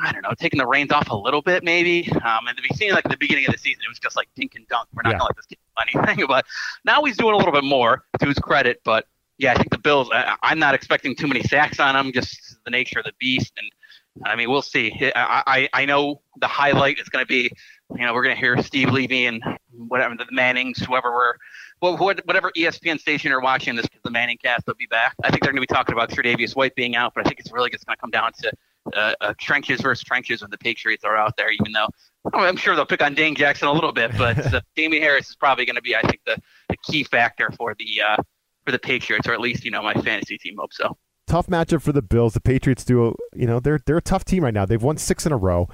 I 0.00 0.12
don't 0.12 0.22
know, 0.22 0.34
taking 0.38 0.58
the 0.58 0.66
reins 0.66 0.92
off 0.92 1.10
a 1.10 1.16
little 1.16 1.42
bit, 1.42 1.64
maybe. 1.64 2.10
Um, 2.12 2.46
and 2.46 2.56
the 2.56 2.62
beginning, 2.68 2.94
like 2.94 3.04
at 3.04 3.10
the 3.10 3.16
beginning 3.16 3.46
of 3.46 3.52
the 3.52 3.58
season, 3.58 3.82
it 3.84 3.88
was 3.88 3.98
just 3.98 4.16
like 4.16 4.28
dink 4.34 4.54
and 4.54 4.66
dunk. 4.68 4.88
We're 4.94 5.02
not 5.02 5.10
yeah. 5.10 5.18
gonna 5.18 5.24
let 5.24 5.36
this 5.36 5.46
kid 5.46 5.58
do 5.76 6.00
anything. 6.00 6.26
But 6.28 6.44
now 6.84 7.02
he's 7.04 7.16
doing 7.16 7.34
a 7.34 7.36
little 7.36 7.52
bit 7.52 7.64
more 7.64 8.04
to 8.20 8.26
his 8.26 8.38
credit. 8.38 8.80
But 8.84 9.06
yeah, 9.38 9.52
I 9.52 9.56
think 9.56 9.70
the 9.70 9.78
Bills. 9.78 10.10
I, 10.12 10.36
I'm 10.42 10.58
not 10.58 10.74
expecting 10.74 11.14
too 11.14 11.26
many 11.26 11.42
sacks 11.42 11.80
on 11.80 11.96
him, 11.96 12.12
just 12.12 12.58
the 12.64 12.70
nature 12.70 12.98
of 12.98 13.04
the 13.04 13.12
beast. 13.18 13.52
And 13.56 14.26
I 14.26 14.36
mean, 14.36 14.50
we'll 14.50 14.62
see. 14.62 14.92
I 15.14 15.42
I, 15.46 15.68
I 15.72 15.84
know 15.84 16.20
the 16.40 16.48
highlight 16.48 16.98
is 16.98 17.08
going 17.08 17.24
to 17.24 17.28
be, 17.28 17.50
you 17.96 18.04
know, 18.04 18.12
we're 18.12 18.24
going 18.24 18.34
to 18.34 18.40
hear 18.40 18.60
Steve 18.62 18.90
Levy 18.90 19.26
and 19.26 19.42
whatever 19.72 20.16
the 20.16 20.26
Mannings, 20.30 20.78
whoever 20.78 21.10
we're 21.12 21.34
well, 21.80 21.96
whatever 21.96 22.50
ESPN 22.56 22.98
station 22.98 23.30
you're 23.30 23.40
watching 23.40 23.76
this, 23.76 23.86
the 24.02 24.10
Manning 24.10 24.38
cast 24.38 24.66
will 24.66 24.74
be 24.74 24.86
back. 24.86 25.14
I 25.22 25.30
think 25.30 25.42
they're 25.42 25.52
going 25.52 25.62
to 25.62 25.68
be 25.68 25.74
talking 25.74 25.94
about 25.94 26.10
Tre'Davious 26.10 26.56
White 26.56 26.74
being 26.74 26.96
out, 26.96 27.12
but 27.14 27.24
I 27.24 27.28
think 27.28 27.40
it's 27.40 27.52
really 27.52 27.70
just 27.70 27.86
going 27.86 27.96
to 27.96 28.00
come 28.00 28.10
down 28.10 28.32
to 28.40 28.52
uh, 28.94 29.14
uh, 29.20 29.34
trenches 29.38 29.80
versus 29.80 30.04
trenches 30.04 30.42
when 30.42 30.50
the 30.50 30.58
Patriots 30.58 31.04
are 31.04 31.16
out 31.16 31.36
there. 31.36 31.50
Even 31.50 31.72
though 31.72 31.88
I'm 32.34 32.56
sure 32.56 32.74
they'll 32.74 32.86
pick 32.86 33.02
on 33.02 33.14
Dane 33.14 33.34
Jackson 33.34 33.68
a 33.68 33.72
little 33.72 33.92
bit, 33.92 34.12
but 34.16 34.38
uh, 34.54 34.60
Damien 34.76 35.02
Harris 35.02 35.30
is 35.30 35.36
probably 35.36 35.64
going 35.64 35.76
to 35.76 35.82
be, 35.82 35.94
I 35.94 36.02
think, 36.02 36.20
the, 36.26 36.40
the 36.68 36.76
key 36.84 37.04
factor 37.04 37.50
for 37.56 37.74
the 37.78 38.02
uh, 38.02 38.22
for 38.64 38.72
the 38.72 38.78
Patriots, 38.78 39.28
or 39.28 39.32
at 39.32 39.40
least 39.40 39.64
you 39.64 39.70
know 39.70 39.82
my 39.82 39.94
fantasy 39.94 40.38
team 40.38 40.56
hopes 40.58 40.76
so. 40.76 40.96
Tough 41.26 41.46
matchup 41.46 41.82
for 41.82 41.92
the 41.92 42.02
Bills. 42.02 42.32
The 42.32 42.40
Patriots 42.40 42.84
do, 42.84 43.14
you 43.34 43.46
know, 43.46 43.60
they're 43.60 43.80
they're 43.84 43.98
a 43.98 44.02
tough 44.02 44.24
team 44.24 44.44
right 44.44 44.54
now. 44.54 44.64
They've 44.64 44.82
won 44.82 44.96
six 44.96 45.26
in 45.26 45.32
a 45.32 45.36
row, 45.36 45.68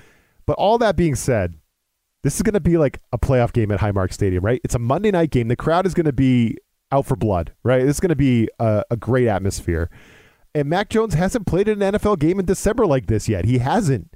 but 0.46 0.54
all 0.54 0.78
that 0.78 0.96
being 0.96 1.14
said, 1.14 1.54
this 2.24 2.36
is 2.36 2.42
going 2.42 2.54
to 2.54 2.60
be 2.60 2.78
like 2.78 3.00
a 3.12 3.18
playoff 3.18 3.52
game 3.52 3.70
at 3.70 3.80
Highmark 3.80 4.12
Stadium, 4.12 4.42
right? 4.42 4.60
It's 4.64 4.74
a 4.74 4.78
Monday 4.78 5.10
night 5.10 5.30
game. 5.30 5.48
The 5.48 5.56
crowd 5.56 5.86
is 5.86 5.92
going 5.92 6.06
to 6.06 6.12
be 6.12 6.56
out 6.90 7.04
for 7.04 7.16
blood, 7.16 7.52
right? 7.62 7.82
Is 7.82 8.00
going 8.00 8.08
to 8.08 8.16
be 8.16 8.48
a, 8.58 8.82
a 8.90 8.96
great 8.96 9.28
atmosphere. 9.28 9.90
And 10.54 10.70
Mac 10.70 10.88
Jones 10.88 11.12
hasn't 11.14 11.46
played 11.46 11.68
an 11.68 11.80
NFL 11.80 12.18
game 12.18 12.40
in 12.40 12.46
December 12.46 12.86
like 12.86 13.08
this 13.08 13.28
yet. 13.28 13.44
He 13.44 13.58
hasn't. 13.58 14.10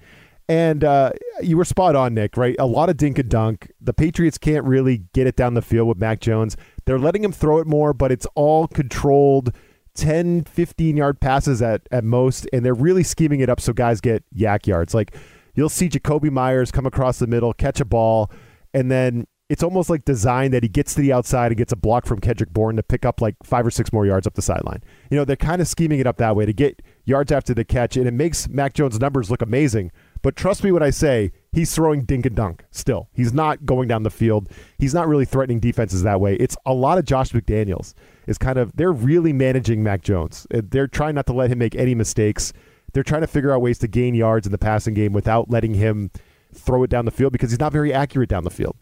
And 0.48 0.82
uh, 0.82 1.12
you 1.42 1.58
were 1.58 1.66
spot 1.66 1.96
on, 1.96 2.14
Nick, 2.14 2.38
right? 2.38 2.56
A 2.58 2.64
lot 2.64 2.88
of 2.88 2.96
dink 2.96 3.18
and 3.18 3.28
dunk. 3.28 3.70
The 3.78 3.92
Patriots 3.92 4.38
can't 4.38 4.64
really 4.64 5.04
get 5.12 5.26
it 5.26 5.36
down 5.36 5.52
the 5.52 5.60
field 5.60 5.86
with 5.86 5.98
Mac 5.98 6.20
Jones. 6.20 6.56
They're 6.86 6.98
letting 6.98 7.22
him 7.22 7.32
throw 7.32 7.58
it 7.58 7.66
more, 7.66 7.92
but 7.92 8.10
it's 8.10 8.26
all 8.34 8.68
controlled 8.68 9.54
10, 9.96 10.44
15 10.44 10.96
yard 10.96 11.20
passes 11.20 11.60
at, 11.60 11.82
at 11.92 12.04
most. 12.04 12.48
And 12.54 12.64
they're 12.64 12.72
really 12.72 13.02
scheming 13.02 13.40
it 13.40 13.50
up 13.50 13.60
so 13.60 13.74
guys 13.74 14.00
get 14.00 14.24
YAC 14.34 14.66
yards. 14.66 14.94
Like, 14.94 15.14
you'll 15.58 15.68
see 15.68 15.88
Jakobi 15.88 16.30
Myers 16.30 16.70
come 16.70 16.86
across 16.86 17.18
the 17.18 17.26
middle, 17.26 17.52
catch 17.52 17.80
a 17.80 17.84
ball, 17.84 18.30
and 18.72 18.90
then 18.90 19.26
it's 19.48 19.62
almost 19.62 19.88
like 19.88 20.04
designed 20.04 20.52
that 20.52 20.62
he 20.62 20.68
gets 20.68 20.94
to 20.94 21.00
the 21.00 21.12
outside 21.12 21.46
and 21.46 21.56
gets 21.56 21.72
a 21.72 21.76
block 21.76 22.04
from 22.04 22.20
Kendrick 22.20 22.50
Bourne 22.50 22.76
to 22.76 22.82
pick 22.82 23.06
up 23.06 23.20
like 23.20 23.34
five 23.42 23.66
or 23.66 23.70
six 23.70 23.92
more 23.92 24.04
yards 24.04 24.26
up 24.26 24.34
the 24.34 24.42
sideline. 24.42 24.84
You 25.10 25.16
know, 25.16 25.24
they're 25.24 25.36
kind 25.36 25.62
of 25.62 25.66
scheming 25.66 26.00
it 26.00 26.06
up 26.06 26.18
that 26.18 26.36
way 26.36 26.44
to 26.44 26.52
get 26.52 26.82
yards 27.06 27.32
after 27.32 27.54
the 27.54 27.64
catch, 27.64 27.96
and 27.96 28.06
it 28.06 28.12
makes 28.12 28.46
Mac 28.48 28.74
Jones' 28.74 29.00
numbers 29.00 29.30
look 29.30 29.40
amazing. 29.40 29.90
But 30.20 30.36
trust 30.36 30.62
me 30.62 30.70
when 30.70 30.82
I 30.82 30.90
say 30.90 31.32
he's 31.50 31.74
throwing 31.74 32.04
dink 32.04 32.26
and 32.26 32.36
dunk 32.36 32.64
still. 32.70 33.08
He's 33.14 33.32
not 33.32 33.64
going 33.64 33.88
down 33.88 34.02
the 34.02 34.10
field. 34.10 34.50
He's 34.78 34.92
not 34.92 35.08
really 35.08 35.24
threatening 35.24 35.60
defenses 35.60 36.02
that 36.02 36.20
way. 36.20 36.36
It's 36.36 36.56
a 36.66 36.74
lot 36.74 36.98
of 36.98 37.04
Josh 37.04 37.30
McDaniels 37.30 37.94
is 38.26 38.36
kind 38.36 38.58
of, 38.58 38.76
they're 38.76 38.92
really 38.92 39.32
managing 39.32 39.82
Mac 39.82 40.02
Jones. 40.02 40.46
They're 40.50 40.88
trying 40.88 41.14
not 41.14 41.26
to 41.26 41.32
let 41.32 41.50
him 41.50 41.58
make 41.58 41.74
any 41.74 41.94
mistakes. 41.94 42.52
They're 42.92 43.02
trying 43.02 43.20
to 43.20 43.26
figure 43.26 43.52
out 43.52 43.60
ways 43.60 43.78
to 43.78 43.88
gain 43.88 44.14
yards 44.14 44.46
in 44.46 44.52
the 44.52 44.58
passing 44.58 44.94
game 44.94 45.12
without 45.12 45.50
letting 45.50 45.74
him 45.74 46.10
throw 46.54 46.82
it 46.82 46.90
down 46.90 47.04
the 47.04 47.10
field 47.10 47.32
because 47.32 47.50
he's 47.50 47.60
not 47.60 47.72
very 47.72 47.92
accurate 47.92 48.28
down 48.28 48.44
the 48.44 48.50
field. 48.50 48.76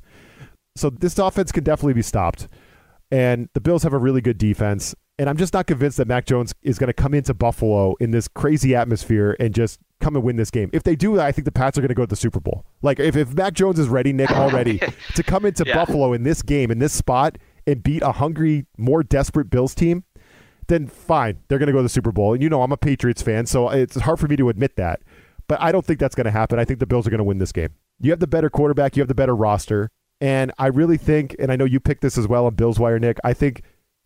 So 0.76 0.90
this 0.90 1.18
offense 1.18 1.52
can 1.52 1.64
definitely 1.64 1.94
be 1.94 2.02
stopped. 2.02 2.48
And 3.10 3.48
the 3.54 3.60
Bills 3.60 3.82
have 3.82 3.92
a 3.92 3.98
really 3.98 4.20
good 4.20 4.38
defense. 4.38 4.94
And 5.18 5.30
I'm 5.30 5.36
just 5.36 5.54
not 5.54 5.66
convinced 5.66 5.96
that 5.96 6.06
Mac 6.06 6.26
Jones 6.26 6.54
is 6.62 6.78
going 6.78 6.88
to 6.88 6.92
come 6.92 7.14
into 7.14 7.32
Buffalo 7.32 7.94
in 8.00 8.10
this 8.10 8.28
crazy 8.28 8.74
atmosphere 8.74 9.36
and 9.40 9.54
just 9.54 9.80
come 10.00 10.14
and 10.14 10.24
win 10.24 10.36
this 10.36 10.50
game. 10.50 10.68
If 10.74 10.82
they 10.82 10.94
do, 10.94 11.18
I 11.18 11.32
think 11.32 11.46
the 11.46 11.52
Pats 11.52 11.78
are 11.78 11.80
going 11.80 11.88
to 11.88 11.94
go 11.94 12.02
to 12.02 12.08
the 12.08 12.16
Super 12.16 12.40
Bowl. 12.40 12.66
Like 12.82 13.00
if, 13.00 13.16
if 13.16 13.32
Mac 13.32 13.54
Jones 13.54 13.78
is 13.78 13.88
ready, 13.88 14.12
Nick, 14.12 14.30
already 14.30 14.78
to 15.14 15.22
come 15.22 15.46
into 15.46 15.64
yeah. 15.66 15.74
Buffalo 15.74 16.12
in 16.12 16.24
this 16.24 16.42
game, 16.42 16.70
in 16.70 16.78
this 16.78 16.92
spot, 16.92 17.38
and 17.66 17.82
beat 17.82 18.02
a 18.02 18.12
hungry, 18.12 18.66
more 18.76 19.02
desperate 19.02 19.48
Bills 19.48 19.74
team, 19.74 20.04
then 20.68 20.86
fine, 20.86 21.38
they're 21.48 21.58
going 21.58 21.68
to 21.68 21.72
go 21.72 21.78
to 21.78 21.84
the 21.84 21.88
Super 21.88 22.12
Bowl. 22.12 22.34
And 22.34 22.42
you 22.42 22.48
know, 22.48 22.62
I'm 22.62 22.72
a 22.72 22.76
Patriots 22.76 23.22
fan, 23.22 23.46
so 23.46 23.68
it's 23.68 23.96
hard 23.96 24.18
for 24.18 24.28
me 24.28 24.36
to 24.36 24.48
admit 24.48 24.76
that. 24.76 25.00
But 25.48 25.60
I 25.60 25.70
don't 25.72 25.84
think 25.84 26.00
that's 26.00 26.14
going 26.14 26.24
to 26.24 26.30
happen. 26.30 26.58
I 26.58 26.64
think 26.64 26.80
the 26.80 26.86
Bills 26.86 27.06
are 27.06 27.10
going 27.10 27.18
to 27.18 27.24
win 27.24 27.38
this 27.38 27.52
game. 27.52 27.70
You 28.00 28.10
have 28.10 28.20
the 28.20 28.26
better 28.26 28.50
quarterback, 28.50 28.96
you 28.96 29.00
have 29.00 29.08
the 29.08 29.14
better 29.14 29.34
roster. 29.34 29.90
And 30.20 30.52
I 30.58 30.68
really 30.68 30.96
think, 30.96 31.36
and 31.38 31.52
I 31.52 31.56
know 31.56 31.64
you 31.64 31.78
picked 31.78 32.02
this 32.02 32.18
as 32.18 32.26
well 32.26 32.46
on 32.46 32.54
Bills 32.54 32.78
Wire, 32.78 32.98
Nick, 32.98 33.18
I 33.22 33.32
think 33.32 33.62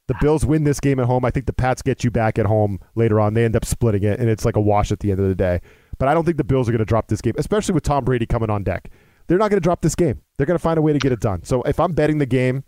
the 0.08 0.16
Bills 0.20 0.44
win 0.44 0.64
this 0.64 0.80
game 0.80 0.98
at 0.98 1.06
home. 1.06 1.24
I 1.24 1.30
think 1.30 1.46
the 1.46 1.52
Pats 1.52 1.82
get 1.82 2.02
you 2.02 2.10
back 2.10 2.36
at 2.38 2.46
home 2.46 2.80
later 2.96 3.20
on. 3.20 3.34
They 3.34 3.44
end 3.44 3.54
up 3.54 3.64
splitting 3.64 4.02
it, 4.02 4.18
and 4.18 4.28
it's 4.28 4.44
like 4.44 4.56
a 4.56 4.60
wash 4.60 4.90
at 4.90 5.00
the 5.00 5.12
end 5.12 5.20
of 5.20 5.28
the 5.28 5.36
day. 5.36 5.60
But 5.98 6.08
I 6.08 6.14
don't 6.14 6.24
think 6.24 6.36
the 6.36 6.44
Bills 6.44 6.68
are 6.68 6.72
going 6.72 6.80
to 6.80 6.84
drop 6.84 7.06
this 7.06 7.20
game, 7.20 7.34
especially 7.38 7.74
with 7.74 7.84
Tom 7.84 8.04
Brady 8.04 8.26
coming 8.26 8.50
on 8.50 8.64
deck. 8.64 8.90
They're 9.28 9.38
not 9.38 9.50
going 9.50 9.60
to 9.60 9.64
drop 9.64 9.82
this 9.82 9.94
game. 9.94 10.20
They're 10.36 10.46
going 10.46 10.58
to 10.58 10.62
find 10.62 10.78
a 10.78 10.82
way 10.82 10.92
to 10.92 10.98
get 10.98 11.12
it 11.12 11.20
done. 11.20 11.44
So 11.44 11.62
if 11.62 11.78
I'm 11.78 11.92
betting 11.92 12.18
the 12.18 12.26
game, 12.26 12.64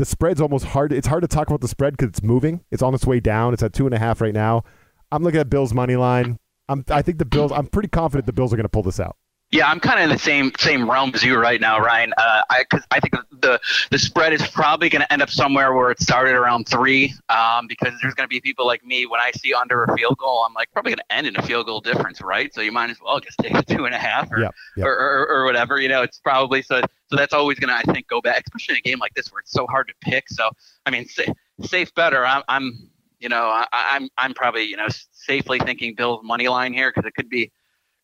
the 0.00 0.06
spread's 0.06 0.40
almost 0.40 0.64
hard. 0.64 0.94
It's 0.94 1.08
hard 1.08 1.20
to 1.20 1.28
talk 1.28 1.48
about 1.48 1.60
the 1.60 1.68
spread 1.68 1.92
because 1.92 2.08
it's 2.08 2.22
moving. 2.22 2.64
It's 2.70 2.82
on 2.82 2.94
its 2.94 3.06
way 3.06 3.20
down. 3.20 3.52
It's 3.52 3.62
at 3.62 3.74
two 3.74 3.84
and 3.84 3.94
a 3.94 3.98
half 3.98 4.22
right 4.22 4.32
now. 4.32 4.64
I'm 5.12 5.22
looking 5.22 5.40
at 5.40 5.50
Bills 5.50 5.74
money 5.74 5.94
line. 5.94 6.38
I'm, 6.70 6.86
I 6.88 7.02
think 7.02 7.18
the 7.18 7.26
Bills. 7.26 7.52
I'm 7.52 7.66
pretty 7.66 7.90
confident 7.90 8.24
the 8.24 8.32
Bills 8.32 8.50
are 8.50 8.56
going 8.56 8.64
to 8.64 8.70
pull 8.70 8.82
this 8.82 8.98
out. 8.98 9.18
Yeah, 9.52 9.68
I'm 9.68 9.80
kind 9.80 9.98
of 9.98 10.04
in 10.04 10.10
the 10.10 10.18
same 10.18 10.52
same 10.58 10.88
realm 10.88 11.10
as 11.12 11.24
you 11.24 11.36
right 11.36 11.60
now, 11.60 11.80
Ryan. 11.80 12.12
Uh, 12.16 12.42
I 12.50 12.62
cause 12.70 12.82
I 12.92 13.00
think 13.00 13.14
the 13.40 13.60
the 13.90 13.98
spread 13.98 14.32
is 14.32 14.46
probably 14.46 14.88
going 14.88 15.02
to 15.02 15.12
end 15.12 15.22
up 15.22 15.30
somewhere 15.30 15.74
where 15.74 15.90
it 15.90 16.00
started 16.00 16.34
around 16.34 16.68
three, 16.68 17.12
um, 17.28 17.66
because 17.66 17.92
there's 18.00 18.14
going 18.14 18.28
to 18.28 18.28
be 18.28 18.40
people 18.40 18.64
like 18.64 18.84
me 18.84 19.06
when 19.06 19.20
I 19.20 19.32
see 19.32 19.52
under 19.52 19.82
a 19.82 19.96
field 19.96 20.18
goal, 20.18 20.44
I'm 20.46 20.54
like 20.54 20.70
probably 20.72 20.90
going 20.90 21.02
to 21.08 21.12
end 21.12 21.26
in 21.26 21.36
a 21.36 21.42
field 21.42 21.66
goal 21.66 21.80
difference, 21.80 22.20
right? 22.20 22.54
So 22.54 22.60
you 22.60 22.70
might 22.70 22.90
as 22.90 22.98
well 23.04 23.18
just 23.18 23.38
take 23.38 23.54
a 23.54 23.62
two 23.62 23.86
and 23.86 23.94
a 23.94 23.98
half 23.98 24.30
or, 24.30 24.38
yep, 24.38 24.54
yep. 24.76 24.86
Or, 24.86 24.92
or, 24.92 25.28
or 25.28 25.44
whatever. 25.46 25.80
You 25.80 25.88
know, 25.88 26.02
it's 26.02 26.20
probably 26.20 26.62
so 26.62 26.80
so 27.08 27.16
that's 27.16 27.34
always 27.34 27.58
going 27.58 27.70
to 27.70 27.90
I 27.90 27.92
think 27.92 28.06
go 28.06 28.20
back, 28.20 28.44
especially 28.46 28.74
in 28.74 28.78
a 28.78 28.82
game 28.82 29.00
like 29.00 29.14
this 29.14 29.32
where 29.32 29.40
it's 29.40 29.50
so 29.50 29.66
hard 29.66 29.88
to 29.88 29.94
pick. 30.00 30.28
So 30.28 30.48
I 30.86 30.90
mean, 30.90 31.08
sa- 31.08 31.32
safe 31.62 31.92
better. 31.96 32.24
I'm, 32.24 32.44
I'm 32.48 32.88
you 33.18 33.28
know 33.28 33.46
I, 33.46 33.66
I'm 33.72 34.08
I'm 34.16 34.32
probably 34.32 34.62
you 34.62 34.76
know 34.76 34.86
safely 35.10 35.58
thinking 35.58 35.96
Bills 35.96 36.20
money 36.22 36.46
line 36.46 36.72
here 36.72 36.92
because 36.94 37.08
it 37.08 37.14
could 37.16 37.28
be 37.28 37.50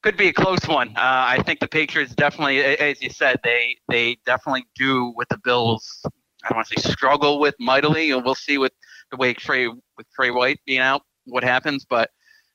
could 0.06 0.16
be 0.16 0.28
a 0.28 0.32
close 0.32 0.64
one. 0.68 0.90
Uh, 0.90 1.26
I 1.34 1.42
think 1.42 1.58
the 1.58 1.66
Patriots 1.66 2.14
definitely, 2.14 2.60
as 2.60 3.02
you 3.02 3.10
said, 3.10 3.40
they 3.42 3.76
they 3.88 4.16
definitely 4.24 4.64
do 4.76 5.12
with 5.16 5.28
the 5.30 5.38
Bills. 5.38 6.00
I 6.04 6.48
don't 6.48 6.58
want 6.58 6.68
to 6.68 6.80
say 6.80 6.90
struggle 6.92 7.40
with 7.40 7.56
mightily, 7.58 8.12
and 8.12 8.24
we'll 8.24 8.36
see 8.36 8.56
with 8.56 8.70
the 9.10 9.16
way 9.16 9.34
Tre 9.34 9.66
with 9.66 10.06
Tre 10.14 10.30
White 10.30 10.60
being 10.64 10.78
out 10.78 11.02
what 11.24 11.42
happens. 11.42 11.84
But 11.84 12.10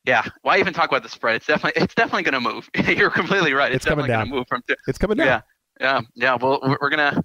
yeah, 0.06 0.24
why 0.44 0.60
even 0.60 0.74
talk 0.74 0.90
about 0.90 1.04
the 1.04 1.10
spread? 1.10 1.36
It's 1.36 1.48
definitely 1.48 1.82
it's 1.82 1.94
definitely 1.94 2.24
going 2.24 2.42
to 2.42 2.50
move. 2.54 2.70
You're 2.98 3.10
completely 3.10 3.52
right. 3.52 3.74
It's, 3.74 3.84
it's 3.84 3.86
definitely 3.86 4.12
going 4.12 4.28
to 4.28 4.34
move 4.34 4.46
from. 4.48 4.62
Two. 4.66 4.76
It's 4.88 4.98
coming 4.98 5.18
down. 5.18 5.28
Yeah, 5.28 5.42
yeah, 5.82 6.02
yeah. 6.16 6.38
Well, 6.42 6.62
we're 6.80 6.90
gonna 6.90 7.22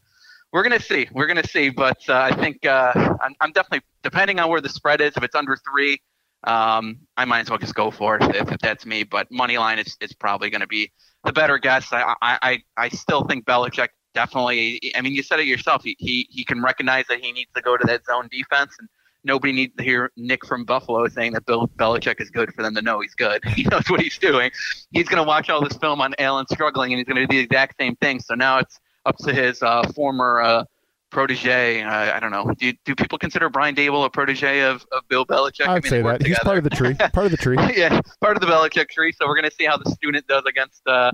we're 0.52 0.64
gonna 0.64 0.80
see. 0.80 1.06
We're 1.12 1.28
gonna 1.28 1.46
see. 1.46 1.68
But 1.70 1.98
uh, 2.08 2.18
I 2.18 2.34
think 2.34 2.66
uh, 2.66 2.92
I'm, 3.22 3.36
I'm 3.40 3.52
definitely 3.52 3.86
depending 4.02 4.40
on 4.40 4.50
where 4.50 4.60
the 4.60 4.70
spread 4.70 5.00
is. 5.00 5.16
If 5.16 5.22
it's 5.22 5.36
under 5.36 5.56
three, 5.56 6.00
um, 6.44 6.98
I 7.16 7.24
might 7.24 7.40
as 7.40 7.50
well 7.50 7.58
just 7.58 7.74
go 7.74 7.90
for 7.90 8.16
it 8.16 8.34
if, 8.34 8.50
if 8.52 8.58
that's 8.60 8.86
me. 8.86 9.02
But 9.02 9.30
money 9.30 9.58
line 9.58 9.78
is, 9.78 9.96
is 10.00 10.12
probably 10.12 10.50
going 10.50 10.60
to 10.60 10.66
be 10.66 10.92
the 11.24 11.32
better 11.32 11.58
guess. 11.58 11.92
I, 11.92 12.14
I 12.22 12.62
I 12.76 12.88
still 12.90 13.24
think 13.24 13.44
Belichick 13.44 13.88
definitely. 14.14 14.80
I 14.96 15.00
mean, 15.00 15.14
you 15.14 15.22
said 15.22 15.40
it 15.40 15.46
yourself. 15.46 15.82
He, 15.84 15.96
he 15.98 16.26
he 16.30 16.44
can 16.44 16.62
recognize 16.62 17.06
that 17.08 17.20
he 17.20 17.32
needs 17.32 17.50
to 17.54 17.62
go 17.62 17.76
to 17.76 17.86
that 17.86 18.04
zone 18.06 18.28
defense, 18.30 18.74
and 18.78 18.88
nobody 19.24 19.52
needs 19.52 19.74
to 19.76 19.82
hear 19.82 20.12
Nick 20.16 20.46
from 20.46 20.64
Buffalo 20.64 21.06
saying 21.08 21.32
that 21.32 21.44
Bill 21.46 21.68
Belichick 21.76 22.20
is 22.20 22.30
good 22.30 22.54
for 22.54 22.62
them 22.62 22.74
to 22.74 22.82
know 22.82 23.00
he's 23.00 23.14
good. 23.14 23.42
He 23.56 23.64
knows 23.64 23.88
what 23.88 24.00
he's 24.00 24.18
doing. 24.18 24.50
He's 24.90 25.08
going 25.08 25.22
to 25.22 25.26
watch 25.26 25.50
all 25.50 25.62
this 25.62 25.76
film 25.78 26.00
on 26.00 26.14
Allen 26.18 26.46
struggling, 26.50 26.92
and 26.92 26.98
he's 26.98 27.06
going 27.06 27.16
to 27.16 27.26
do 27.26 27.36
the 27.36 27.42
exact 27.42 27.76
same 27.78 27.96
thing. 27.96 28.20
So 28.20 28.34
now 28.34 28.58
it's 28.58 28.78
up 29.04 29.16
to 29.18 29.32
his 29.32 29.62
uh, 29.62 29.82
former. 29.94 30.40
Uh, 30.40 30.64
protege. 31.10 31.82
Uh, 31.82 32.14
I 32.14 32.20
don't 32.20 32.30
know. 32.30 32.52
Do, 32.58 32.72
do 32.84 32.94
people 32.94 33.18
consider 33.18 33.48
Brian 33.48 33.74
Daboll 33.74 34.04
a 34.04 34.10
protege 34.10 34.62
of, 34.62 34.84
of 34.92 35.06
Bill 35.08 35.24
Belichick? 35.24 35.62
I'd 35.62 35.68
I 35.68 35.74
mean, 35.74 35.82
say 35.82 36.02
that 36.02 36.20
together. 36.20 36.28
he's 36.28 36.38
part 36.38 36.58
of 36.58 36.64
the 36.64 36.70
tree. 36.70 36.94
Part 36.94 37.26
of 37.26 37.30
the 37.30 37.36
tree. 37.36 37.56
yeah, 37.76 38.00
part 38.20 38.36
of 38.36 38.40
the 38.40 38.46
Belichick 38.46 38.88
tree. 38.88 39.12
So 39.12 39.26
we're 39.26 39.34
going 39.34 39.48
to 39.48 39.56
see 39.56 39.64
how 39.64 39.76
the 39.76 39.90
student 39.90 40.26
does 40.26 40.44
against 40.46 40.86
uh, 40.86 41.12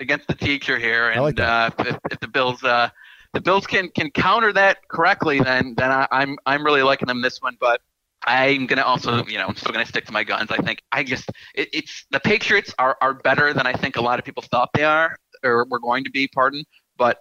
against 0.00 0.26
the 0.26 0.34
teacher 0.34 0.78
here, 0.78 1.10
and 1.10 1.22
like 1.22 1.38
uh, 1.38 1.70
if, 1.78 1.98
if, 2.10 2.20
the 2.20 2.28
Bills 2.28 2.62
uh, 2.64 2.88
the 3.32 3.40
Bills 3.40 3.66
can 3.66 3.88
can 3.90 4.10
counter 4.10 4.52
that 4.52 4.88
correctly, 4.88 5.40
then 5.40 5.74
then 5.76 5.90
I, 5.90 6.08
I'm 6.10 6.38
I'm 6.46 6.64
really 6.64 6.82
liking 6.82 7.06
them 7.06 7.22
this 7.22 7.40
one. 7.40 7.56
But 7.60 7.80
I'm 8.26 8.66
gonna 8.66 8.82
also, 8.82 9.24
you 9.26 9.38
know, 9.38 9.46
I'm 9.46 9.56
still 9.56 9.72
gonna 9.72 9.86
stick 9.86 10.06
to 10.06 10.12
my 10.12 10.24
guns. 10.24 10.50
I 10.50 10.58
think 10.58 10.82
I 10.92 11.04
just 11.04 11.30
it, 11.54 11.68
it's 11.72 12.06
the 12.10 12.20
Patriots 12.20 12.74
are 12.78 12.96
are 13.00 13.14
better 13.14 13.52
than 13.52 13.66
I 13.66 13.72
think 13.72 13.96
a 13.96 14.02
lot 14.02 14.18
of 14.18 14.24
people 14.24 14.42
thought 14.42 14.70
they 14.74 14.84
are 14.84 15.16
or 15.42 15.66
were 15.66 15.80
going 15.80 16.04
to 16.04 16.10
be. 16.10 16.28
Pardon, 16.28 16.64
but 16.96 17.18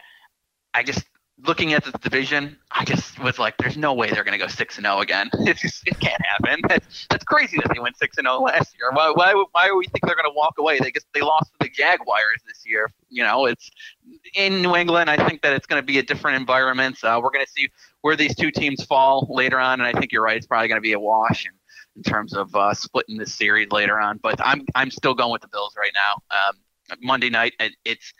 I 0.74 0.84
just 0.84 1.04
looking 1.46 1.74
at 1.74 1.84
the 1.84 1.92
division, 1.92 2.58
I 2.72 2.86
just 2.86 3.20
was 3.20 3.40
like, 3.40 3.58
"There's 3.58 3.78
no 3.78 3.94
way 3.94 4.10
they're 4.10 4.24
going 4.24 4.38
to 4.38 4.44
go 4.44 4.48
six 4.48 4.78
and 4.78 4.86
zero 4.86 5.00
again. 5.00 5.30
It 5.40 5.58
just 5.58 5.88
it 5.88 6.00
can't 6.00 6.22
happen. 6.26 6.62
That's, 6.68 7.06
that's 7.10 7.24
crazy 7.24 7.58
that 7.58 7.74
they 7.74 7.80
went 7.80 7.98
six 7.98 8.18
and 8.18 8.26
zero 8.26 8.40
last 8.40 8.76
year. 8.78 8.92
Why 8.92 9.12
why 9.14 9.44
why 9.52 9.68
do 9.68 9.78
we 9.78 9.86
think 9.86 10.06
they're 10.06 10.16
going 10.16 10.30
to 10.30 10.36
walk 10.36 10.56
away? 10.58 10.80
They 10.80 10.92
just 10.92 11.08
they 11.14 11.22
lost 11.22 11.52
to 11.54 11.68
the 11.68 11.70
Jaguars 11.70 12.42
this 12.48 12.64
year. 12.66 12.92
You 13.10 13.24
know, 13.24 13.46
it's 13.46 13.70
in 14.36 14.62
New 14.62 14.76
England. 14.76 15.10
I 15.10 15.28
think 15.28 15.42
that 15.42 15.54
it's 15.54 15.68
going 15.68 15.82
to 15.82 15.86
be 15.86 16.00
a 16.00 16.04
different 16.04 16.38
environment. 16.38 16.98
So 16.98 17.20
we're 17.20 17.32
going 17.32 17.46
to 17.46 17.52
see 17.52 17.70
where 18.02 18.16
these 18.16 18.36
two 18.36 18.52
teams 18.52 18.84
fall 18.86 19.28
later 19.30 19.60
on, 19.60 19.82
and 19.82 19.88
I 19.88 20.00
think 20.00 20.12
you're 20.12 20.24
right. 20.24 20.38
It's 20.38 20.48
probably 20.48 20.68
going 20.68 20.78
to 20.78 20.82
be 20.82 20.94
a 20.94 21.00
wash. 21.00 21.46
And, 21.46 21.54
in 21.96 22.02
terms 22.02 22.34
of 22.34 22.56
uh, 22.56 22.74
splitting 22.74 23.20
this 23.20 23.36
series 23.36 23.70
later 23.70 24.00
on, 24.00 24.18
but 24.18 24.40
I'm 24.44 24.66
I'm 24.74 24.90
still 24.90 25.14
going 25.14 25.32
with 25.32 25.42
the 25.42 25.48
Bills 25.48 25.76
right 25.78 25.92
now. 25.94 26.22
Um, 26.32 26.56
Monday 27.02 27.30
night, 27.30 27.54
it, 27.60 27.74
it's 27.86 28.14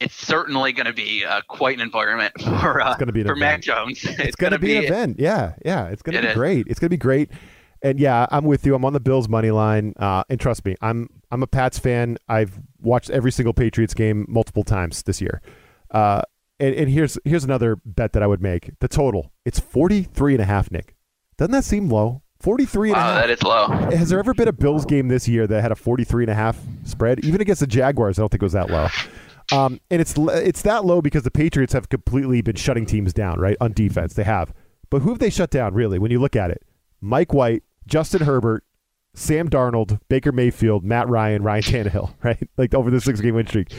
it's 0.00 0.14
certainly 0.14 0.72
going 0.72 0.86
to 0.86 0.92
be 0.92 1.24
uh, 1.24 1.40
quite 1.48 1.76
an 1.76 1.80
environment 1.82 2.32
for 2.40 2.80
uh, 2.80 2.96
be 2.96 3.04
for 3.04 3.32
event. 3.32 3.38
Mac 3.38 3.60
Jones. 3.62 4.04
It's, 4.04 4.18
it's 4.18 4.36
going 4.36 4.52
to 4.52 4.58
be, 4.58 4.76
an 4.76 4.84
event. 4.84 5.16
Yeah, 5.18 5.54
yeah, 5.64 5.88
it's 5.88 6.02
going 6.02 6.16
to 6.16 6.22
be 6.22 6.28
is. 6.28 6.34
great. 6.34 6.66
It's 6.68 6.78
going 6.78 6.86
to 6.88 6.90
be 6.90 6.96
great. 6.96 7.30
And 7.82 8.00
yeah, 8.00 8.26
I'm 8.30 8.44
with 8.44 8.66
you. 8.66 8.74
I'm 8.74 8.84
on 8.84 8.92
the 8.92 9.00
Bills 9.00 9.28
money 9.28 9.50
line. 9.50 9.94
Uh, 9.96 10.24
and 10.28 10.40
trust 10.40 10.64
me, 10.64 10.74
I'm 10.80 11.08
I'm 11.30 11.42
a 11.42 11.46
Pats 11.46 11.78
fan. 11.78 12.18
I've 12.28 12.58
watched 12.80 13.10
every 13.10 13.30
single 13.30 13.52
Patriots 13.52 13.94
game 13.94 14.26
multiple 14.28 14.64
times 14.64 15.02
this 15.04 15.20
year. 15.20 15.40
Uh, 15.90 16.22
and, 16.58 16.74
and 16.74 16.90
here's 16.90 17.18
here's 17.24 17.44
another 17.44 17.76
bet 17.84 18.12
that 18.14 18.22
I 18.22 18.26
would 18.26 18.42
make. 18.42 18.72
The 18.80 18.88
total. 18.88 19.32
It's 19.44 19.60
43 19.60 20.34
and 20.34 20.42
a 20.42 20.46
half, 20.46 20.70
Nick. 20.72 20.96
Doesn't 21.36 21.52
that 21.52 21.64
seem 21.64 21.88
low? 21.88 22.22
43 22.40 22.90
and 22.90 22.96
a 22.96 23.00
Wow, 23.00 23.06
half. 23.06 23.20
that 23.26 23.30
is 23.30 23.42
low. 23.42 23.66
Has 23.96 24.08
there 24.10 24.18
ever 24.18 24.32
been 24.34 24.48
a 24.48 24.52
Bills 24.52 24.84
game 24.84 25.08
this 25.08 25.26
year 25.26 25.46
that 25.46 25.60
had 25.60 25.72
a 25.72 25.76
43 25.76 26.24
and 26.24 26.30
a 26.30 26.34
half 26.34 26.58
spread? 26.84 27.24
Even 27.24 27.40
against 27.40 27.60
the 27.60 27.66
Jaguars, 27.66 28.18
I 28.18 28.22
don't 28.22 28.28
think 28.28 28.42
it 28.42 28.46
was 28.46 28.52
that 28.52 28.70
low. 28.70 28.86
Um, 29.52 29.80
and 29.90 30.00
it's 30.00 30.14
it's 30.16 30.62
that 30.62 30.84
low 30.84 31.00
because 31.00 31.22
the 31.22 31.30
Patriots 31.30 31.72
have 31.72 31.88
completely 31.88 32.42
been 32.42 32.56
shutting 32.56 32.86
teams 32.86 33.12
down, 33.12 33.40
right? 33.40 33.56
On 33.60 33.72
defense, 33.72 34.14
they 34.14 34.24
have. 34.24 34.52
But 34.90 35.02
who 35.02 35.10
have 35.10 35.18
they 35.18 35.30
shut 35.30 35.50
down, 35.50 35.74
really, 35.74 35.98
when 35.98 36.10
you 36.10 36.20
look 36.20 36.36
at 36.36 36.50
it? 36.50 36.62
Mike 37.00 37.32
White, 37.32 37.62
Justin 37.86 38.22
Herbert, 38.22 38.64
Sam 39.14 39.48
Darnold, 39.48 40.00
Baker 40.08 40.32
Mayfield, 40.32 40.84
Matt 40.84 41.08
Ryan, 41.08 41.42
Ryan 41.42 41.62
Tannehill, 41.62 42.14
right? 42.22 42.48
Like 42.56 42.74
over 42.74 42.90
the 42.90 43.00
six 43.00 43.20
game 43.20 43.34
win 43.34 43.46
streak. 43.46 43.72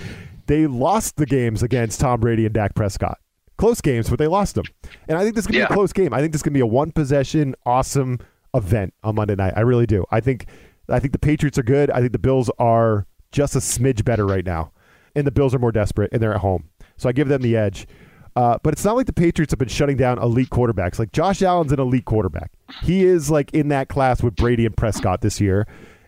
They 0.47 0.65
lost 0.65 1.17
the 1.17 1.26
games 1.26 1.61
against 1.61 1.99
Tom 1.99 2.20
Brady 2.20 2.45
and 2.45 2.53
Dak 2.53 2.74
Prescott. 2.74 3.20
Close 3.57 3.82
games, 3.82 4.09
but 4.09 4.17
they 4.17 4.28
lost 4.28 4.55
them. 4.55 4.65
And 5.07 5.17
I 5.17 5.24
think 5.24 5.36
this 5.36 5.43
is 5.43 5.47
going 5.47 5.61
to 5.61 5.67
be 5.67 5.74
a 5.74 5.76
close 5.76 5.93
game. 5.93 6.13
I 6.13 6.22
think 6.22 6.32
this 6.32 6.39
is 6.39 6.43
going 6.43 6.53
to 6.53 6.57
be 6.57 6.61
a 6.61 6.65
one 6.65 6.91
possession, 6.91 7.55
awesome 7.65 8.20
event 8.55 8.93
on 9.03 9.15
Monday 9.15 9.36
night. 9.36 9.53
I 9.55 9.61
really 9.61 9.86
do. 9.86 10.05
I 10.11 10.22
think 10.22 10.47
I 10.88 10.99
think 10.99 11.11
the 11.13 11.20
Patriots 11.20 11.57
are 11.57 11.63
good. 11.63 11.91
I 11.91 11.99
think 11.99 12.13
the 12.13 12.20
Bills 12.20 12.49
are 12.57 13.05
just 13.32 13.55
a 13.55 13.59
smidge 13.59 14.03
better 14.03 14.26
right 14.26 14.45
now. 14.45 14.72
And 15.16 15.26
the 15.26 15.32
Bills 15.32 15.53
are 15.55 15.60
more 15.60 15.72
desperate 15.72 16.12
and 16.14 16.22
they're 16.22 16.34
at 16.34 16.41
home. 16.41 16.70
So 16.97 17.10
I 17.10 17.12
give 17.12 17.28
them 17.28 17.41
the 17.41 17.55
edge. 17.55 17.88
Uh, 18.36 18.57
but 18.64 18.74
it's 18.74 18.86
not 18.86 18.95
like 18.95 19.05
the 19.05 19.14
Patriots 19.14 19.51
have 19.51 19.60
been 19.60 19.68
shutting 19.68 19.97
down 19.97 20.20
elite 20.22 20.49
quarterbacks. 20.49 20.99
Like 20.99 21.12
Josh 21.12 21.41
Allen's 21.41 21.72
an 21.72 21.80
elite 21.80 22.05
quarterback. 22.05 22.51
He 22.84 23.03
is 23.03 23.30
like 23.30 23.53
in 23.53 23.70
that 23.70 23.89
class 23.89 24.22
with 24.24 24.36
Brady 24.36 24.66
and 24.66 24.76
Prescott 24.78 25.22
this 25.22 25.41
year. 25.41 25.68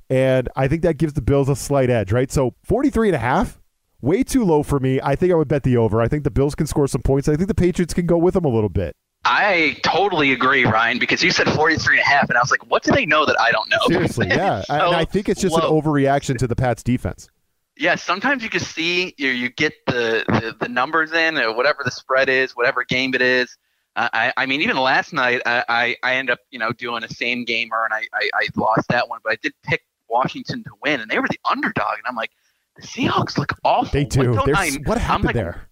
And 0.09 0.49
I 0.55 0.67
think 0.67 0.81
that 0.83 0.97
gives 0.97 1.13
the 1.13 1.21
Bills 1.21 1.49
a 1.49 1.55
slight 1.55 1.89
edge, 1.89 2.11
right? 2.11 2.31
So 2.31 2.53
43 2.63 3.09
and 3.09 3.15
a 3.15 3.19
half, 3.19 3.59
way 4.01 4.23
too 4.23 4.43
low 4.43 4.61
for 4.61 4.79
me. 4.79 4.99
I 5.01 5.15
think 5.15 5.31
I 5.31 5.35
would 5.35 5.47
bet 5.47 5.63
the 5.63 5.77
over. 5.77 6.01
I 6.01 6.07
think 6.07 6.23
the 6.23 6.31
Bills 6.31 6.53
can 6.53 6.67
score 6.67 6.87
some 6.87 7.01
points. 7.01 7.27
I 7.27 7.35
think 7.35 7.47
the 7.47 7.55
Patriots 7.55 7.93
can 7.93 8.05
go 8.05 8.17
with 8.17 8.33
them 8.33 8.45
a 8.45 8.49
little 8.49 8.69
bit. 8.69 8.95
I 9.23 9.77
totally 9.83 10.31
agree, 10.31 10.65
Ryan, 10.65 10.97
because 10.97 11.23
you 11.23 11.31
said 11.31 11.47
43 11.49 11.97
and 11.97 12.01
a 12.01 12.09
half, 12.09 12.27
and 12.29 12.37
I 12.37 12.41
was 12.41 12.49
like, 12.49 12.65
what 12.69 12.83
do 12.83 12.91
they 12.91 13.05
know 13.05 13.25
that 13.25 13.39
I 13.39 13.51
don't 13.51 13.69
know? 13.69 13.77
Seriously, 13.87 14.27
yeah. 14.27 14.61
So 14.67 14.73
and 14.73 14.95
I 14.95 15.05
think 15.05 15.29
it's 15.29 15.39
just 15.41 15.55
low. 15.55 15.59
an 15.59 15.81
overreaction 15.81 16.37
to 16.39 16.47
the 16.47 16.55
Pats 16.55 16.81
defense. 16.81 17.29
Yeah, 17.77 17.95
sometimes 17.95 18.43
you 18.43 18.49
can 18.49 18.59
see 18.59 19.13
you, 19.17 19.29
you 19.29 19.49
get 19.49 19.73
the, 19.87 20.23
the, 20.27 20.55
the 20.59 20.69
numbers 20.69 21.11
in 21.11 21.37
or 21.37 21.55
whatever 21.55 21.81
the 21.83 21.91
spread 21.91 22.29
is, 22.29 22.55
whatever 22.55 22.83
game 22.83 23.13
it 23.13 23.21
is. 23.21 23.57
Uh, 23.95 24.09
I, 24.13 24.33
I 24.37 24.45
mean, 24.45 24.61
even 24.61 24.77
last 24.77 25.11
night, 25.13 25.41
I, 25.45 25.63
I, 25.67 25.95
I 26.03 26.15
end 26.15 26.29
up 26.29 26.39
you 26.49 26.59
know 26.59 26.71
doing 26.71 27.03
a 27.03 27.09
same 27.09 27.43
gamer, 27.43 27.83
and 27.83 27.93
I, 27.93 28.07
I, 28.13 28.29
I 28.33 28.47
lost 28.55 28.87
that 28.89 29.09
one, 29.09 29.19
but 29.23 29.33
I 29.33 29.37
did 29.41 29.53
pick 29.63 29.81
Washington 30.09 30.63
to 30.63 30.71
win, 30.83 31.01
and 31.01 31.09
they 31.09 31.19
were 31.19 31.27
the 31.27 31.39
underdog, 31.49 31.97
and 31.97 32.07
I'm 32.07 32.15
like, 32.15 32.31
the 32.75 32.83
Seahawks 32.83 33.37
look 33.37 33.53
awful. 33.63 33.91
They 33.91 34.05
do. 34.05 34.31
What, 34.31 34.45
don't 34.45 34.55
I, 34.55 34.71
what 34.85 34.97
I'm 34.97 35.03
happened 35.03 35.25
like, 35.25 35.35
there? 35.35 35.67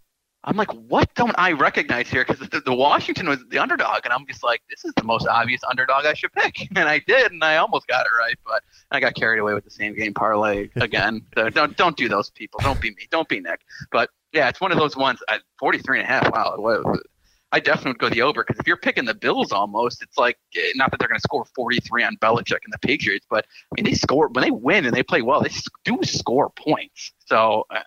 I'm 0.46 0.56
like, 0.56 0.72
what 0.72 1.14
don't 1.16 1.36
I 1.38 1.52
recognize 1.52 2.08
here? 2.10 2.24
Because 2.26 2.48
the, 2.50 2.62
the 2.62 2.74
Washington 2.74 3.28
was 3.28 3.40
the 3.50 3.58
underdog, 3.60 4.02
and 4.06 4.14
I'm 4.14 4.26
just 4.26 4.44
like, 4.44 4.62
this 4.70 4.86
is 4.86 4.94
the 4.96 5.04
most 5.04 5.28
obvious 5.28 5.62
underdog 5.70 6.06
I 6.06 6.14
should 6.14 6.32
pick, 6.34 6.68
and 6.76 6.88
I 6.88 7.00
did, 7.00 7.32
and 7.32 7.44
I 7.44 7.58
almost 7.58 7.88
got 7.88 8.06
it 8.06 8.10
right, 8.18 8.38
but 8.46 8.64
I 8.92 9.00
got 9.00 9.16
carried 9.16 9.40
away 9.40 9.54
with 9.54 9.66
the 9.66 9.72
same 9.72 9.96
game 9.96 10.14
parlay 10.14 10.70
again. 10.76 11.26
so 11.36 11.50
don't 11.50 11.76
don't 11.78 11.98
do 11.98 12.08
those 12.08 12.30
people. 12.30 12.60
Don't 12.64 12.80
be 12.80 12.92
me. 12.92 13.08
Don't 13.12 13.28
be 13.28 13.40
Nick. 13.42 13.62
But 13.92 14.10
yeah, 14.32 14.48
it's 14.50 14.62
one 14.62 14.72
of 14.72 14.78
those 14.78 14.96
ones. 14.96 15.20
At 15.28 15.42
43 15.60 16.00
and 16.00 16.08
a 16.08 16.12
half. 16.12 16.32
Wow. 16.32 16.56
what- 16.58 17.02
I 17.52 17.60
definitely 17.60 17.94
would 17.94 17.98
go 18.00 18.10
the 18.10 18.22
over 18.22 18.44
because 18.44 18.60
if 18.60 18.68
you're 18.68 18.78
picking 18.78 19.06
the 19.06 19.16
Bills, 19.16 19.52
almost 19.52 20.04
it's 20.04 20.20
like 20.20 20.38
eh, 20.56 20.72
not 20.76 20.92
that 20.92 21.00
they're 21.00 21.08
going 21.10 21.18
to 21.18 21.22
score 21.24 21.46
43 21.56 22.04
on 22.04 22.16
Belichick 22.18 22.60
and 22.64 22.72
the 22.72 22.78
Patriots, 22.78 23.26
but 23.28 23.44
I 23.50 23.76
mean 23.76 23.86
they 23.86 23.96
score 23.96 24.28
when 24.28 24.44
they 24.44 24.52
win 24.52 24.86
and 24.86 24.96
they 24.96 25.02
play 25.02 25.24
well. 25.24 25.42
They 25.42 25.50
do 25.84 25.98
score 26.04 26.52
points. 26.52 27.12
So 27.26 27.66
uh, 27.72 27.80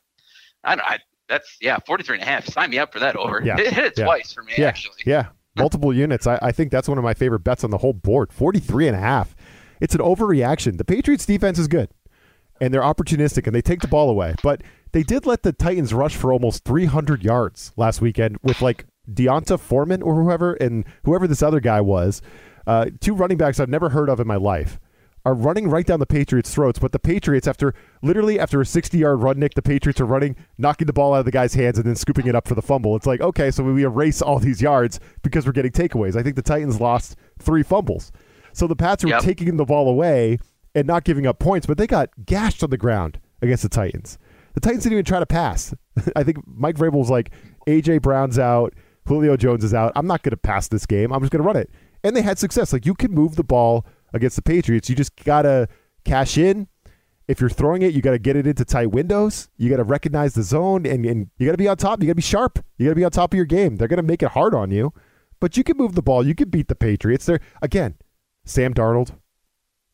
I, 0.64 0.74
don't- 0.74 0.84
I 0.84 0.98
that's 1.28 1.56
yeah 1.60 1.78
43 1.86 2.16
and 2.16 2.22
a 2.22 2.26
half. 2.26 2.46
Sign 2.46 2.70
me 2.70 2.78
up 2.78 2.92
for 2.92 2.98
that 3.00 3.16
over. 3.16 3.42
Yeah, 3.44 3.58
It 3.58 3.72
hit 3.72 3.84
it 3.84 3.94
yeah. 3.98 4.04
twice 4.04 4.32
for 4.32 4.42
me 4.42 4.52
Yeah, 4.58 4.66
actually. 4.68 5.02
yeah. 5.06 5.26
Multiple 5.56 5.92
units. 5.94 6.26
I, 6.26 6.38
I 6.40 6.50
think 6.52 6.70
that's 6.70 6.88
one 6.88 6.96
of 6.98 7.04
my 7.04 7.12
favorite 7.14 7.40
bets 7.40 7.62
on 7.62 7.70
the 7.70 7.78
whole 7.78 7.92
board. 7.92 8.32
43 8.32 8.88
and 8.88 8.96
a 8.96 9.00
half. 9.00 9.36
It's 9.80 9.94
an 9.94 10.00
overreaction. 10.00 10.78
The 10.78 10.84
Patriots 10.84 11.26
defense 11.26 11.58
is 11.58 11.68
good 11.68 11.90
and 12.60 12.72
they're 12.72 12.80
opportunistic 12.82 13.46
and 13.46 13.54
they 13.54 13.60
take 13.62 13.80
the 13.80 13.88
ball 13.88 14.08
away. 14.08 14.34
But 14.42 14.62
they 14.92 15.02
did 15.02 15.26
let 15.26 15.42
the 15.42 15.52
Titans 15.52 15.92
rush 15.92 16.16
for 16.16 16.32
almost 16.32 16.64
300 16.64 17.22
yards 17.22 17.72
last 17.76 18.00
weekend 18.00 18.38
with 18.42 18.62
like 18.62 18.86
D'Onta 19.12 19.58
Foreman 19.58 20.00
or 20.02 20.22
whoever 20.22 20.54
and 20.54 20.84
whoever 21.04 21.26
this 21.26 21.42
other 21.42 21.60
guy 21.60 21.80
was. 21.80 22.22
Uh, 22.66 22.86
two 23.00 23.14
running 23.14 23.36
backs 23.36 23.58
I've 23.58 23.68
never 23.68 23.88
heard 23.88 24.08
of 24.08 24.20
in 24.20 24.26
my 24.26 24.36
life 24.36 24.78
are 25.24 25.34
running 25.34 25.68
right 25.68 25.86
down 25.86 26.00
the 26.00 26.06
Patriots' 26.06 26.52
throats. 26.52 26.78
But 26.78 26.92
the 26.92 26.98
Patriots, 26.98 27.46
after 27.46 27.74
literally 28.02 28.40
after 28.40 28.60
a 28.60 28.66
60 28.66 28.98
yard 28.98 29.20
run, 29.22 29.38
Nick, 29.38 29.54
the 29.54 29.62
Patriots 29.62 30.00
are 30.00 30.04
running, 30.06 30.34
knocking 30.58 30.86
the 30.86 30.92
ball 30.92 31.14
out 31.14 31.20
of 31.20 31.24
the 31.24 31.30
guy's 31.30 31.54
hands 31.54 31.78
and 31.78 31.86
then 31.86 31.94
scooping 31.96 32.26
it 32.26 32.34
up 32.34 32.48
for 32.48 32.54
the 32.54 32.62
fumble. 32.62 32.96
It's 32.96 33.06
like, 33.06 33.20
okay, 33.20 33.50
so 33.50 33.62
we 33.62 33.84
erase 33.84 34.20
all 34.20 34.38
these 34.38 34.60
yards 34.60 34.98
because 35.22 35.46
we're 35.46 35.52
getting 35.52 35.70
takeaways. 35.72 36.16
I 36.16 36.22
think 36.22 36.36
the 36.36 36.42
Titans 36.42 36.80
lost 36.80 37.16
three 37.38 37.62
fumbles. 37.62 38.10
So 38.52 38.66
the 38.66 38.76
Pats 38.76 39.04
were 39.04 39.10
Yep. 39.10 39.22
taking 39.22 39.56
the 39.56 39.64
ball 39.64 39.88
away 39.88 40.38
and 40.74 40.86
not 40.86 41.04
giving 41.04 41.26
up 41.26 41.38
points, 41.38 41.66
but 41.66 41.78
they 41.78 41.86
got 41.86 42.08
gashed 42.26 42.62
on 42.62 42.70
the 42.70 42.76
ground 42.76 43.20
against 43.40 43.62
the 43.62 43.68
Titans. 43.68 44.18
The 44.54 44.60
Titans 44.60 44.82
didn't 44.82 44.94
even 44.94 45.04
try 45.04 45.18
to 45.20 45.26
pass. 45.26 45.72
I 46.16 46.22
think 46.24 46.38
Mike 46.46 46.76
Vrabel 46.76 46.94
was 46.98 47.10
like, 47.10 47.30
AJ 47.66 48.02
Brown's 48.02 48.38
out, 48.38 48.74
Julio 49.06 49.36
Jones 49.36 49.64
is 49.64 49.72
out. 49.72 49.92
I'm 49.96 50.06
not 50.06 50.22
going 50.22 50.30
to 50.32 50.36
pass 50.36 50.68
this 50.68 50.84
game. 50.84 51.12
I'm 51.12 51.20
just 51.20 51.32
going 51.32 51.42
to 51.42 51.46
run 51.46 51.56
it. 51.56 51.70
And 52.04 52.14
they 52.16 52.22
had 52.22 52.38
success. 52.38 52.72
Like 52.72 52.84
you 52.84 52.94
can 52.94 53.12
move 53.12 53.36
the 53.36 53.44
ball 53.44 53.86
against 54.12 54.36
the 54.36 54.42
Patriots. 54.42 54.88
You 54.88 54.96
just 54.96 55.16
got 55.24 55.42
to 55.42 55.68
cash 56.04 56.38
in. 56.38 56.68
If 57.28 57.40
you're 57.40 57.50
throwing 57.50 57.82
it, 57.82 57.94
you 57.94 58.02
got 58.02 58.10
to 58.10 58.18
get 58.18 58.36
it 58.36 58.46
into 58.46 58.64
tight 58.64 58.90
windows. 58.90 59.48
You 59.56 59.70
got 59.70 59.76
to 59.76 59.84
recognize 59.84 60.34
the 60.34 60.42
zone 60.42 60.84
and, 60.84 61.06
and 61.06 61.30
you 61.38 61.46
got 61.46 61.52
to 61.52 61.58
be 61.58 61.68
on 61.68 61.76
top. 61.76 62.00
You 62.00 62.06
got 62.06 62.12
to 62.12 62.16
be 62.16 62.22
sharp. 62.22 62.58
You 62.78 62.86
got 62.86 62.90
to 62.90 62.96
be 62.96 63.04
on 63.04 63.10
top 63.10 63.32
of 63.32 63.36
your 63.36 63.46
game. 63.46 63.76
They're 63.76 63.88
going 63.88 63.98
to 63.98 64.02
make 64.02 64.22
it 64.22 64.30
hard 64.30 64.54
on 64.54 64.70
you, 64.70 64.92
but 65.40 65.56
you 65.56 65.64
can 65.64 65.76
move 65.76 65.94
the 65.94 66.02
ball. 66.02 66.26
You 66.26 66.34
can 66.34 66.50
beat 66.50 66.68
the 66.68 66.74
Patriots. 66.74 67.26
They're, 67.26 67.40
again, 67.62 67.94
Sam 68.44 68.74
Darnold, 68.74 69.16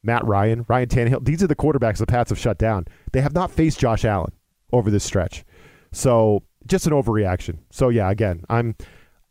Matt 0.03 0.25
Ryan, 0.27 0.65
Ryan 0.69 0.89
Tannehill. 0.89 1.25
These 1.25 1.43
are 1.43 1.47
the 1.47 1.55
quarterbacks 1.55 1.99
the 1.99 2.07
Pats 2.07 2.31
have 2.31 2.39
shut 2.39 2.59
down. 2.59 2.87
They 3.13 3.21
have 3.21 3.35
not 3.35 3.51
faced 3.51 3.79
Josh 3.79 4.05
Allen 4.05 4.33
over 4.73 4.91
this 4.91 5.05
stretch. 5.05 5.45
So 5.93 6.43
just 6.67 6.87
an 6.87 6.93
overreaction. 6.93 7.59
So 7.71 7.89
yeah, 7.89 8.11
again, 8.11 8.45
I'm 8.49 8.75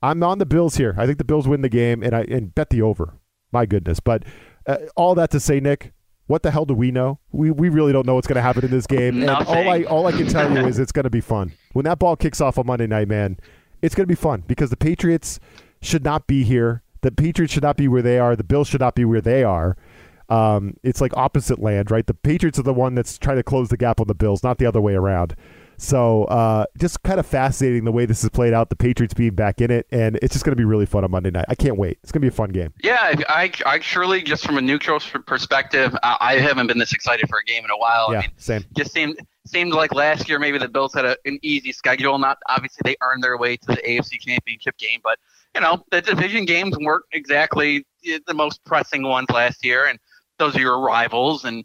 I'm 0.01 0.21
on 0.23 0.38
the 0.38 0.45
Bills 0.45 0.77
here. 0.77 0.95
I 0.97 1.05
think 1.05 1.17
the 1.17 1.23
Bills 1.23 1.47
win 1.47 1.61
the 1.61 1.69
game 1.69 2.03
and 2.03 2.15
I 2.15 2.21
and 2.21 2.53
bet 2.53 2.69
the 2.69 2.81
over. 2.81 3.15
My 3.51 3.65
goodness. 3.65 3.99
But 3.99 4.23
uh, 4.68 4.78
all 4.95 5.15
that 5.15 5.32
to 5.32 5.39
say, 5.39 5.59
Nick, 5.59 5.93
what 6.28 6.43
the 6.43 6.51
hell 6.51 6.65
do 6.65 6.74
we 6.74 6.91
know? 6.91 7.20
We 7.32 7.51
we 7.51 7.70
really 7.70 7.93
don't 7.93 8.05
know 8.05 8.15
what's 8.15 8.28
going 8.28 8.36
to 8.36 8.41
happen 8.41 8.65
in 8.65 8.72
this 8.72 8.86
game. 8.86 9.22
And 9.22 9.30
all 9.30 9.70
I 9.70 9.84
all 9.84 10.05
I 10.07 10.11
can 10.11 10.28
tell 10.28 10.51
you 10.51 10.68
is 10.68 10.78
it's 10.78 10.91
going 10.91 11.05
to 11.05 11.09
be 11.09 11.22
fun. 11.22 11.53
When 11.74 11.86
that 11.86 11.99
ball 11.99 12.15
kicks 12.15 12.41
off 12.41 12.57
on 12.57 12.68
Monday 12.68 12.88
night, 12.88 13.07
man, 13.07 13.38
it's 13.82 13.95
going 13.95 14.03
to 14.03 14.11
be 14.11 14.15
fun 14.15 14.43
because 14.45 14.70
the 14.70 14.78
Patriots 14.78 15.39
should 15.82 16.03
not 16.03 16.28
be 16.28 16.43
here. 16.43 16.84
The 17.01 17.11
Patriots 17.11 17.53
should 17.53 17.63
not 17.63 17.78
be 17.78 17.88
where 17.88 18.01
they 18.01 18.20
are. 18.20 18.36
The 18.36 18.43
Bills 18.43 18.68
should 18.68 18.82
not 18.82 18.95
be 18.95 19.05
where 19.05 19.22
they 19.22 19.43
are. 19.43 19.78
Um, 20.30 20.76
it's 20.84 20.99
like 20.99 21.15
opposite 21.15 21.59
land, 21.59 21.89
right? 21.89 22.05
The 22.05 22.13
Patriots 22.13 22.59
are 22.59 22.63
the 22.63 22.74
one 22.74 22.95
that's 22.95 23.18
trying 23.18 23.38
to 23.38 23.43
close 23.43 23.70
the 23.70 23.78
gap 23.78 24.01
on 24.01 24.07
the 24.07 24.15
Bills, 24.15 24.43
not 24.43 24.57
the 24.57 24.65
other 24.65 24.82
way 24.82 24.95
around. 24.95 25.36
So 25.78 26.25
uh, 26.25 26.65
just 26.78 27.01
kind 27.03 27.19
of 27.19 27.25
fascinating 27.25 27.86
the 27.86 27.91
way 27.91 28.05
this 28.05 28.21
has 28.23 28.32
played 28.32 28.53
out. 28.53 28.69
The 28.69 28.75
Patriots 28.75 29.13
being 29.13 29.36
back 29.36 29.61
in 29.61 29.69
it, 29.69 29.88
and 29.91 30.17
it's 30.21 30.34
just 30.34 30.43
going 30.43 30.51
to 30.51 30.57
be 30.59 30.65
really 30.65 30.88
fun 30.88 31.03
on 31.03 31.11
Monday 31.11 31.30
night. 31.30 31.45
I 31.47 31.55
can't 31.55 31.78
wait. 31.78 31.99
It's 32.01 32.11
going 32.11 32.21
to 32.21 32.25
be 32.25 32.30
a 32.30 32.32
fun 32.32 32.49
game. 32.49 32.73
Yeah, 32.84 33.13
I, 33.30 33.51
I 33.65 33.80
surely 33.80 34.23
just 34.23 34.43
from 34.43 34.57
a 34.57 34.61
neutral 34.61 34.99
perspective, 34.99 35.95
I, 36.01 36.17
I 36.19 36.39
haven't 36.39 36.67
been 36.67 36.80
this 36.80 36.93
excited 36.93 37.30
for 37.30 37.38
a 37.38 37.43
game 37.43 37.63
in 37.63 37.69
a 37.69 37.78
while. 37.78 38.11
yeah, 38.11 38.19
I 38.19 38.21
mean, 38.21 38.32
same. 38.38 38.65
just 38.75 38.91
seemed 38.91 39.19
seemed 39.45 39.73
like 39.73 39.93
last 39.93 40.28
year 40.28 40.39
maybe 40.39 40.57
the 40.57 40.67
Bills 40.67 40.93
had 40.93 41.05
a, 41.05 41.15
an 41.25 41.39
easy 41.41 41.71
schedule. 41.71 42.17
Not 42.17 42.38
obviously 42.49 42.82
they 42.84 42.97
earned 43.01 43.23
their 43.23 43.38
way 43.38 43.55
to 43.57 43.67
the 43.67 43.78
AFC 43.78 44.19
Championship 44.19 44.78
game, 44.78 44.99
but 45.03 45.19
you 45.55 45.61
know 45.61 45.86
the 45.91 46.01
division 46.01 46.45
games 46.45 46.75
weren't 46.80 47.05
exactly 47.11 47.86
the 48.03 48.34
most 48.34 48.63
pressing 48.65 49.03
ones 49.03 49.30
last 49.30 49.63
year, 49.63 49.86
and 49.86 49.99
those 50.39 50.55
are 50.55 50.59
your 50.59 50.80
rivals. 50.80 51.45
And 51.45 51.63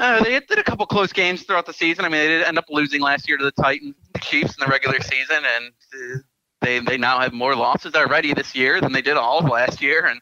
uh, 0.00 0.24
they 0.24 0.40
did 0.40 0.58
a 0.58 0.64
couple 0.64 0.86
close 0.86 1.12
games 1.12 1.42
throughout 1.42 1.66
the 1.66 1.72
season. 1.72 2.04
I 2.04 2.08
mean, 2.08 2.20
they 2.20 2.28
did 2.28 2.42
end 2.42 2.58
up 2.58 2.64
losing 2.70 3.00
last 3.00 3.28
year 3.28 3.36
to 3.36 3.44
the 3.44 3.52
Titans, 3.52 3.94
the 4.14 4.20
Chiefs 4.20 4.56
in 4.58 4.64
the 4.64 4.70
regular 4.70 5.00
season, 5.00 5.42
and 5.44 5.72
uh, 5.94 6.18
they 6.60 6.78
they 6.80 6.96
now 6.96 7.18
have 7.20 7.32
more 7.32 7.54
losses 7.54 7.94
already 7.94 8.32
this 8.34 8.54
year 8.54 8.80
than 8.80 8.92
they 8.92 9.02
did 9.02 9.16
all 9.16 9.38
of 9.38 9.44
last 9.44 9.82
year, 9.82 10.06
and 10.06 10.20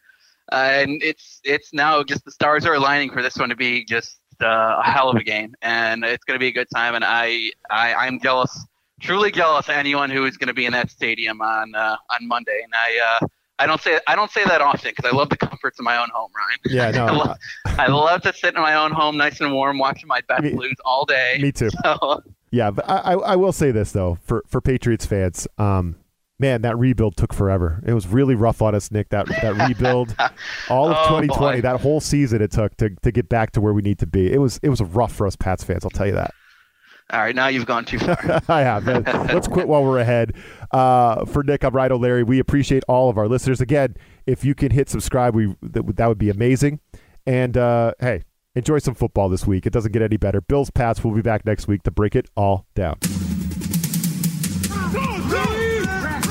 uh, 0.51 0.69
and 0.71 1.01
it's 1.03 1.39
it's 1.43 1.73
now 1.73 2.03
just 2.03 2.25
the 2.25 2.31
stars 2.31 2.65
are 2.65 2.73
aligning 2.73 3.11
for 3.11 3.21
this 3.21 3.37
one 3.37 3.49
to 3.49 3.55
be 3.55 3.85
just 3.85 4.19
uh, 4.41 4.81
a 4.83 4.89
hell 4.89 5.09
of 5.09 5.15
a 5.15 5.23
game, 5.23 5.53
and 5.61 6.03
it's 6.03 6.23
going 6.25 6.35
to 6.35 6.43
be 6.43 6.47
a 6.47 6.51
good 6.51 6.67
time. 6.73 6.95
And 6.95 7.03
I, 7.05 7.51
I 7.69 7.93
I'm 7.93 8.19
jealous, 8.19 8.65
truly 9.01 9.31
jealous 9.31 9.69
of 9.69 9.75
anyone 9.75 10.09
who 10.09 10.25
is 10.25 10.37
going 10.37 10.47
to 10.47 10.53
be 10.53 10.65
in 10.65 10.73
that 10.73 10.91
stadium 10.91 11.41
on 11.41 11.75
uh, 11.75 11.97
on 12.11 12.27
Monday. 12.27 12.61
And 12.63 12.73
I 12.73 13.17
uh, 13.21 13.27
I 13.59 13.67
don't 13.67 13.81
say 13.81 13.99
I 14.07 14.15
don't 14.15 14.31
say 14.31 14.43
that 14.45 14.61
often 14.61 14.91
because 14.95 15.11
I 15.11 15.15
love 15.15 15.29
the 15.29 15.37
comforts 15.37 15.77
of 15.79 15.85
my 15.85 15.97
own 16.01 16.09
home, 16.13 16.31
Ryan. 16.35 16.57
Yeah, 16.65 16.91
no, 17.05 17.05
I, 17.05 17.11
love, 17.11 17.37
I 17.65 17.87
love 17.87 18.21
to 18.23 18.33
sit 18.33 18.55
in 18.55 18.61
my 18.61 18.75
own 18.75 18.91
home, 18.91 19.17
nice 19.17 19.39
and 19.41 19.53
warm, 19.53 19.77
watching 19.77 20.07
my 20.07 20.21
best 20.27 20.43
Me- 20.43 20.53
blues 20.53 20.75
all 20.85 21.05
day. 21.05 21.37
Me 21.41 21.51
too. 21.51 21.69
So, 21.83 22.23
Yeah, 22.51 22.71
but 22.71 22.89
I, 22.89 22.95
I 22.97 23.13
I 23.13 23.35
will 23.35 23.51
say 23.51 23.71
this 23.71 23.91
though 23.91 24.17
for 24.23 24.43
for 24.47 24.61
Patriots 24.61 25.05
fans, 25.05 25.47
um, 25.57 25.97
man, 26.39 26.61
that 26.63 26.77
rebuild 26.79 27.15
took 27.17 27.33
forever. 27.33 27.83
It 27.85 27.93
was 27.93 28.07
really 28.07 28.33
rough 28.35 28.61
on 28.61 28.73
us, 28.73 28.89
Nick. 28.91 29.09
That 29.09 29.27
that 29.27 29.67
rebuild, 29.67 30.15
all 30.69 30.89
of 30.89 30.97
Oh, 30.97 31.19
2020, 31.21 31.57
boy. 31.57 31.61
that 31.61 31.81
whole 31.81 31.99
season 31.99 32.41
it 32.41 32.51
took 32.51 32.75
to 32.77 32.89
to 33.03 33.11
get 33.11 33.29
back 33.29 33.51
to 33.51 33.61
where 33.61 33.73
we 33.73 33.81
need 33.81 33.99
to 33.99 34.07
be. 34.07 34.31
It 34.31 34.39
was 34.39 34.59
it 34.63 34.69
was 34.69 34.81
rough 34.81 35.13
for 35.13 35.27
us 35.27 35.35
Pats 35.35 35.63
fans. 35.63 35.83
I'll 35.83 35.91
tell 35.91 36.07
you 36.07 36.13
that. 36.15 36.33
All 37.11 37.19
right, 37.21 37.35
now 37.35 37.47
you've 37.47 37.65
gone 37.65 37.85
too 37.85 37.99
far. 37.99 38.41
I 38.49 38.61
have. 38.61 38.85
Let's 38.85 39.47
quit 39.47 39.67
while 39.67 39.83
we're 39.83 39.99
ahead. 39.99 40.33
Uh, 40.71 41.25
for 41.25 41.43
Nick, 41.43 41.63
I'm 41.63 41.73
Ryan 41.75 41.93
O'Leary. 41.93 42.23
We 42.23 42.39
appreciate 42.39 42.83
all 42.87 43.09
of 43.09 43.17
our 43.17 43.27
listeners. 43.27 43.61
Again, 43.61 43.95
if 44.27 44.45
you 44.45 44.53
can 44.55 44.71
hit 44.71 44.89
subscribe, 44.89 45.35
we 45.35 45.55
that, 45.61 45.83
would- 45.85 45.95
that 45.97 46.07
would 46.07 46.17
be 46.19 46.29
amazing. 46.29 46.79
And 47.25 47.57
uh, 47.57 47.93
hey, 47.99 48.23
enjoy 48.55 48.79
some 48.79 48.95
football 48.95 49.29
this 49.29 49.45
week. 49.47 49.65
It 49.65 49.73
doesn't 49.73 49.91
get 49.91 50.01
any 50.01 50.17
better. 50.17 50.41
Bills 50.41 50.69
Pats 50.69 51.03
will 51.03 51.11
be 51.11 51.21
back 51.21 51.45
next 51.45 51.67
week 51.67 51.83
to 51.83 51.91
break 51.91 52.15
it 52.15 52.29
all 52.35 52.65
down. 52.75 52.97